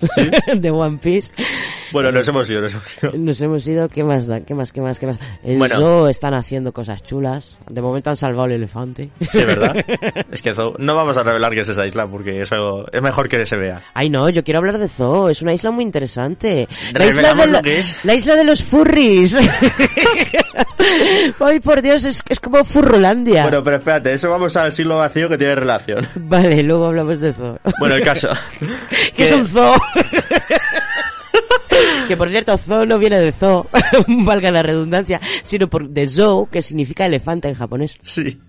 [0.56, 1.34] de One Piece.
[1.92, 3.12] Bueno, nos hemos ido, nos hemos ido.
[3.18, 4.42] Nos hemos ido, ¿qué más da?
[4.42, 4.72] ¿Qué más?
[4.72, 5.00] ¿Qué más?
[5.00, 5.18] ¿Qué más?
[5.44, 5.76] En Bueno.
[5.76, 7.58] Zoo están haciendo cosas chulas.
[7.70, 9.10] De momento han salvado el elefante.
[9.30, 9.76] Sí, ¿verdad?
[10.32, 13.28] es que Zou- no vamos a revelar que es esa isla porque eso es mejor
[13.30, 13.82] que se vea.
[13.94, 15.30] Ay, no, yo quiero hablar de Zoo.
[15.30, 16.68] Es una isla muy interesante.
[16.94, 17.98] La isla, de lo que es.
[18.04, 19.38] la isla de los furries.
[21.40, 23.44] Ay, por Dios, es, es como Furrolandia.
[23.44, 26.08] Bueno, pero espérate, eso vamos al siglo vacío que tiene relación.
[26.16, 27.60] Vale, luego hablamos de Zoo.
[27.80, 28.30] Bueno, el caso.
[29.16, 29.74] ¿Qué es un zoo?
[32.08, 33.68] Que por cierto, zoo no viene de zoo,
[34.08, 37.96] valga la redundancia, sino por de zoo, que significa elefante en japonés.
[38.04, 38.40] Sí.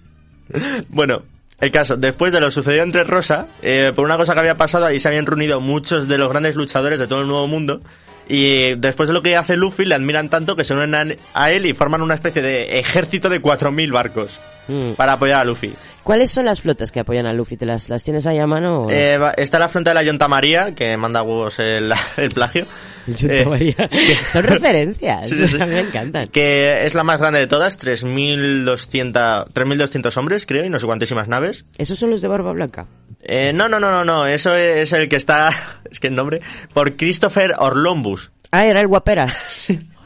[0.89, 1.23] Bueno,
[1.61, 4.87] el caso, después de lo sucedido entre Rosa, eh, por una cosa que había pasado,
[4.87, 7.81] ahí se habían reunido muchos de los grandes luchadores de todo el Nuevo Mundo.
[8.29, 11.67] Y después de lo que hace Luffy, le admiran tanto que se unen a, él
[11.67, 14.93] y forman una especie de ejército de 4.000 barcos Mm.
[14.93, 15.73] para apoyar a Luffy.
[16.09, 17.59] ¿Cuáles son las flotas que apoyan a Luffy?
[17.59, 18.85] ¿Te las, las tienes ahí a mano?
[18.85, 18.91] o?
[18.91, 22.67] Eh, está la fronta de la Yonta María, que manda huevos el, el plagio.
[23.07, 23.91] Eh, tomaría-
[24.33, 25.59] Son referencias, Sí, sí, sí.
[25.59, 26.29] me encantan.
[26.29, 31.29] Que es la más grande de todas, 3.200 3.200 hombres, creo, y no sé cuantísimas
[31.29, 31.67] naves.
[31.77, 32.87] ¿Esos son los de Barba Blanca?
[33.21, 35.51] Eh, no, no, no, no, no, eso es el que está,
[35.91, 36.41] es que el nombre,
[36.73, 38.31] por Christopher Orlombus.
[38.51, 39.27] Ah, era el guapera.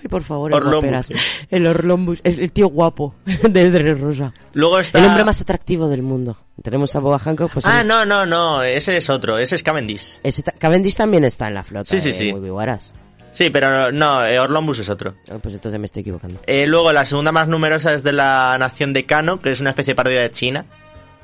[0.02, 1.12] Ay, por favor, el Orlombus.
[1.50, 4.32] El Orlombus, el, el tío guapo de Dre Rosa.
[4.52, 4.98] Luego está...
[4.98, 6.36] El hombre más atractivo del mundo.
[6.62, 7.64] Tenemos a Boba Hancock, pues...
[7.66, 10.18] Ah, no, no, no, ese es otro, ese es Cavendish.
[10.22, 12.32] ese ta- Cavendish también está en la flota Sí, sí, de sí.
[12.32, 12.92] Mugiwaras.
[13.30, 15.14] Sí, pero no, eh, Orlombus es otro.
[15.30, 16.40] Ah, Pues entonces me estoy equivocando.
[16.46, 19.70] Eh, luego la segunda más numerosa es de la nación de Kano, que es una
[19.70, 20.66] especie de parodia de China.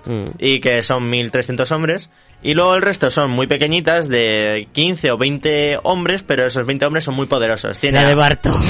[0.05, 0.29] Mm.
[0.39, 2.11] y que son 1300 hombres.
[2.43, 6.87] Y luego el resto son muy pequeñitas, de 15 o 20 hombres, pero esos 20
[6.87, 7.79] hombres son muy poderosos.
[7.81, 8.55] Tiene La de Barto.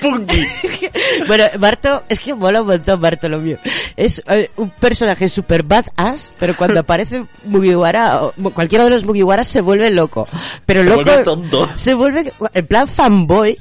[0.00, 0.46] Punky.
[1.26, 3.58] bueno, Barto, es que mola un montón Bartolomeo.
[3.96, 9.48] Es eh, un personaje super badass, pero cuando aparece Mugiwara, o cualquiera de los Mugiwaras
[9.48, 10.28] se vuelve loco.
[10.66, 11.02] Pero Se loco.
[11.04, 11.68] vuelve tonto.
[11.76, 13.58] Se vuelve, en plan fanboy,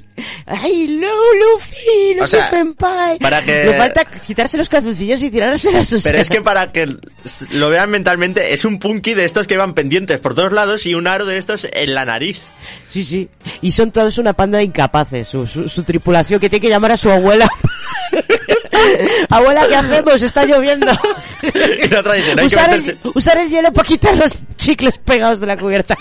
[0.47, 2.15] ¡Ay, no, Luffy!
[2.15, 3.19] ¡Luffy O sea, senpai!
[3.19, 5.93] para que- Le falta quitarse los calzoncillos y tirárselos.
[5.93, 6.11] o sea.
[6.11, 6.87] Pero es que para que
[7.51, 10.95] lo vean mentalmente, es un punky de estos que van pendientes por todos lados y
[10.95, 12.41] un aro de estos en la nariz.
[12.87, 13.29] Sí, sí.
[13.61, 15.27] Y son todos una panda de incapaces.
[15.27, 17.49] Su, su, su tripulación que tiene que llamar a su abuela.
[19.29, 20.21] abuela, ¿qué hacemos?
[20.21, 20.87] Está lloviendo.
[21.83, 24.17] Y la otra dice, no hay que usar, el, meterse- usar el hielo para quitar
[24.17, 25.95] los chicles pegados de la cubierta.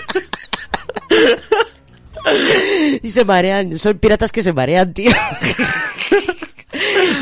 [3.03, 3.79] y se marean.
[3.79, 5.11] Son piratas que se marean, tío.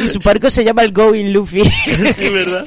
[0.05, 1.65] y su barco se llama el Going Luffy.
[2.15, 2.65] Sí, ¿verdad?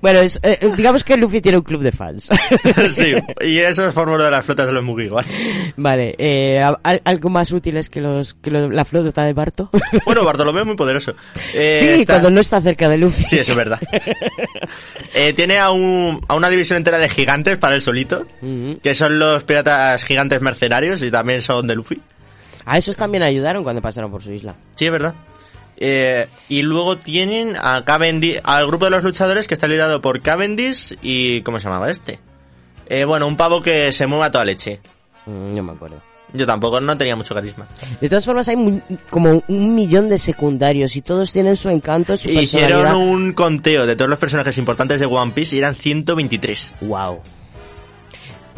[0.00, 2.28] Bueno, es, eh, digamos que Luffy tiene un club de fans.
[2.92, 5.24] sí, y eso es fórmula de las flotas de los Mugi igual.
[5.76, 9.70] Vale, eh, al- algo más útiles que los que los- la flota de Barto.
[10.04, 11.14] Bueno, Bartolomé es muy poderoso.
[11.54, 13.24] Eh, sí, está- cuando no está cerca de Luffy.
[13.24, 13.80] Sí, eso es verdad.
[15.14, 18.26] Eh, tiene a, un- a una división entera de gigantes para él solito,
[18.82, 22.00] que son los piratas gigantes mercenarios y también son de Luffy.
[22.66, 24.54] A esos también ayudaron cuando pasaron por su isla.
[24.74, 25.14] Sí, es verdad.
[25.80, 30.20] Eh, y luego tienen a Cavendish, al grupo de los luchadores que está liderado por
[30.22, 31.42] Cavendish y...
[31.42, 32.18] ¿Cómo se llamaba este?
[32.86, 34.80] Eh, bueno, un pavo que se mueve a toda leche.
[35.26, 36.02] Mm, no me acuerdo.
[36.32, 37.66] Yo tampoco, no tenía mucho carisma.
[38.00, 42.28] De todas formas, hay como un millón de secundarios y todos tienen su encanto, su
[42.28, 46.74] Hicieron un conteo de todos los personajes importantes de One Piece y eran 123.
[46.82, 47.20] Wow.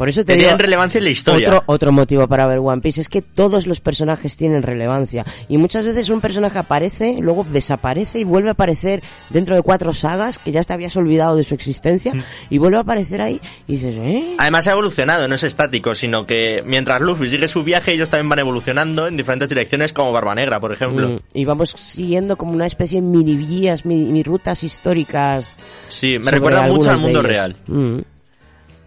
[0.01, 1.47] Por eso te Tenían digo, relevancia en la historia.
[1.47, 5.23] Otro, otro motivo para ver One Piece es que todos los personajes tienen relevancia.
[5.47, 9.93] Y muchas veces un personaje aparece, luego desaparece y vuelve a aparecer dentro de cuatro
[9.93, 12.21] sagas que ya te habías olvidado de su existencia Mm.
[12.49, 14.33] y vuelve a aparecer ahí y dices, ¿eh?
[14.39, 18.27] Además ha evolucionado, no es estático, sino que mientras Luffy sigue su viaje, ellos también
[18.29, 21.09] van evolucionando en diferentes direcciones, como Barba Negra, por ejemplo.
[21.09, 25.45] Mm, Y vamos siguiendo como una especie de mini guías, mini, mini rutas históricas.
[25.89, 27.55] Sí, me recuerda mucho al mundo real.
[27.67, 27.99] Mm.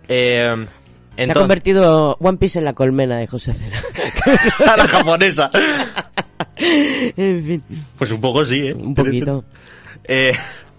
[0.09, 0.66] Eh,
[1.16, 3.78] Se ha convertido One Piece en la colmena de José Cela.
[4.73, 5.51] a la japonesa.
[6.57, 7.62] en fin,
[7.97, 8.74] Pues un poco sí, ¿eh?
[8.74, 9.45] un poquito.
[10.05, 10.32] Eh,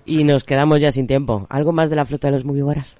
[0.05, 1.47] Y nos quedamos ya sin tiempo.
[1.49, 2.95] ¿Algo más de la flota de los Mugiwaras?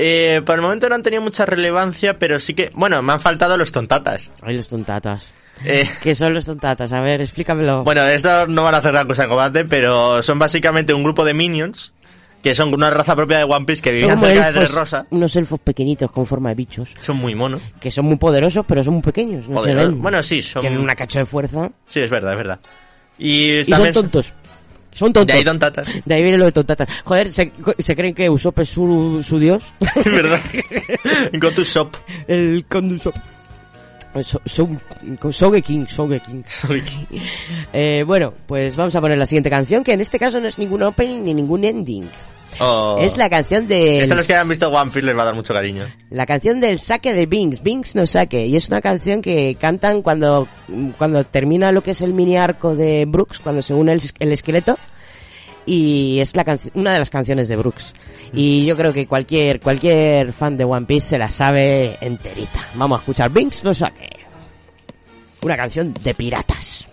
[0.00, 2.70] eh, por el momento no han tenido mucha relevancia, pero sí que...
[2.74, 4.30] Bueno, me han faltado los tontatas.
[4.42, 5.32] Ay, los tontatas.
[5.64, 6.92] Eh, ¿Qué son los tontatas?
[6.92, 7.82] A ver, explícamelo.
[7.82, 11.24] bueno, estos no van a hacer gran cosa en combate, pero son básicamente un grupo
[11.24, 11.92] de minions,
[12.42, 15.06] que son una raza propia de One Piece que como cerca de elfos- Tres Rosa.
[15.10, 16.90] Unos elfos pequeñitos con forma de bichos.
[17.00, 17.62] Son muy monos.
[17.80, 19.42] Que son muy poderosos, pero son muy pequeños.
[19.48, 19.90] No se Poderosos.
[19.92, 20.02] ven.
[20.02, 20.62] Bueno, sí, son...
[20.62, 21.70] Tienen una cacho de fuerza.
[21.86, 22.60] Sí, es verdad, es verdad.
[23.18, 24.32] Y, Y son tontos.
[24.90, 25.32] Son tontos.
[25.32, 25.86] De ahí tontatas.
[26.04, 26.88] De ahí viene lo de tontatas.
[27.04, 29.74] Joder, ¿se, se creen que Usopp es su, su dios?
[29.96, 30.40] Es verdad.
[31.40, 31.90] Go to shop.
[32.26, 33.14] El Condusop.
[34.24, 34.68] So, so,
[35.30, 36.44] Sogeking, Sogeking.
[37.72, 40.58] Eh, bueno, pues vamos a poner la siguiente canción, que en este caso no es
[40.58, 42.08] ningún opening ni ningún ending.
[42.60, 42.96] Oh.
[43.00, 44.00] Es la canción de...
[44.00, 45.86] Esto los que hayan visto One Piece les va a dar mucho cariño.
[46.10, 50.02] La canción del saque de Binks, Binks no saque, y es una canción que cantan
[50.02, 50.48] cuando,
[50.96, 54.32] cuando termina lo que es el mini arco de Brooks, cuando se une el, el
[54.32, 54.78] esqueleto,
[55.66, 57.94] y es la una de las canciones de Brooks.
[58.32, 62.60] Y yo creo que cualquier, cualquier fan de One Piece se la sabe enterita.
[62.74, 64.07] Vamos a escuchar Binks no saque.
[65.40, 66.87] Una canción de piratas.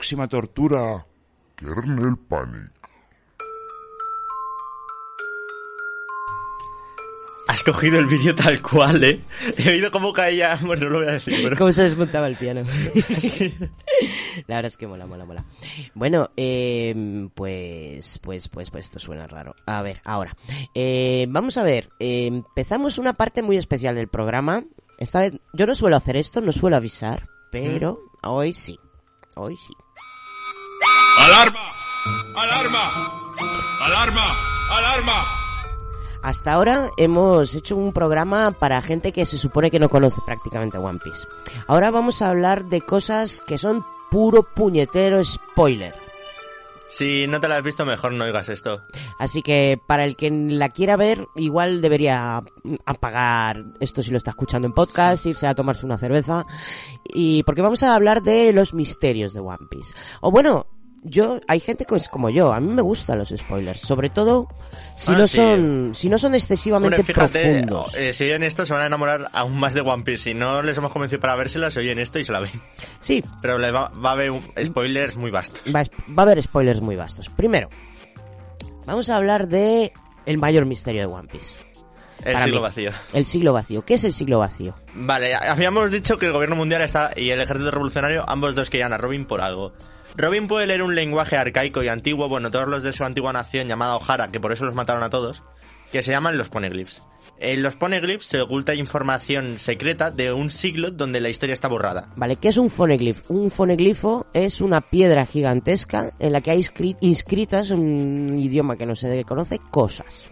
[0.00, 1.06] Próxima tortura.
[1.56, 2.70] Kernel Panic.
[7.48, 9.20] Has cogido el vídeo tal cual, ¿eh?
[9.58, 10.56] He oído cómo caía...
[10.62, 11.54] Bueno, no lo voy a decir, pero...
[11.56, 12.62] Cómo se desmontaba el piano.
[14.46, 15.44] La verdad es que mola, mola, mola.
[15.92, 19.54] Bueno, eh, pues, pues, pues, pues esto suena raro.
[19.66, 20.34] A ver, ahora.
[20.74, 21.90] Eh, vamos a ver.
[21.98, 24.64] eh, empezamos una parte muy especial del programa.
[24.96, 28.78] Esta vez, yo no suelo hacer esto, no suelo avisar, pero hoy sí.
[29.34, 29.74] Hoy sí.
[31.20, 31.60] ¡Alarma!
[32.34, 32.90] ¡Alarma!
[33.82, 34.24] ¡Alarma!
[34.70, 35.24] ¡Alarma!
[36.22, 40.78] Hasta ahora hemos hecho un programa para gente que se supone que no conoce prácticamente
[40.78, 41.28] One Piece.
[41.66, 45.94] Ahora vamos a hablar de cosas que son puro puñetero spoiler.
[46.88, 48.82] Si no te la has visto, mejor no oigas esto.
[49.18, 52.42] Así que para el que la quiera ver, igual debería
[52.86, 56.46] apagar esto si lo está escuchando en podcast, irse a tomarse una cerveza.
[57.04, 59.94] Y porque vamos a hablar de los misterios de One Piece.
[60.22, 60.66] O bueno,
[61.02, 64.48] yo, hay gente que es como yo, a mí me gustan los spoilers, sobre todo
[64.96, 65.36] si Ah, no sí.
[65.36, 67.94] son, si no son excesivamente Bueno, fíjate, profundos.
[67.94, 70.24] eh, si oyen esto se van a enamorar aún más de One Piece.
[70.24, 72.52] Si no les hemos convencido para vérsela, se oyen esto y se la ven.
[73.00, 73.24] Sí.
[73.40, 74.32] Pero le va, va a haber
[74.64, 75.60] spoilers muy vastos.
[75.74, 77.28] Va, a es- va a haber spoilers muy vastos.
[77.30, 77.68] Primero,
[78.86, 79.92] vamos a hablar de
[80.26, 81.54] el mayor misterio de One Piece.
[82.24, 82.62] El Para siglo mí.
[82.64, 82.90] vacío.
[83.14, 83.82] El siglo vacío.
[83.86, 84.74] ¿Qué es el siglo vacío?
[84.94, 88.92] Vale, habíamos dicho que el gobierno mundial está y el ejército revolucionario, ambos dos querían
[88.92, 89.72] a Robin por algo.
[90.16, 93.68] Robin puede leer un lenguaje arcaico y antiguo, bueno, todos los de su antigua nación
[93.68, 95.42] llamada O'Hara, que por eso los mataron a todos,
[95.92, 97.02] que se llaman los poneglyphs.
[97.42, 102.10] En los poneglyphs se oculta información secreta de un siglo donde la historia está borrada.
[102.16, 103.22] Vale, ¿qué es un foneglifo?
[103.32, 108.76] Un foneglifo es una piedra gigantesca en la que hay inscri- inscritas en un idioma
[108.76, 110.26] que no se conoce cosas.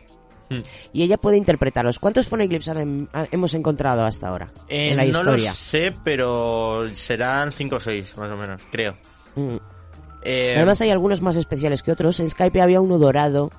[0.50, 0.60] Hmm.
[0.92, 1.98] Y ella puede interpretarlos.
[1.98, 5.52] ¿Cuántos foneglifs han- ha- hemos encontrado hasta ahora Eh, en la no lo historia?
[5.52, 8.98] sé, pero serán 5 o 6, más o menos, creo.
[9.36, 9.56] Mm.
[10.22, 12.18] Eh, Además hay algunos más especiales que otros.
[12.20, 13.50] En Skype había uno dorado.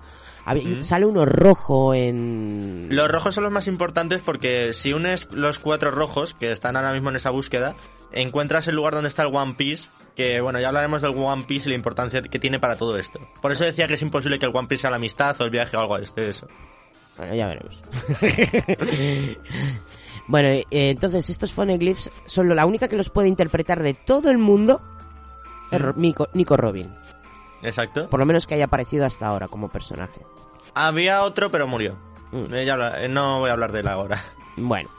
[0.46, 0.84] había- Mm.
[0.84, 2.88] Sale uno rojo en...
[2.92, 6.92] Los rojos son los más importantes porque si unes los cuatro rojos que están ahora
[6.94, 7.76] mismo en esa búsqueda,
[8.12, 11.68] encuentras el lugar donde está el One Piece, que bueno, ya hablaremos del One Piece
[11.68, 13.20] y la importancia que tiene para todo esto.
[13.42, 15.50] Por eso decía que es imposible que el One Piece sea la amistad o el
[15.52, 16.48] viaje o algo de eso.
[17.18, 17.82] Bueno, ya veremos.
[20.28, 24.38] bueno, eh, entonces estos phoneglyphs son la única que los puede interpretar de todo el
[24.38, 24.82] mundo
[25.96, 26.90] Nico, Nico Robin.
[27.62, 28.10] Exacto.
[28.10, 30.22] Por lo menos que haya aparecido hasta ahora como personaje.
[30.74, 31.98] Había otro, pero murió.
[32.32, 34.22] Eh, ya habla- eh, no voy a hablar de él ahora.
[34.56, 34.90] Bueno.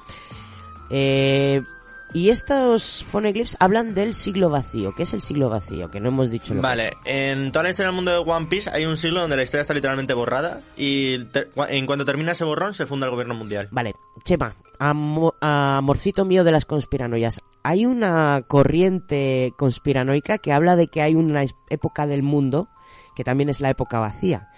[0.91, 1.63] Eh,
[2.13, 4.95] y estos phoneglyphs hablan del siglo vacío.
[4.95, 5.91] ¿Qué es el siglo vacío?
[5.91, 8.47] Que no hemos dicho lo que Vale, en toda la historia del mundo de One
[8.47, 11.17] Piece hay un siglo donde la historia está literalmente borrada y
[11.69, 13.69] en cuanto termina ese borrón se funda el gobierno mundial.
[13.71, 17.41] Vale, Chema, amo- amorcito mío de las conspiranoias.
[17.63, 22.69] Hay una corriente conspiranoica que habla de que hay una época del mundo
[23.15, 24.49] que también es la época vacía.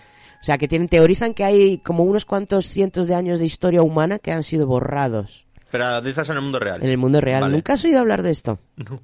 [0.41, 3.83] O sea, que tienen, teorizan que hay como unos cuantos cientos de años de historia
[3.83, 6.79] humana que han sido borrados Pero dices en el mundo real.
[6.81, 7.41] en el mundo real.
[7.41, 7.55] Vale.
[7.55, 8.61] ¿Nunca has oído hablar de esto?
[8.77, 9.03] No.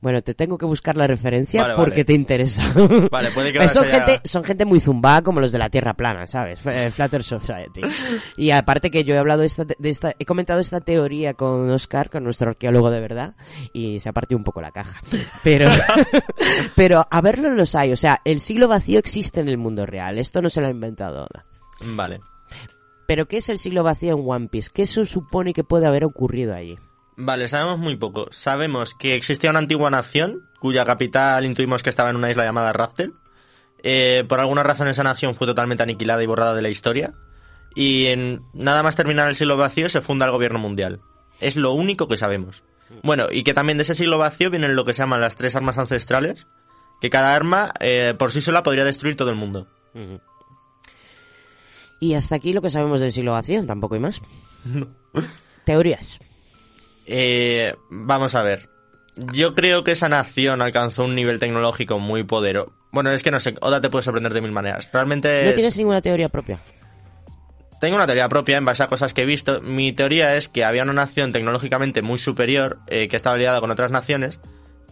[0.00, 2.04] Bueno, te tengo que buscar la referencia Vale, porque vale.
[2.04, 2.62] te interesa.
[3.10, 5.94] Vale, puede que son, sea- gente, son gente muy zumba como los de la Tierra
[5.94, 6.60] plana, ¿sabes?
[6.66, 7.80] Eh, Flatter Society.
[8.36, 11.70] Y aparte que yo he hablado de esta, de esta, he comentado esta teoría con
[11.70, 13.34] Oscar, con nuestro arqueólogo de verdad,
[13.72, 15.00] y se ha partido un poco la caja.
[15.42, 15.70] Pero,
[16.76, 20.18] pero a verlo los hay, o sea, el siglo vacío existe en el mundo real,
[20.18, 21.46] esto no se lo ha inventado Oda.
[21.82, 22.20] Vale.
[23.06, 24.70] Pero ¿qué es el siglo vacío en One Piece?
[24.72, 26.78] ¿Qué eso supone que puede haber ocurrido allí?
[27.16, 28.26] Vale, sabemos muy poco.
[28.30, 32.72] Sabemos que existía una antigua nación, cuya capital intuimos que estaba en una isla llamada
[32.72, 33.14] Raftel.
[33.82, 37.14] Eh, por alguna razón esa nación fue totalmente aniquilada y borrada de la historia.
[37.74, 41.00] Y en nada más terminar el siglo vacío se funda el gobierno mundial.
[41.40, 42.62] Es lo único que sabemos.
[43.02, 45.56] Bueno, y que también de ese siglo vacío vienen lo que se llaman las tres
[45.56, 46.46] armas ancestrales,
[47.00, 49.66] que cada arma eh, por sí sola podría destruir todo el mundo.
[52.00, 54.20] Y hasta aquí lo que sabemos del siglo vacío, tampoco hay más.
[55.64, 56.18] Teorías.
[57.06, 58.68] Eh, vamos a ver.
[59.16, 62.72] Yo creo que esa nación alcanzó un nivel tecnológico muy poderoso.
[62.92, 64.88] Bueno, es que no sé, Oda te puede sorprender de mil maneras.
[64.92, 66.58] Realmente No es- tienes ninguna teoría propia.
[67.80, 69.60] tengo una teoría propia en base a cosas que he visto.
[69.60, 73.70] Mi teoría es que había una nación tecnológicamente muy superior eh, que estaba aliada con
[73.70, 74.38] otras naciones.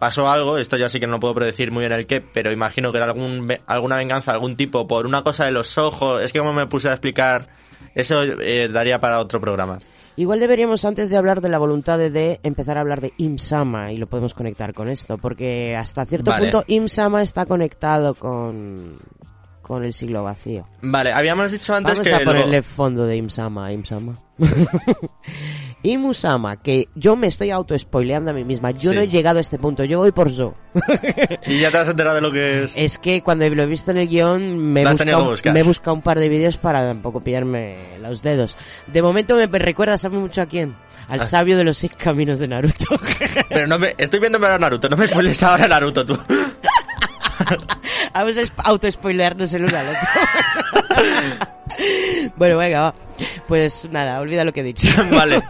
[0.03, 2.91] Pasó algo, esto ya sí que no puedo predecir muy bien el qué, pero imagino
[2.91, 6.21] que era algún, alguna venganza, algún tipo, por una cosa de los ojos.
[6.23, 7.47] Es que como me puse a explicar,
[7.95, 9.79] eso eh, daría para otro programa.
[10.17, 13.93] Igual deberíamos, antes de hablar de la voluntad de D, empezar a hablar de Imsama
[13.93, 16.51] y lo podemos conectar con esto, porque hasta cierto Vale.
[16.51, 18.99] punto Imsama está conectado con,
[19.63, 20.67] con el siglo vacío.
[20.83, 22.15] Vale, habíamos dicho antes Vamos que...
[22.15, 24.19] a luego- ponerle fondo de Imsama a Imsama.
[25.85, 28.71] Imusama, que yo me estoy auto-spoileando a mí misma.
[28.71, 28.97] Yo Sí.
[28.97, 30.55] no he llegado a este punto, yo voy por Zo.
[31.47, 32.73] Y ya te has enterado de lo que es...
[32.77, 36.19] Es que cuando lo he visto en el guion me me he buscado un par
[36.19, 38.57] de vídeos para tampoco pillarme los dedos.
[38.87, 40.75] De momento me recuerda, ¿sabe mucho a quién?
[41.09, 41.27] Al Ah.
[41.27, 42.85] sabio de los seis caminos de Naruto.
[43.49, 43.95] Pero no me...
[43.99, 46.17] Estoy viéndome ahora Naruto, no me spoiles ahora Naruto tú.
[48.15, 50.09] Vamos a sp- auto-spoilearnos el uno al otro.
[52.37, 52.95] bueno, venga, va.
[53.47, 54.89] Pues nada, olvida lo que he dicho.
[55.11, 55.43] vale.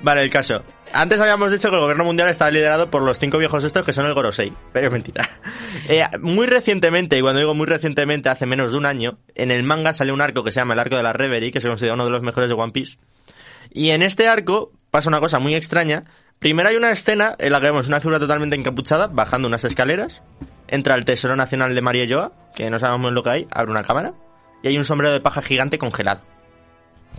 [0.00, 0.62] Vale, el caso.
[0.92, 3.92] Antes habíamos dicho que el gobierno mundial está liderado por los cinco viejos estos que
[3.92, 5.28] son el Gorosei, pero es mentira.
[5.86, 9.64] Eh, muy recientemente, y cuando digo muy recientemente, hace menos de un año, en el
[9.64, 11.92] manga sale un arco que se llama el arco de la Reverie, que se considera
[11.94, 12.96] uno de los mejores de One Piece.
[13.70, 16.04] Y en este arco pasa una cosa muy extraña.
[16.38, 20.22] Primero hay una escena en la que vemos una figura totalmente encapuchada bajando unas escaleras.
[20.68, 23.82] Entra el Tesoro Nacional de María Joa, que no sabemos lo que hay, abre una
[23.82, 24.12] cámara.
[24.62, 26.20] Y hay un sombrero de paja gigante congelado.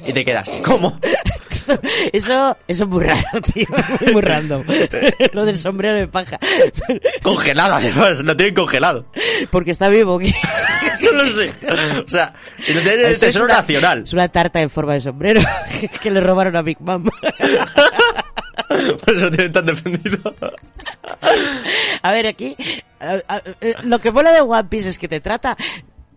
[0.06, 0.98] Y te quedas, ¿cómo?
[1.50, 1.74] Eso,
[2.14, 3.66] eso, eso es muy raro, tío.
[4.02, 4.64] Muy, muy random.
[5.34, 6.38] Lo del sombrero de paja.
[7.24, 9.08] Congelado, además, lo tienen congelado.
[9.52, 10.20] Porque está vivo.
[10.20, 10.34] ¿qué?
[11.02, 11.52] No lo sé.
[12.06, 14.04] O sea, lo tienen en el Eso es Tesoro una- Nacional.
[14.04, 15.42] Es una tarta en forma de sombrero
[16.02, 17.06] que le robaron a Big Mom.
[19.06, 20.36] Por eso lo tienen tan defendido.
[22.02, 22.56] A ver, aquí
[23.00, 25.56] a- a- eh, lo que mola de One Piece es que te trata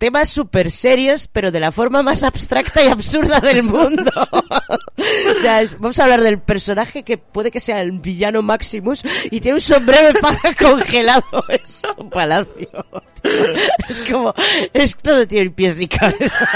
[0.03, 4.11] temas súper serios, pero de la forma más abstracta y absurda del mundo.
[4.33, 9.05] o sea, es- vamos a hablar del personaje que puede que sea el villano Maximus
[9.31, 11.23] y tiene un sombrero de paja congelado.
[11.51, 12.69] Es un palacio.
[13.89, 14.35] Es como,
[14.73, 16.49] esto no tiene pies ni cabeza.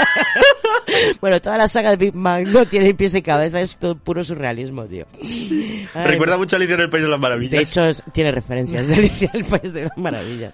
[1.21, 4.25] bueno, toda la saga de Big Man no tiene pies ni cabeza, es todo puro
[4.25, 5.05] surrealismo, tío.
[5.21, 7.51] Ay, Recuerda mucho a Alicia en el País de las Maravillas.
[7.51, 10.53] de hecho, es- tiene referencias de Alicia en el País de las Maravillas.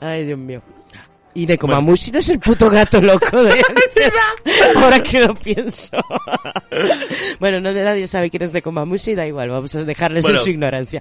[0.00, 0.62] Ay, Dios mío.
[1.32, 3.62] Y Nekomamushi no es el puto gato loco de.
[4.76, 5.96] Ahora que lo pienso.
[7.40, 10.38] bueno, no nadie sabe quién es Nekomamushi, da igual, vamos a dejarles Bueno.
[10.38, 11.00] en su ignorancia.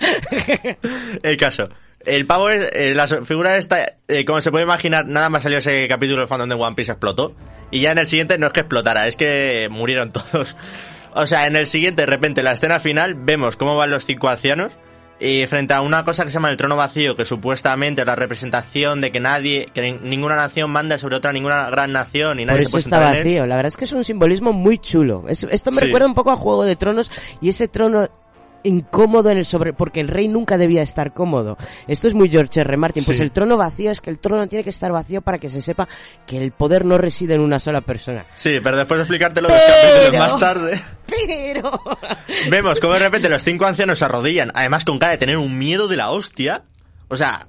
[1.23, 1.69] El caso.
[2.05, 5.57] El pavo es, eh, la figura esta, eh, como se puede imaginar, nada más salió
[5.57, 7.35] ese capítulo del fandom de One Piece explotó.
[7.71, 10.55] Y ya en el siguiente no es que explotara, es que murieron todos.
[11.13, 14.29] O sea, en el siguiente, de repente, la escena final, vemos cómo van los cinco
[14.29, 14.73] ancianos.
[15.21, 18.15] Y frente a una cosa que se llama el trono vacío, que supuestamente es la
[18.15, 22.43] representación de que nadie, que nin- ninguna nación manda sobre otra, ninguna gran nación y
[22.43, 23.45] Por nadie se eso puede está vacío.
[23.45, 25.25] La verdad es que es un simbolismo muy chulo.
[25.27, 25.85] Es- esto me Sí.
[25.87, 28.07] recuerda un poco a Juego de Tronos y ese trono
[28.63, 31.57] incómodo en el sobre porque el rey nunca debía estar cómodo.
[31.87, 32.77] Esto es muy George R.
[32.77, 33.03] Martin.
[33.05, 33.23] Pues Sí.
[33.23, 35.87] el trono vacío es que el trono tiene que estar vacío para que se sepa
[36.27, 38.25] que el poder no reside en una sola persona.
[38.35, 40.81] Sí, pero después de explicártelo dos Pero- capítulos más tarde.
[41.07, 41.71] Pero
[42.49, 45.57] Vemos como de repente los cinco ancianos se arrodillan, además con cara de tener un
[45.57, 46.63] miedo de la hostia.
[47.07, 47.47] O sea,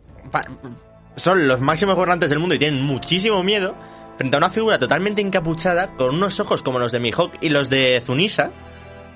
[1.16, 3.74] son los máximos gobernantes del mundo y tienen muchísimo miedo
[4.16, 7.68] frente a una figura totalmente encapuchada con unos ojos como los de Mihawk y los
[7.70, 8.50] de Zunisa,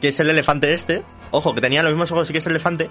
[0.01, 1.03] que es el elefante este.
[1.35, 2.91] Ojo, que tenía los mismos ojos y que es el elefante.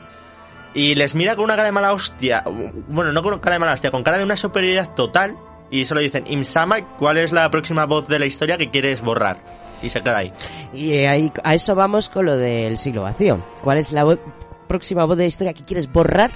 [0.73, 2.43] Y les mira con una cara de mala hostia.
[2.87, 5.37] Bueno, no con cara de mala hostia, con cara de una superioridad total.
[5.69, 9.37] Y solo dicen, Imsama, ¿cuál es la próxima voz de la historia que quieres borrar?
[9.81, 10.33] Y se queda ahí.
[10.73, 13.43] Y eh, ahí, a eso vamos con lo del siglo vacío.
[13.61, 14.19] ¿Cuál es la voz-
[14.67, 16.31] próxima voz de la historia que quieres borrar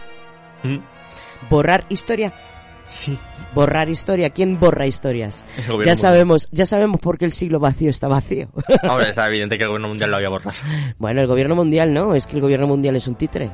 [0.63, 0.77] ¿Mm?
[1.49, 2.33] Borrar historia.
[2.87, 3.17] Sí.
[3.53, 4.29] Borrar historia.
[4.29, 5.43] ¿Quién borra historias?
[5.55, 5.97] Gobierno Ya mundial.
[5.97, 8.49] sabemos, ya sabemos por qué el siglo vacío está vacío.
[8.83, 10.57] Hombre, está evidente que el gobierno mundial lo había borrado.
[10.97, 13.51] bueno, el gobierno mundial no, es que el gobierno mundial es un títere.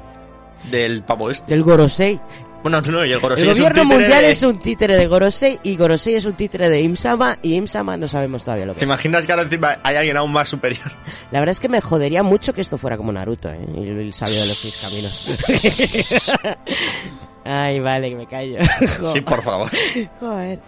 [0.71, 1.51] Del pavo este.
[1.53, 2.19] Del Gorosei.
[2.63, 4.95] Bueno, no, y el Gorosei el es un gobierno títere mundial de- es un títere
[4.95, 8.73] de Gorosei y Gorosei es un títere de Imsama y Imsama no sabemos todavía lo
[8.73, 8.89] que ¿Te es.
[8.89, 10.85] imaginas que ahora encima hay alguien aún más superior?
[11.31, 13.59] La verdad es que me jodería mucho que esto fuera como Naruto, ¿eh?
[13.75, 16.57] El, el sabio de los seis caminos.
[17.45, 18.57] Ay, vale, que me callo.
[19.03, 19.69] Sí, por favor.
[20.19, 20.59] Joder.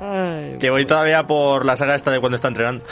[0.00, 0.56] Ay.
[0.58, 2.84] Que voy todavía por la saga esta de cuando está entrenando.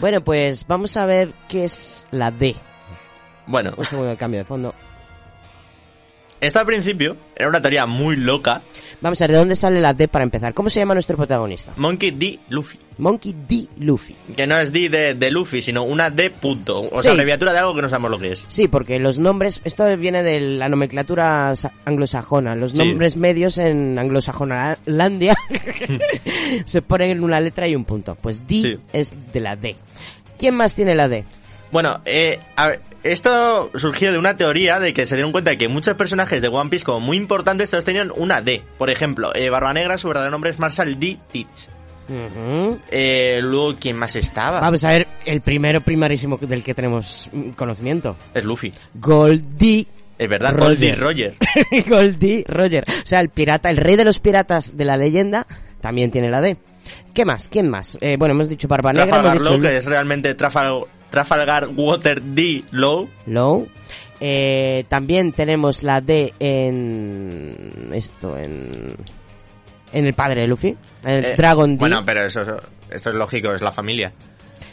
[0.00, 2.56] Bueno, pues vamos a ver qué es la D.
[3.46, 4.74] Bueno, Un segundo de cambio de fondo.
[6.40, 8.62] Esto al principio era una teoría muy loca.
[9.00, 10.52] Vamos a ver, ¿de dónde sale la D para empezar?
[10.54, 11.72] ¿Cómo se llama nuestro protagonista?
[11.76, 12.38] Monkey D.
[12.48, 12.78] Luffy.
[12.98, 13.66] Monkey D.
[13.78, 14.14] Luffy.
[14.36, 16.80] Que no es D de, de Luffy, sino una D punto.
[16.82, 17.04] O Sí.
[17.04, 18.44] sea, abreviatura de algo que no sabemos lo que es.
[18.48, 22.54] Sí, porque los nombres, esto viene de la nomenclatura sa- anglosajona.
[22.56, 22.78] Los Sí.
[22.78, 25.34] nombres medios en anglosajonalandia
[26.64, 28.16] se ponen en una letra y un punto.
[28.20, 28.78] Pues D Sí.
[28.92, 29.76] es de la D.
[30.38, 31.24] ¿Quién más tiene la D?
[31.72, 35.58] Bueno, eh, a ver, esto surgió de una teoría de que se dieron cuenta de
[35.58, 38.62] que muchos personajes de One Piece como muy importantes todos tenían una D.
[38.78, 41.18] Por ejemplo, eh, Barba Negra, su verdadero nombre es Marshall D.
[41.32, 41.68] Teach.
[42.90, 44.60] Eh, luego, ¿quién más estaba?
[44.60, 48.16] Vamos a ver, el primero primarísimo del que tenemos conocimiento.
[48.34, 48.72] Es Luffy.
[48.94, 49.86] Goldie.
[50.18, 50.98] Es verdad, Roger.
[51.00, 51.34] Goldie Roger.
[51.88, 52.84] Goldie Roger.
[52.88, 55.46] O sea, el pirata, el rey de los piratas de la leyenda,
[55.80, 56.56] también tiene la D.
[57.14, 57.48] ¿Qué más?
[57.48, 57.96] ¿Quién más?
[58.00, 61.68] Eh, bueno, hemos dicho Barba Negra, hemos Trafalgar dicho Law, que es realmente Trafal- Trafalgar
[61.74, 62.64] Water D.
[62.70, 63.08] Low.
[63.26, 63.68] Low.
[64.20, 68.96] Eh, también tenemos la D en esto, en
[69.92, 71.78] en el padre de Luffy, en el Eh, Dragon D.
[71.78, 72.42] Bueno, pero eso,
[72.90, 74.12] eso, es lógico, es la familia.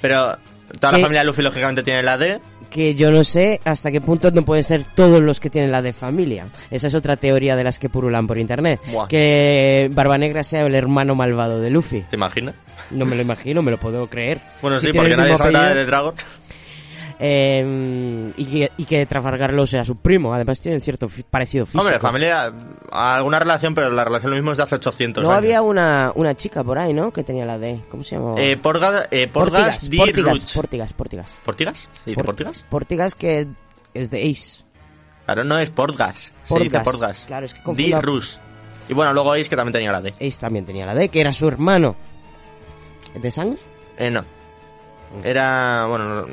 [0.02, 0.38] Pero
[0.80, 2.40] toda la familia de Luffy lógicamente tiene la D.
[2.78, 5.82] que yo no sé hasta qué punto no pueden ser todos los que tienen la
[5.82, 6.46] de familia.
[6.70, 8.80] Esa es otra teoría de las que purulan por internet.
[8.92, 9.08] Buah.
[9.08, 12.02] Que Barba Negra sea el hermano malvado de Luffy.
[12.10, 12.54] ¿Te imaginas?
[12.92, 14.40] No me lo imagino, me lo puedo creer.
[14.62, 16.14] Bueno, Si sí, porque nadie sabe nada de Dragon.
[17.20, 19.08] Eh, y, que, y que
[19.66, 20.34] sea su primo.
[20.34, 21.82] Además tienen cierto parecido físico.
[21.84, 22.52] Hombre, familia,
[22.92, 25.38] alguna relación, pero la relación lo mismo es de hace 800 No años.
[25.40, 27.12] había una, una chica por ahí, ¿no?
[27.12, 27.82] Que tenía la D.
[27.90, 28.36] ¿Cómo se llama?
[28.38, 30.06] Eh, Porga- eh, Porgas Portigas.
[30.14, 30.54] Portigas.
[30.54, 31.32] Portigas, Portigas.
[31.44, 31.80] ¿Portigas?
[32.04, 32.66] ¿Se dice Por- Portigas?
[32.70, 33.48] Portigas que
[33.94, 34.64] es de Ace.
[35.26, 36.32] Claro, no es Portgas.
[36.44, 36.84] Se dice Portgas.
[36.84, 37.26] Portgas.
[37.26, 37.66] Claro, es que D.
[37.66, 38.40] confundo- Rus.
[38.90, 40.14] Y bueno, luego Ace que también tenía la D.
[40.22, 41.96] Ace también tenía la D, que era su hermano.
[43.20, 43.60] ¿De sangre?
[43.98, 44.24] Eh, no.
[45.24, 46.28] Era, bueno, no-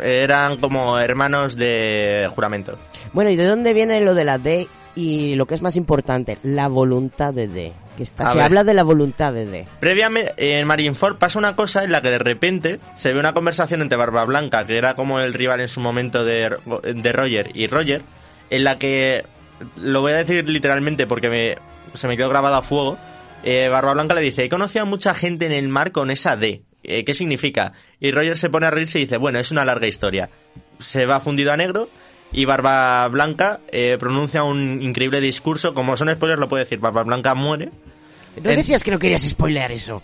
[0.00, 2.78] eran como hermanos de juramento.
[3.12, 4.68] Bueno, ¿y de dónde viene lo de la D?
[4.94, 7.72] Y lo que es más importante, la voluntad de D.
[7.96, 8.44] Que está, se ver.
[8.44, 9.66] habla de la voluntad de D.
[9.80, 13.82] Previamente, en Marineford pasa una cosa en la que de repente se ve una conversación
[13.82, 16.56] entre Barba Blanca, que era como el rival en su momento de,
[16.94, 18.02] de Roger, y Roger,
[18.50, 19.24] en la que,
[19.76, 21.56] lo voy a decir literalmente porque me,
[21.94, 22.98] se me quedó grabado a fuego,
[23.44, 26.36] eh, Barba Blanca le dice, he conocido a mucha gente en el mar con esa
[26.36, 26.62] D.
[26.84, 27.72] Eh, ¿Qué significa?
[28.00, 30.30] Y Roger se pone a reírse y dice, bueno, es una larga historia.
[30.80, 31.88] Se va fundido a negro
[32.32, 35.74] y Barba Blanca eh, pronuncia un increíble discurso.
[35.74, 36.78] Como son spoilers, lo puedo decir.
[36.78, 37.70] Barba Blanca muere.
[38.42, 40.02] ¿No decías que no querías spoilear eso?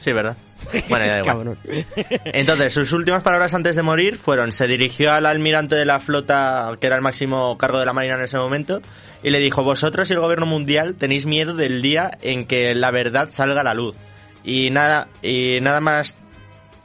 [0.00, 0.36] Sí, ¿verdad?
[0.88, 1.56] Bueno, ya igual.
[2.24, 6.76] Entonces, sus últimas palabras antes de morir fueron, se dirigió al almirante de la flota,
[6.80, 8.82] que era el máximo cargo de la marina en ese momento,
[9.22, 12.90] y le dijo, vosotros y el gobierno mundial tenéis miedo del día en que la
[12.90, 13.94] verdad salga a la luz.
[14.44, 16.16] Y nada, y nada más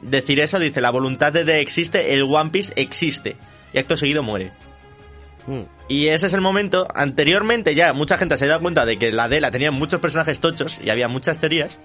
[0.02, 3.36] decir eso, dice, la voluntad de D existe, el One Piece existe.
[3.74, 4.52] Y acto seguido muere.
[5.48, 5.64] Mm.
[5.88, 9.12] Y ese es el momento, anteriormente ya mucha gente se ha dado cuenta de que
[9.12, 11.78] la D la tenían muchos personajes tochos y había muchas teorías,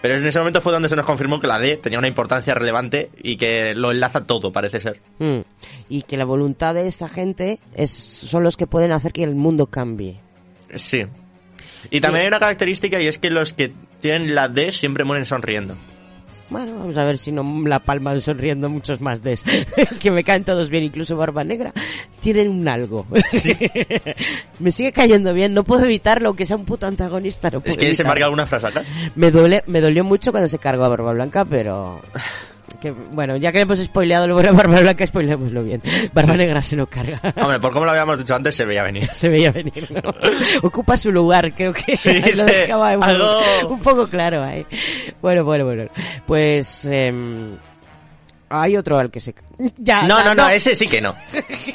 [0.00, 2.54] pero en ese momento fue donde se nos confirmó que la D tenía una importancia
[2.54, 5.00] relevante y que lo enlaza todo, parece ser.
[5.18, 5.40] Mm.
[5.88, 9.34] Y que la voluntad de esta gente es, son los que pueden hacer que el
[9.34, 10.20] mundo cambie.
[10.74, 11.04] Sí.
[11.90, 15.24] Y también hay una característica y es que los que tienen la D siempre mueren
[15.24, 15.76] sonriendo.
[16.50, 19.44] Bueno, vamos a ver si no la palman sonriendo muchos más Ds.
[20.00, 21.72] que me caen todos bien, incluso Barba Negra.
[22.20, 23.06] Tienen un algo.
[24.58, 27.50] me sigue cayendo bien, no puedo evitarlo, aunque sea un puto antagonista.
[27.50, 28.82] No puedo Es que se marca alguna frase acá.
[29.14, 32.02] Me, duele, me dolió mucho cuando se cargó a Barba Blanca, pero...
[32.80, 35.82] Que, bueno, ya que hemos spoileado lo bueno Barba Blanca, spoileémoslo bien.
[36.14, 37.20] Barba Negra se lo carga.
[37.36, 39.08] Hombre, por como lo habíamos dicho antes, se veía venir.
[39.12, 40.14] se veía venir, ¿no?
[40.62, 44.64] Ocupa su lugar, creo que Sí, lo sí, dejaba un, algo- un poco claro ahí.
[45.20, 45.84] Bueno, bueno, bueno.
[46.26, 46.84] Pues...
[46.86, 47.50] em,
[48.52, 49.32] hay otro al que se...
[49.76, 51.14] Ya, No, ya, no, no, ese sí que no.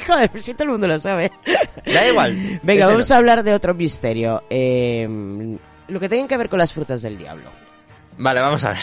[0.06, 1.30] Joder, si todo el mundo lo sabe.
[1.86, 2.60] Da igual.
[2.62, 3.14] Venga, vamos no.
[3.14, 4.42] a hablar de otro misterio.
[4.50, 5.56] Em,
[5.88, 7.50] lo que tiene que ver con las frutas del diablo.
[8.18, 8.78] Vale, vamos a ver.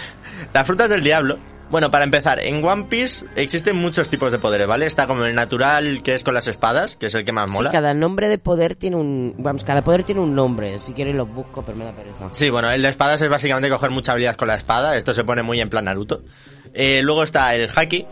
[0.54, 1.38] Las frutas del diablo,
[1.74, 4.86] Bueno, para empezar, en One Piece existen muchos tipos de poderes, ¿vale?
[4.86, 7.52] Está como el natural, que es con las espadas, que es el que más Sí,
[7.52, 7.72] mola.
[7.72, 9.34] cada nombre de poder tiene un...
[9.40, 10.78] Vamos, cada poder tiene un nombre.
[10.78, 12.30] Si quieres los busco, pero me da pereza.
[12.32, 14.96] Sí, bueno, el de espadas es básicamente coger mucha habilidad con la espada.
[14.96, 16.22] Esto se pone muy en plan Naruto.
[16.76, 18.06] Eh, luego está el Haki,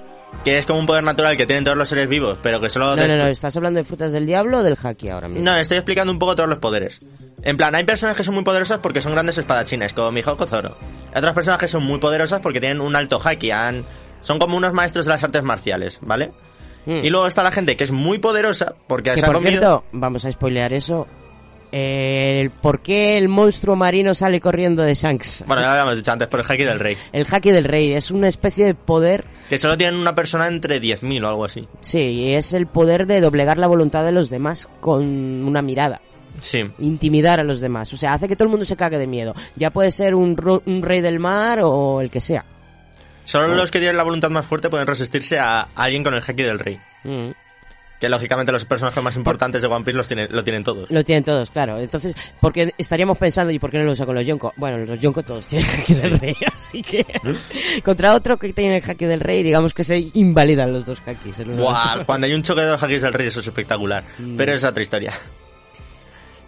[0.43, 2.95] que es como un poder natural que tienen todos los seres vivos, pero que solo...
[2.95, 5.43] No, no, no, ¿estás hablando de frutas del diablo o del haki ahora mismo?
[5.45, 6.99] No, estoy explicando un poco todos los poderes.
[7.43, 10.77] En plan, hay personas que son muy poderosas porque son grandes espadachines, como Mihawk Zoro.
[11.13, 13.85] Hay otras personas que son muy poderosas porque tienen un alto haki, han-
[14.21, 16.31] son como unos maestros de las artes marciales, ¿vale?
[16.87, 19.13] Y luego está la gente que es muy poderosa porque Hmm.
[19.13, 19.51] Que se ha por comido...
[19.59, 21.05] cierto, vamos a spoilear eso.
[21.71, 25.43] Eh, el ¿Por qué el monstruo marino sale corriendo de Shanks?
[25.47, 26.97] Bueno, ya lo habíamos dicho antes, por el haki del rey.
[27.13, 30.81] El haki del rey es una especie de poder, Que solo tienen una persona entre
[30.81, 31.67] 10.000 o algo así.
[31.79, 35.03] sí, y es el poder de doblegar la voluntad de los demás con
[35.45, 36.01] una mirada.
[36.39, 36.63] Sí.
[36.79, 37.91] Intimidar a los demás.
[37.93, 39.33] O sea, hace que todo el mundo se cague de miedo.
[39.55, 42.45] Ya puede ser un, ro- un rey del mar o el que sea.
[43.23, 46.41] Solo los que tienen la voluntad más fuerte pueden resistirse a alguien con el haki
[46.43, 46.79] del rey.
[47.03, 47.29] Mm.
[48.01, 50.89] Que lógicamente los personajes más importantes de One Piece los tienen, lo tienen todos.
[50.89, 51.79] Lo tienen todos, claro.
[51.79, 54.53] Entonces, porque estaríamos pensando, ¿y por qué no lo usa con los Yonko?
[54.57, 57.05] Bueno, los Yonko todos tienen haki del rey, así que...
[57.83, 61.37] contra otro que tiene el haki del rey, digamos que se invalidan los dos hakis.
[61.39, 64.03] el uno Buah, cuando hay un choque de dos hakis del rey eso es espectacular.
[64.17, 64.35] Mm.
[64.35, 65.13] Pero es otra historia.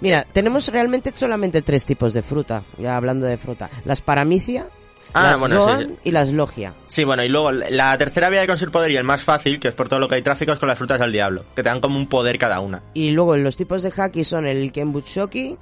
[0.01, 3.69] Mira, tenemos realmente solamente tres tipos de fruta, ya hablando de fruta.
[3.85, 4.65] Las paramicia,
[5.13, 5.95] Ah, las bueno, sí, zoan sí.
[6.05, 6.73] y las logia.
[6.87, 9.67] Sí, bueno, y luego la tercera vía de conseguir poder y el más fácil, que
[9.67, 11.69] es por todo lo que hay tráfico, es con las frutas del diablo, que te
[11.69, 12.81] dan como un poder cada una.
[12.93, 15.57] Y luego los tipos de haki son el Kenbushoki,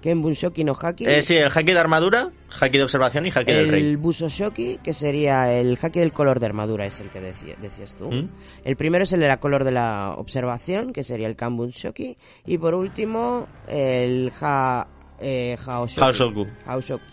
[0.00, 1.06] Kenbushoki no haki.
[1.06, 2.30] Eh, sí, el haki de armadura,
[2.60, 3.82] haki de observación y haki del rey.
[3.82, 8.10] El Busoshoki, que sería el haki del color de armadura, es el que decías tú.
[8.10, 8.28] ¿Mm?
[8.64, 12.16] El primero es el de la color de la observación, que sería el Kanbun Shoki.
[12.46, 14.86] Y por último, el ha,
[15.20, 15.56] eh.
[15.64, 16.46] Haoshoku.
[16.66, 17.04] Haoshoki,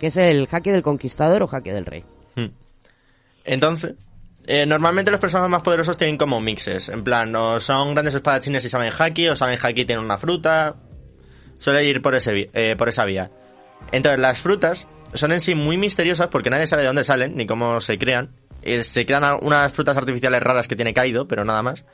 [0.00, 2.04] Que es el haki del conquistador o haki del rey.
[2.34, 2.48] Hmm.
[3.44, 3.94] Entonces,
[4.46, 6.88] eh, normalmente los personajes más poderosos tienen como mixes.
[6.88, 10.18] En plan, o son grandes espadachines y saben haki, o saben haki y tienen una
[10.18, 10.76] fruta.
[11.58, 13.30] Suele ir por, ese, eh, por esa vía.
[13.92, 17.46] Entonces, las frutas son en sí muy misteriosas porque nadie sabe de dónde salen ni
[17.46, 18.30] cómo se crean.
[18.62, 21.84] Eh, se crean unas frutas artificiales raras que tiene Kaido, pero nada más.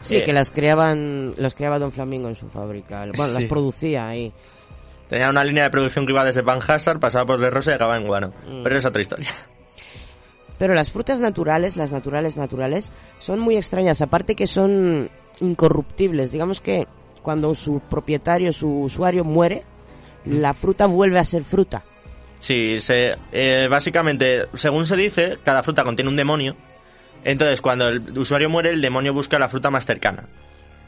[0.00, 3.06] Sí, Eh, que las creaban, las creaba Don Flamingo en su fábrica.
[3.14, 4.32] Bueno, las producía ahí.
[5.12, 7.74] Tenía una línea de producción que iba desde Van Hazard, pasaba por De Rosa y
[7.74, 8.32] acababa en Guano.
[8.48, 8.62] Mm.
[8.62, 9.28] Pero es otra historia.
[10.58, 14.00] Pero las frutas naturales, las naturales naturales, son muy extrañas.
[14.00, 15.10] Aparte que son
[15.40, 16.32] incorruptibles.
[16.32, 16.88] Digamos que
[17.20, 19.64] cuando su propietario, su usuario muere,
[20.24, 21.84] la fruta vuelve a ser fruta.
[22.40, 26.56] Sí, se, eh, básicamente, según se dice, cada fruta contiene un demonio.
[27.22, 30.26] Entonces, cuando el usuario muere, el demonio busca la fruta más cercana.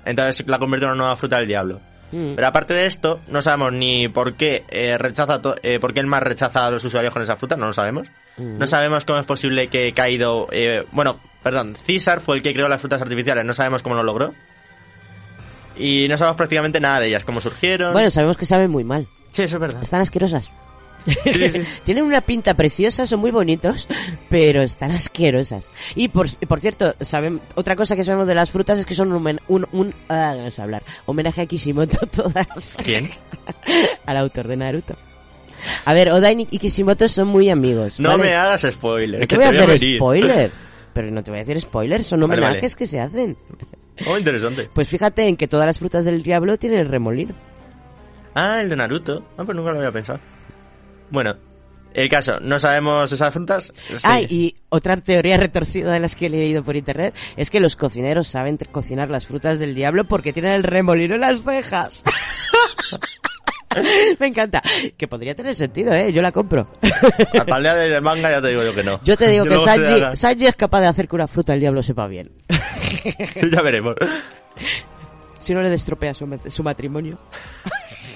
[0.06, 1.80] Entonces la convierte en una nueva fruta del diablo.
[2.12, 2.34] Mm.
[2.34, 6.06] Pero aparte de esto, no sabemos ni por qué eh, rechaza eh, por qué el
[6.06, 8.08] mar rechaza a los usuarios con esa fruta, no lo sabemos.
[8.36, 8.58] Mm.
[8.58, 12.68] No sabemos cómo es posible que Kaido, eh, bueno, perdón, César fue el que creó
[12.68, 14.34] las frutas artificiales, no sabemos cómo lo logró.
[15.76, 17.92] Y no sabemos prácticamente nada de ellas, cómo surgieron.
[17.92, 19.08] Bueno, sabemos que saben muy mal.
[19.32, 19.82] Sí, eso es verdad.
[19.82, 20.50] Están asquerosas.
[21.84, 23.88] Tienen una pinta preciosa, son muy bonitos,
[24.28, 25.70] pero están asquerosas.
[25.94, 29.12] Y por, por cierto, saben, otra cosa que sabemos de las frutas es que son
[29.12, 32.76] un, un, un ah, hablar, homenaje a Kishimoto todas.
[32.82, 33.10] ¿Quién?
[34.06, 34.96] Al autor de Naruto.
[35.84, 37.98] A ver, Oda y Kishimoto son muy amigos.
[38.00, 38.24] No ¿vale?
[38.24, 39.20] me hagas spoiler.
[39.20, 40.50] No que te voy a hacer spoiler.
[40.92, 42.74] Pero no te voy a decir spoiler, son Vale, homenajes vale.
[42.76, 43.36] que se hacen.
[44.06, 44.68] Oh, interesante.
[44.72, 47.34] Pues fíjate en que todas las frutas del diablo tienen el remolino.
[48.34, 49.24] Ah, el de Naruto.
[49.36, 50.20] Ah, pues nunca lo había pensado.
[51.10, 51.36] Bueno,
[51.94, 53.72] el caso, no sabemos esas frutas.
[53.88, 53.96] Sí.
[54.02, 57.76] Ah, y otra teoría retorcida de las que he leído por internet es que los
[57.76, 62.02] cocineros saben cocinar las frutas del diablo porque tienen el remolino en las cejas.
[64.18, 64.62] Me encanta.
[64.96, 66.12] Que podría tener sentido, ¿eh?
[66.12, 66.68] Yo la compro.
[67.38, 69.00] Hasta el día del manga ya te digo yo que no.
[69.04, 70.16] Yo te digo que Sanji.
[70.16, 72.32] Sanji es capaz de hacer que una fruta del diablo sepa bien.
[73.52, 73.94] ya veremos.
[75.38, 77.18] Si no le destropea su, su matrimonio.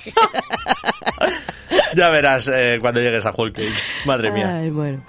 [1.94, 3.59] Ya verás eh, cuando llegues a Hulk.
[4.06, 4.56] Madre mía.
[4.59, 5.02] Ay, bueno.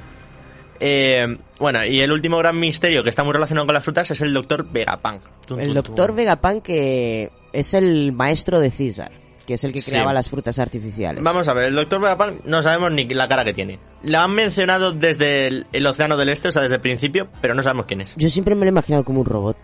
[0.80, 4.22] Eh, bueno, y el último gran misterio que está muy relacionado con las frutas es
[4.22, 5.22] el doctor Vegapunk.
[5.46, 6.16] Tun, El doctor.
[6.16, 9.12] Vegapunk que es el maestro de César,
[9.46, 9.92] que es el que Sí.
[9.92, 11.22] creaba las frutas artificiales.
[11.22, 13.78] Vamos a ver, el doctor Vegapunk no sabemos ni la cara que tiene.
[14.04, 17.54] La han mencionado desde el, el Océano del Este, o sea, desde el principio, pero
[17.54, 18.14] no sabemos quién es.
[18.16, 19.58] Yo siempre me lo he imaginado como un robot.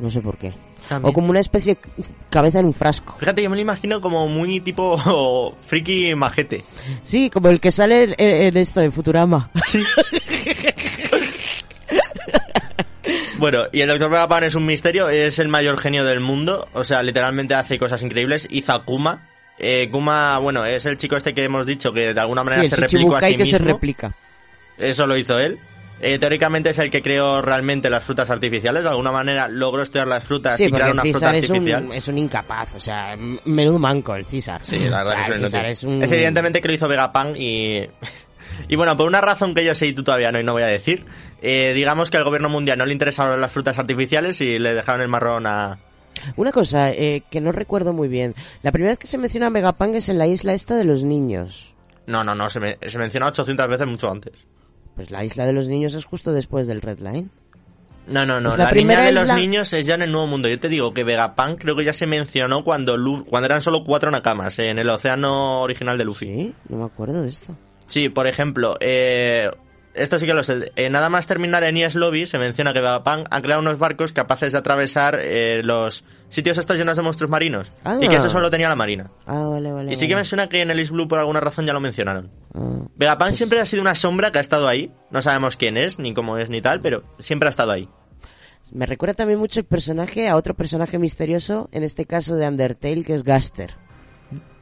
[0.00, 0.54] No sé por qué.
[0.88, 1.10] También.
[1.10, 3.16] O como una especie de cabeza en un frasco.
[3.18, 6.64] Fíjate, yo me lo imagino como muy tipo friki majete.
[7.02, 9.50] Sí, como el que sale en, en esto, en Futurama.
[9.66, 9.82] Sí.
[13.38, 14.10] Bueno, y el Dr.
[14.10, 18.02] Vegapunk es un misterio, es el mayor genio del mundo, o sea, literalmente hace cosas
[18.02, 18.46] increíbles.
[18.50, 19.28] Hizo a Kuma.
[19.58, 22.68] Eh, Kuma, bueno, es el chico este que hemos dicho que de alguna manera Sí,
[22.68, 23.58] se replicó a sí que mismo.
[23.58, 24.14] se replica.
[24.76, 25.58] Eso lo hizo él.
[26.02, 28.82] Eh, teóricamente es el que creó realmente las frutas artificiales.
[28.84, 31.84] De alguna manera logró estudiar las frutas Sí, y crear una fruta es artificial.
[31.84, 34.64] un, es un incapaz, o sea, menudo manco el César.
[34.64, 36.02] Sí, la verdad O sea, que el César es un...
[36.02, 37.86] Es evidentemente que lo hizo Vegapunk y...
[38.68, 40.62] Y bueno, por una razón que yo sé y tú todavía no y no voy
[40.62, 41.06] a decir,
[41.40, 45.00] eh, digamos que al gobierno mundial no le interesaban las frutas artificiales y le dejaron
[45.00, 45.78] el marrón a...
[46.36, 48.34] Una cosa eh, que no recuerdo muy bien.
[48.62, 51.04] La primera vez que se menciona a Vegapunk es en la isla esta de los
[51.04, 51.74] niños.
[52.06, 54.32] No, no, no, se, me- se menciona 800 veces mucho antes.
[55.00, 57.30] Pues la isla de los niños es justo después del Red Line.
[58.06, 58.50] No, no, no.
[58.50, 60.46] Pues la la, primera niña de los niños es ya en el Nuevo Mundo.
[60.46, 63.82] Yo te digo que Vegapunk creo que ya se mencionó cuando Lu- cuando eran solo
[63.82, 66.26] cuatro nakamas en el océano original de Luffy.
[66.26, 67.56] Sí, no me acuerdo de esto.
[67.86, 69.50] Sí, por ejemplo, eh,
[69.94, 70.72] esto sí que lo sé.
[70.76, 74.12] Eh, nada más terminar en Ies Lobby se menciona que Vegapunk ha creado unos barcos
[74.12, 77.70] capaces de atravesar eh, los sitios estos llenos de monstruos marinos.
[77.84, 77.98] Ah.
[78.00, 79.10] Y que eso solo tenía la marina.
[79.26, 79.92] Ah, vale, vale.
[79.92, 82.30] Y sí que me suena que en el Blue por alguna razón ya lo mencionaron.
[82.54, 82.86] Ah.
[82.96, 84.92] Vegapunk siempre ha sido una sombra que ha estado ahí.
[85.10, 87.88] No sabemos quién es, ni cómo es, ni tal, pero siempre ha estado ahí.
[88.72, 93.02] Me recuerda también mucho el personaje a otro personaje misterioso, en este caso de Undertale,
[93.02, 93.74] que es Gaster.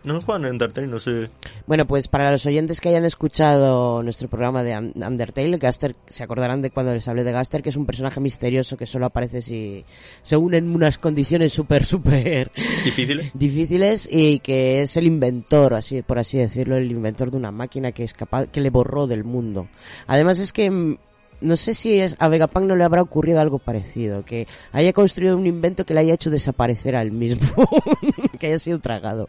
[0.04, 1.28] No jugado en Entertain, no sé.
[1.66, 6.22] Bueno, pues para los oyentes que hayan escuchado nuestro programa de Un- Undertale, Gaster, se
[6.24, 9.42] acordarán de cuando les hablé de Gaster, que es un personaje misterioso que solo aparece
[9.42, 9.84] si
[10.22, 12.50] se unen unas condiciones súper, súper
[12.84, 13.32] Difíciles.
[13.34, 17.92] difíciles y que es el inventor, así por así decirlo, el inventor de una máquina
[17.92, 19.68] que es capaz, que le borró del mundo.
[20.06, 20.96] Además es que mm,
[21.40, 25.36] no sé si es, a Vegapunk no le habrá ocurrido algo parecido, que haya construido
[25.36, 27.68] un invento que le haya hecho desaparecer al mismo,
[28.39, 29.28] que haya sido tragado.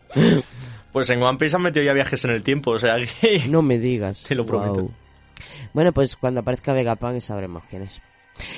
[0.91, 3.43] Pues en One Piece han metido ya viajes en el tiempo, o sea que...
[3.47, 4.23] No me digas.
[4.23, 4.89] Te lo prometo.
[5.73, 8.01] Bueno, pues cuando aparezca Vegapunk sabremos quién es.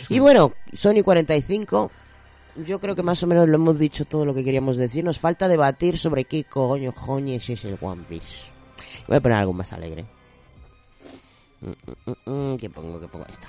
[0.10, 1.92] Y bueno, Sony 45,
[2.66, 5.04] yo creo que más o menos lo hemos dicho todo lo que queríamos decir.
[5.04, 8.52] Nos falta debatir sobre qué coño joñes es el One Piece.
[9.08, 10.06] Voy a poner algo más alegre.
[11.62, 11.72] Mm,
[12.06, 13.00] mm, mm, ¿Qué pongo?
[13.00, 13.26] ¿Qué pongo?
[13.26, 13.48] Ahí está.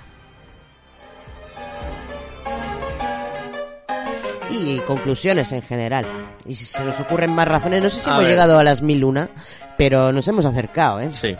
[4.52, 6.04] Y conclusiones en general.
[6.46, 8.32] Y si se nos ocurren más razones, no sé si A hemos ver.
[8.32, 9.28] llegado a las mil una,
[9.78, 11.08] pero nos hemos acercado, ¿eh?
[11.12, 11.36] Sí.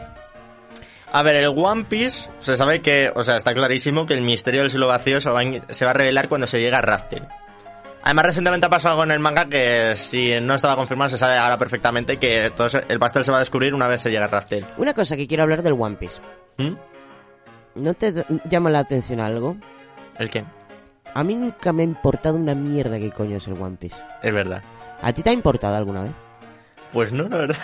[1.12, 4.62] A ver, el One Piece, se sabe que, o sea, está clarísimo que el misterio
[4.62, 6.80] del siglo vacío se va, a in- se va a revelar cuando se llegue a
[6.80, 7.26] Raftel.
[8.04, 11.36] Además, recientemente ha pasado algo en el manga que si no estaba confirmado, se sabe
[11.36, 14.26] ahora perfectamente que todo el pastel se va a descubrir una vez se llegue a
[14.26, 14.66] Raftel.
[14.78, 16.20] Una cosa que quiero hablar del One Piece.
[16.56, 16.74] ¿Mm?
[17.74, 18.12] ¿No te
[18.48, 19.56] llama la atención algo?
[20.18, 20.44] ¿El qué?
[21.14, 23.96] A mí nunca me ha importado una mierda qué coño es el One Piece.
[24.22, 24.62] Es verdad.
[25.00, 26.12] ¿A ti te ha importado alguna vez?
[26.92, 27.56] Pues no, la verdad.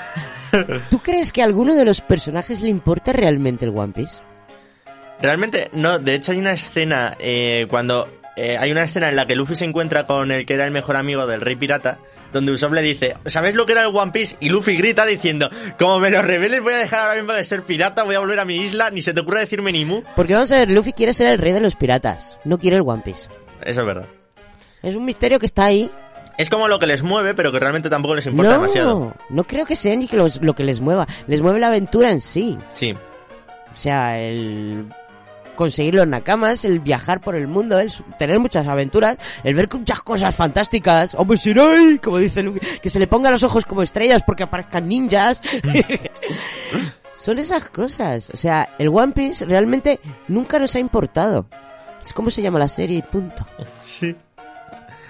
[0.91, 4.23] ¿Tú crees que a alguno de los personajes le importa realmente el One Piece?
[5.21, 8.09] Realmente, no, de hecho hay una escena eh, cuando...
[8.37, 10.71] eh, hay una escena en la que Luffy se encuentra con el que era el
[10.71, 11.99] mejor amigo del rey pirata,
[12.33, 14.37] donde Usopp le dice, ¿sabes lo que era el One Piece?
[14.41, 15.49] Y Luffy grita diciendo,
[15.79, 18.39] como me lo reveles voy a dejar ahora mismo de ser pirata, voy a volver
[18.41, 20.03] a mi isla, ni se te ocurra decirme ni mu.
[20.17, 22.83] Porque vamos a ver, Luffy quiere ser el rey de los piratas, no quiere el
[22.85, 23.29] One Piece.
[23.63, 24.07] Eso es verdad.
[24.83, 25.91] Es un misterio que está ahí.
[26.37, 29.15] Es como lo que les mueve, pero que realmente tampoco les importa no, demasiado.
[29.29, 31.07] no creo que sea ni que los- lo que les mueva.
[31.27, 32.57] Les mueve la aventura en sí.
[32.73, 32.93] Sí.
[33.75, 34.87] O sea, el
[35.59, 40.01] conseguir los nakamas, el viajar por el mundo, el tener muchas aventuras, el ver muchas
[40.03, 44.23] cosas fantásticas, hombre Shirai, como dice Luffy, que se le pongan los ojos como estrellas
[44.25, 45.43] porque aparezcan ninjas.
[47.17, 48.31] Son esas cosas.
[48.33, 49.99] O sea, el One Piece realmente
[50.29, 51.49] nunca nos ha importado.
[52.01, 53.45] Es como se llama la serie punto.
[53.85, 54.15] Sí.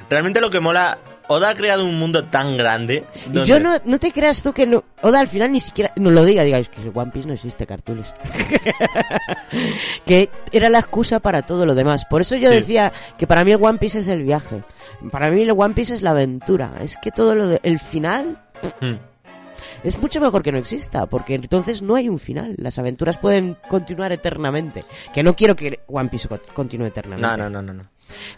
[0.08, 0.98] Realmente lo que mola...
[1.28, 3.05] Oda ha creado un mundo tan grande.
[3.14, 5.92] Y donde- yo no, no te creas tú que no, Oda al final ni siquiera
[5.96, 8.12] nos lo diga, digáis que el One Piece no existe, cartules.
[10.05, 12.05] que era la excusa para todo lo demás.
[12.06, 12.55] Por eso yo Sí.
[12.56, 14.62] decía que para mí el One Piece es el viaje.
[15.10, 16.72] Para mí el One Piece es la aventura.
[16.80, 18.42] Es que todo lo de, el final
[18.80, 18.96] Hmm.
[19.84, 22.55] es mucho mejor que no exista, porque entonces no hay un final.
[22.59, 24.84] Las aventuras pueden continuar eternamente.
[25.12, 27.26] Que no quiero que One Piece co- continúe eternamente.
[27.26, 27.72] No, no, no, no.
[27.74, 27.88] no.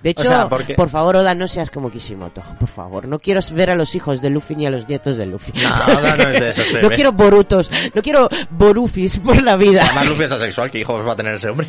[0.02, 2.42] De hecho, O sea, porque- por favor, Oda, no seas como Kishimoto.
[2.58, 5.26] Por favor, no quiero ver a los hijos de Luffy ni a los nietos de
[5.26, 5.52] Luffy.
[5.52, 5.68] No,
[5.98, 9.84] Oda no es de esos, no quiero Borutos, no quiero Borufis por la vida.
[9.84, 11.68] Además Luffy es asexual, ¿qué hijos va a tener ese hombre?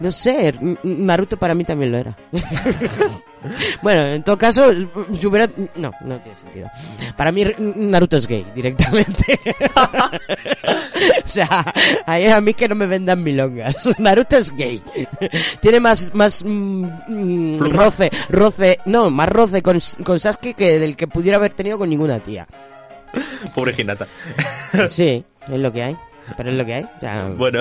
[0.00, 2.16] No sé, Naruto para mí también lo era.
[3.82, 4.72] bueno, en todo caso,
[5.14, 5.48] si hubiera...
[5.76, 6.70] No, no tiene sentido.
[7.16, 9.40] Para mí Naruto es gay, directamente.
[11.24, 11.72] o sea,
[12.06, 13.98] ahí a mí que no me vendan milongas.
[13.98, 14.82] Naruto es gay.
[15.60, 20.96] Tiene más, más mm, mm, roce, roce, no, más roce con, con Sasuke que del
[20.96, 22.46] que pudiera haber tenido con ninguna tía.
[23.54, 24.06] Pobre Hinata.
[24.88, 25.96] Sí, es lo que hay.
[26.36, 26.84] Pero es lo que hay.
[26.84, 27.60] O sea, Bueno.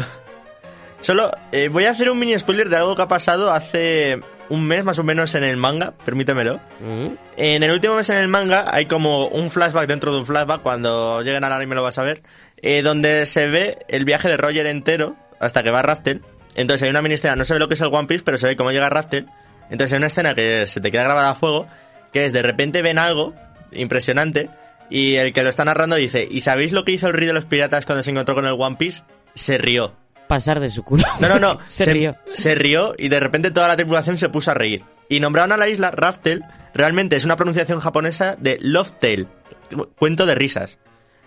[0.99, 4.19] Solo eh, voy a hacer un mini spoiler de algo que ha pasado hace
[4.51, 6.59] un mes más o menos en el manga, permítemelo.
[6.81, 7.07] ¿Mm?
[7.37, 10.61] En el último mes en el manga hay como un flashback dentro de un flashback,
[10.61, 12.21] cuando lleguen al anime lo vas a ver,
[12.57, 16.21] eh, donde se ve el viaje de Roger entero hasta que va a Raftel
[16.55, 18.37] Entonces hay una mini escena, no se ve lo que es el One Piece, pero
[18.37, 19.27] se ve cómo llega Raftel.
[19.69, 21.67] Entonces hay una escena que se te queda grabada a fuego,
[22.11, 23.33] que es de repente ven algo
[23.71, 24.49] impresionante
[24.89, 27.31] y el que lo está narrando dice, ¿y sabéis lo que hizo el rey de
[27.31, 29.03] los piratas cuando se encontró con el One Piece?
[29.33, 29.95] Se rió.
[30.31, 31.03] Pasar de su culo.
[31.19, 31.59] No, no, no.
[31.65, 32.15] Se rió.
[32.33, 34.83] Se rió y de repente toda la tripulación se puso a reír.
[35.09, 36.45] Y nombraron a la isla Raftel.
[36.73, 39.27] Realmente es una pronunciación japonesa de Loftail.
[39.75, 40.77] cu- Cuento de risas.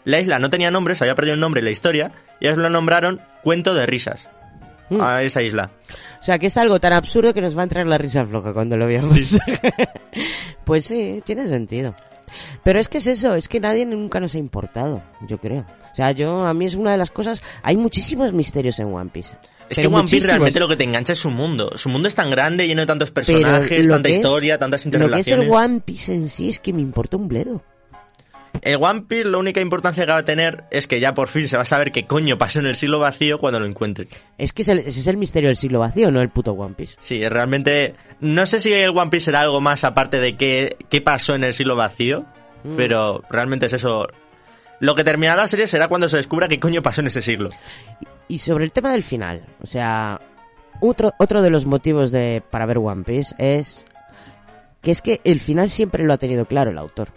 [0.05, 2.13] La isla no tenía nombre, se había perdido el nombre en la historia.
[2.41, 4.31] Y ellos lo nombraron Cuento de risas.
[4.89, 5.01] Mm.
[5.03, 5.71] A esa isla.
[6.21, 8.55] O sea, que es algo tan absurdo que nos va a entrar la risa floja
[8.55, 9.37] cuando lo veamos.
[10.65, 11.95] pues sí, tiene sentido.
[12.63, 15.67] Pero es que es eso, es que nadie nunca nos ha importado, yo creo.
[15.93, 17.43] O sea, yo, a mí es una de las cosas...
[17.63, 19.37] Hay muchísimos misterios en One Piece.
[19.71, 21.71] Es que One Piece realmente lo que te engancha es su mundo.
[21.77, 24.91] Su mundo es tan grande, lleno de tantos personajes, lo tanta es- historia, tantas Lo
[24.91, 25.47] que es interrelaciones.
[25.47, 27.63] el One Piece en sí es que me importa un bledo.
[28.63, 31.47] El One Piece, la única importancia que va a tener es que ya por fin
[31.47, 34.09] se va a saber qué coño pasó en el siglo vacío cuando lo encuentre.
[34.39, 36.75] Es que es el- ese es el misterio del siglo vacío, no el puto One
[36.75, 36.97] Piece.
[36.99, 37.95] Sí, realmente.
[38.21, 41.45] No sé si el One Piece será algo más aparte de qué, qué pasó en
[41.45, 42.25] el siglo vacío,
[42.65, 42.77] Mm.
[42.77, 44.07] pero realmente es eso.
[44.81, 47.51] Lo que terminará la serie será cuando se descubra qué coño pasó en ese siglo.
[48.29, 50.21] Y sobre el tema del final, o sea,
[50.81, 53.85] otro, otro de los motivos de, para ver One Piece es
[54.81, 57.09] que es que el final siempre lo ha tenido claro el autor.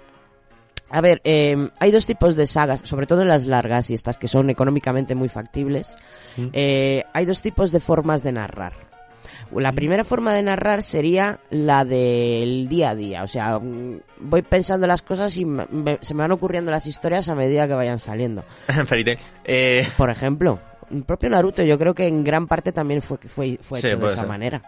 [0.90, 4.18] A ver, eh, hay dos tipos de sagas, sobre todo en las largas y estas
[4.18, 5.98] que son económicamente muy factibles.
[6.38, 6.48] Mm.
[6.54, 8.74] eh, hay dos tipos de formas de narrar.
[9.54, 14.42] La primera forma de narrar sería la del día a día, o sea, mm, voy
[14.44, 17.74] pensando las cosas y me- me- se me van ocurriendo las historias a medida que
[17.74, 18.44] vayan saliendo.
[19.46, 20.60] Eh, Por ejemplo,
[20.92, 23.98] el propio Naruto yo creo que en gran parte también fue, fue, fue Sí, hecho
[23.98, 24.28] de esa ser.
[24.28, 24.62] manera.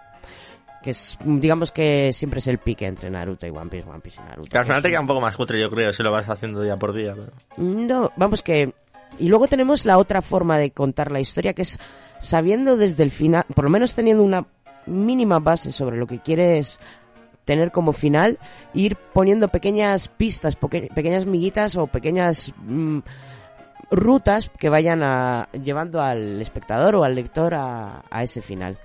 [0.83, 4.21] Que es, digamos que siempre es el pique entre Naruto y One Piece, One Piece
[4.21, 4.57] y Naruto.
[4.57, 6.77] al final te queda un poco más cutre, yo creo, si lo vas haciendo día
[6.77, 7.15] por día.
[7.15, 8.73] pero- No, vamos que...
[9.17, 11.79] Y luego tenemos la otra forma de contar la historia, que es
[12.21, 14.45] sabiendo desde el final, por lo menos teniendo una
[14.85, 16.79] mínima base sobre lo que quieres
[17.43, 18.37] tener como final,
[18.73, 22.99] ir poniendo pequeñas pistas, pequeñas miguitas o pequeñas mm,
[23.91, 28.77] rutas que vayan a, llevando al espectador o al lector a, a ese final.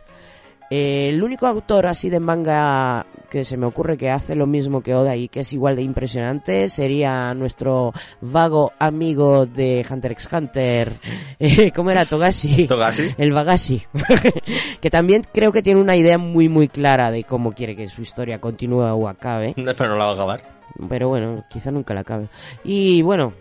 [0.77, 4.83] Eh, el único autor así de manga que se me ocurre que hace lo mismo
[4.83, 10.29] que Oda y que es igual de impresionante sería nuestro vago amigo de Hunter x
[10.33, 10.93] Hunter,
[11.39, 12.07] eh, ¿cómo era?
[12.07, 12.67] Togashi.
[12.67, 13.15] Togashi.
[13.19, 13.85] El Bagashi.
[14.81, 18.03] que también creo que tiene una idea muy muy clara de cómo quiere que su
[18.03, 19.55] historia continúe o acabe.
[19.79, 20.43] Pero no la va a acabar.
[20.89, 22.29] Pero bueno, quizá nunca la acabe.
[22.65, 23.33] Y bueno,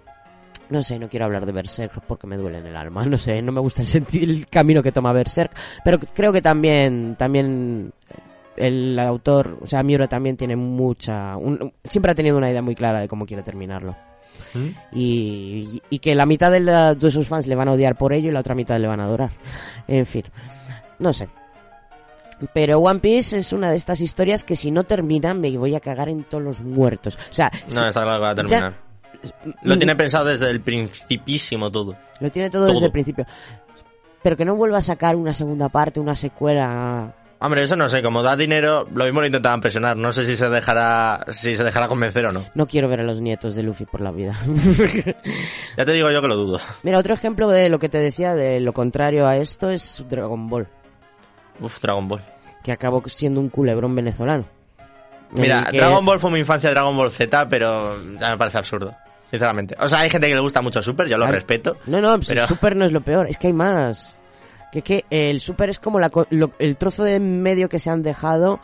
[0.70, 3.06] no sé, no quiero hablar de Berserk porque me duele en el alma.
[3.06, 5.52] No sé, no me gusta el, senti- el camino que toma Berserk.
[5.84, 7.92] Pero creo que también, también
[8.56, 11.38] el autor, o sea, Miura también tiene mucha...
[11.38, 13.96] un- siempre ha tenido una idea muy clara de cómo quiere terminarlo.
[14.92, 18.14] Y, y que la mitad de, la- de sus fans le van a odiar por
[18.14, 19.32] ello y la otra mitad le van a adorar.
[19.88, 20.24] En fin,
[21.00, 21.28] no sé.
[22.54, 25.80] Pero One Piece es una de estas historias que si no termina me voy a
[25.80, 27.18] cagar en todos los muertos.
[27.30, 28.74] O sea, No, si- está claro que va a ya- terminar.
[29.62, 31.96] Lo tiene pensado desde el principísimo todo.
[32.20, 33.26] Lo tiene todo, desde el principio.
[34.22, 37.14] Pero que no vuelva a sacar una segunda parte, una secuela.
[37.40, 39.98] Hombre, eso no sé, como da dinero, lo mismo lo intentaban presionar.
[39.98, 42.46] No sé si se dejará, si se dejará convencer o no.
[42.56, 44.34] No quiero ver a los nietos de Luffy por la vida.
[45.78, 46.60] Ya te digo yo que lo dudo.
[46.84, 50.48] Mira, otro ejemplo de lo que te decía, de lo contrario a esto, es Dragon
[50.48, 50.68] Ball.
[51.60, 52.24] Uf, Dragon Ball.
[52.64, 54.46] Que acabó siendo un culebrón venezolano.
[55.36, 58.58] En Mira, que- Dragon Ball fue mi infancia Dragon Ball Z, pero ya me parece
[58.60, 58.96] absurdo.
[59.34, 59.76] Sinceramente.
[59.80, 61.34] O sea, hay gente que le gusta mucho Super, yo lo Claro.
[61.34, 61.78] respeto.
[61.88, 64.16] No, no, pues pero- el Super no es lo peor, es que hay más.
[64.72, 67.90] Que es que el Super es como la lo- el trozo de medio que se
[67.90, 68.60] han dejado.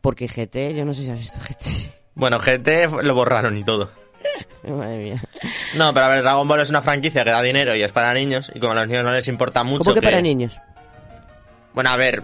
[0.00, 1.92] Porque GT, yo no sé si has visto GT.
[2.14, 3.90] Bueno, GT lo borraron y todo.
[4.64, 5.22] Madre mía.
[5.76, 8.14] No, pero a ver, Dragon Ball es una franquicia que da dinero y es para
[8.14, 10.56] niños, y como a los niños no les importa mucho ¿Cómo que para niños?
[11.74, 12.22] Bueno, a ver,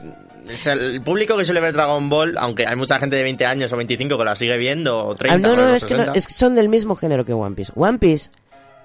[0.66, 3.76] el público que suele ver Dragon Ball, aunque hay mucha gente de 20 años o
[3.76, 6.18] 25 que la sigue viendo, o 30 Ah, no, no, es que, no, 60.
[6.18, 7.72] es que son del mismo género que One Piece.
[7.74, 8.30] One Piece,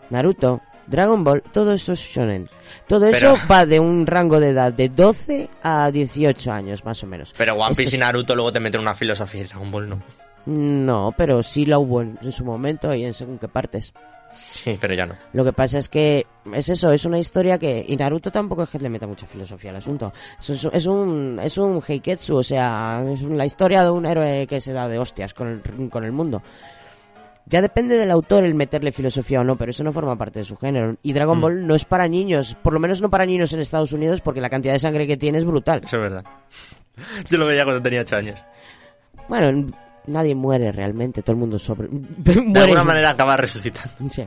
[0.09, 2.49] Naruto, Dragon Ball, todo eso es shonen.
[2.87, 7.03] Todo eso Pero- va de un rango de edad de 12 a 18 años, más
[7.03, 7.33] o menos.
[7.37, 10.01] Pero One Este- Piece y Naruto luego te meten una filosofía y Dragon Ball no.
[10.45, 13.93] No, pero sí la hubo en, en su momento y en según qué partes.
[14.31, 15.15] Sí, pero ya no.
[15.33, 17.83] Lo que pasa es que es eso, es una historia que...
[17.87, 20.13] Y Naruto tampoco es que le meta mucha filosofía al asunto.
[20.39, 24.45] Es, es, es un, es un heiketsu, o sea, es la historia de un héroe
[24.47, 26.41] que se da de hostias con el, con el mundo.
[27.45, 30.45] Ya depende del autor el meterle filosofía o no, pero eso no forma parte de
[30.45, 30.97] su género.
[31.01, 31.41] Y Dragon Mm.
[31.41, 34.39] Ball no es para niños, por lo menos no para niños en Estados Unidos, porque
[34.39, 35.81] la cantidad de sangre que tiene es brutal.
[35.83, 36.23] Eso es verdad.
[37.29, 38.39] Yo lo veía cuando tenía 8 años.
[39.27, 39.67] Bueno,
[40.09, 41.87] nadie muere realmente, todo el mundo sobre...
[41.91, 44.09] De alguna manera acaba resucitando.
[44.09, 44.25] Sí.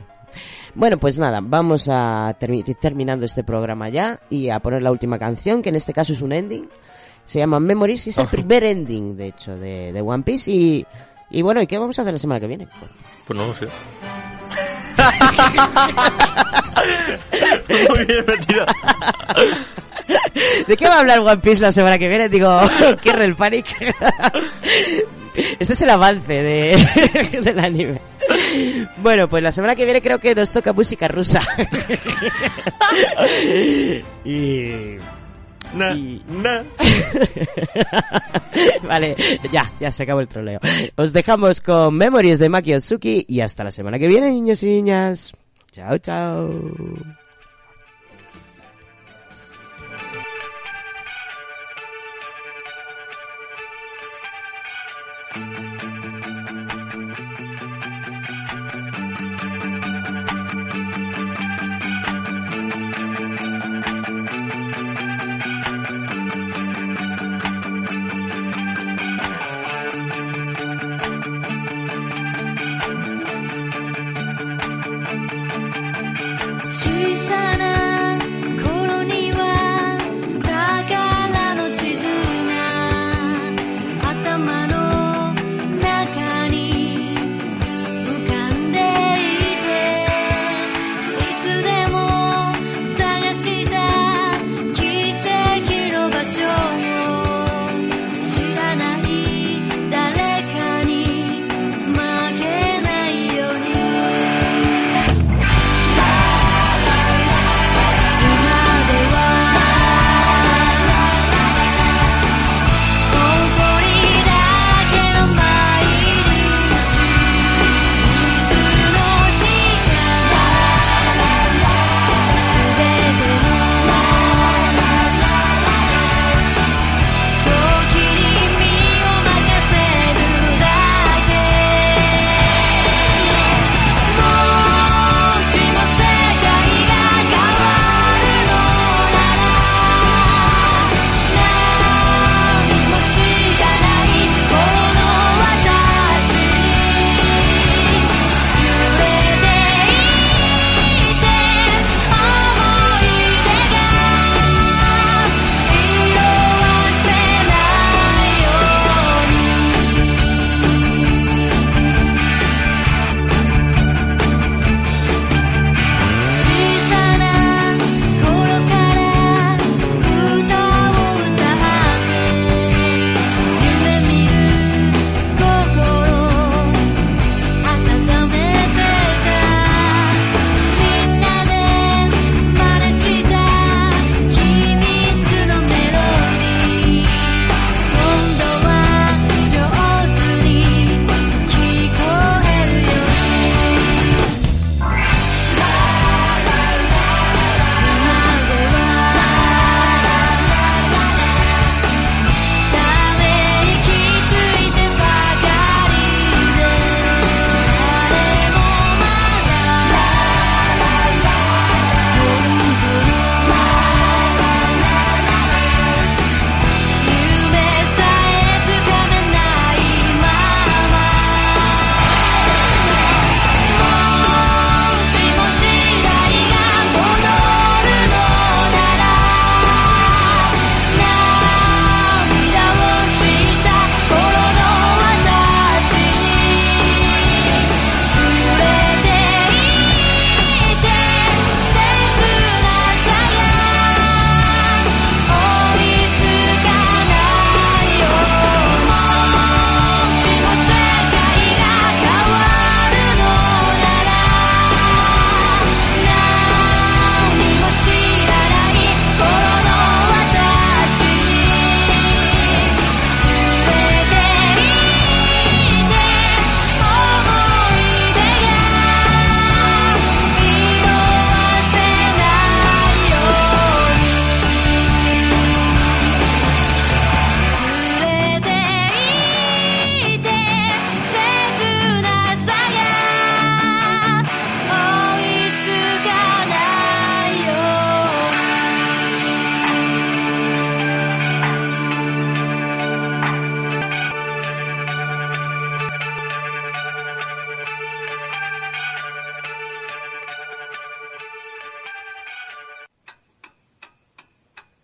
[0.73, 4.91] Bueno, pues nada, vamos a termi- ir terminando este programa ya y a poner la
[4.91, 6.67] última canción, que en este caso es un ending.
[7.25, 10.51] Se llama Memories y es el primer ending, de hecho, de, de One Piece.
[10.51, 10.85] Y,
[11.29, 12.67] y bueno, ¿y qué vamos a hacer la semana que viene?
[13.25, 13.67] Pues no lo sé.
[17.89, 18.65] Muy bien metido.
[20.67, 22.27] ¿De qué va a hablar One Piece la semana que viene?
[22.29, 22.59] Digo,
[23.01, 23.65] ¿qué el panic?
[25.59, 27.99] Este es el avance de, del anime.
[28.97, 31.41] Bueno, pues la semana que viene creo que nos toca música rusa.
[34.25, 34.97] y...
[35.73, 36.63] Na, y- na.
[38.87, 39.15] vale,
[39.51, 40.59] ya, ya se acabó el troleo.
[40.95, 44.67] Os dejamos con Memories de Maki Otsuki y hasta la semana que viene, niños y
[44.67, 45.33] niñas.
[45.71, 46.51] Chao, chao.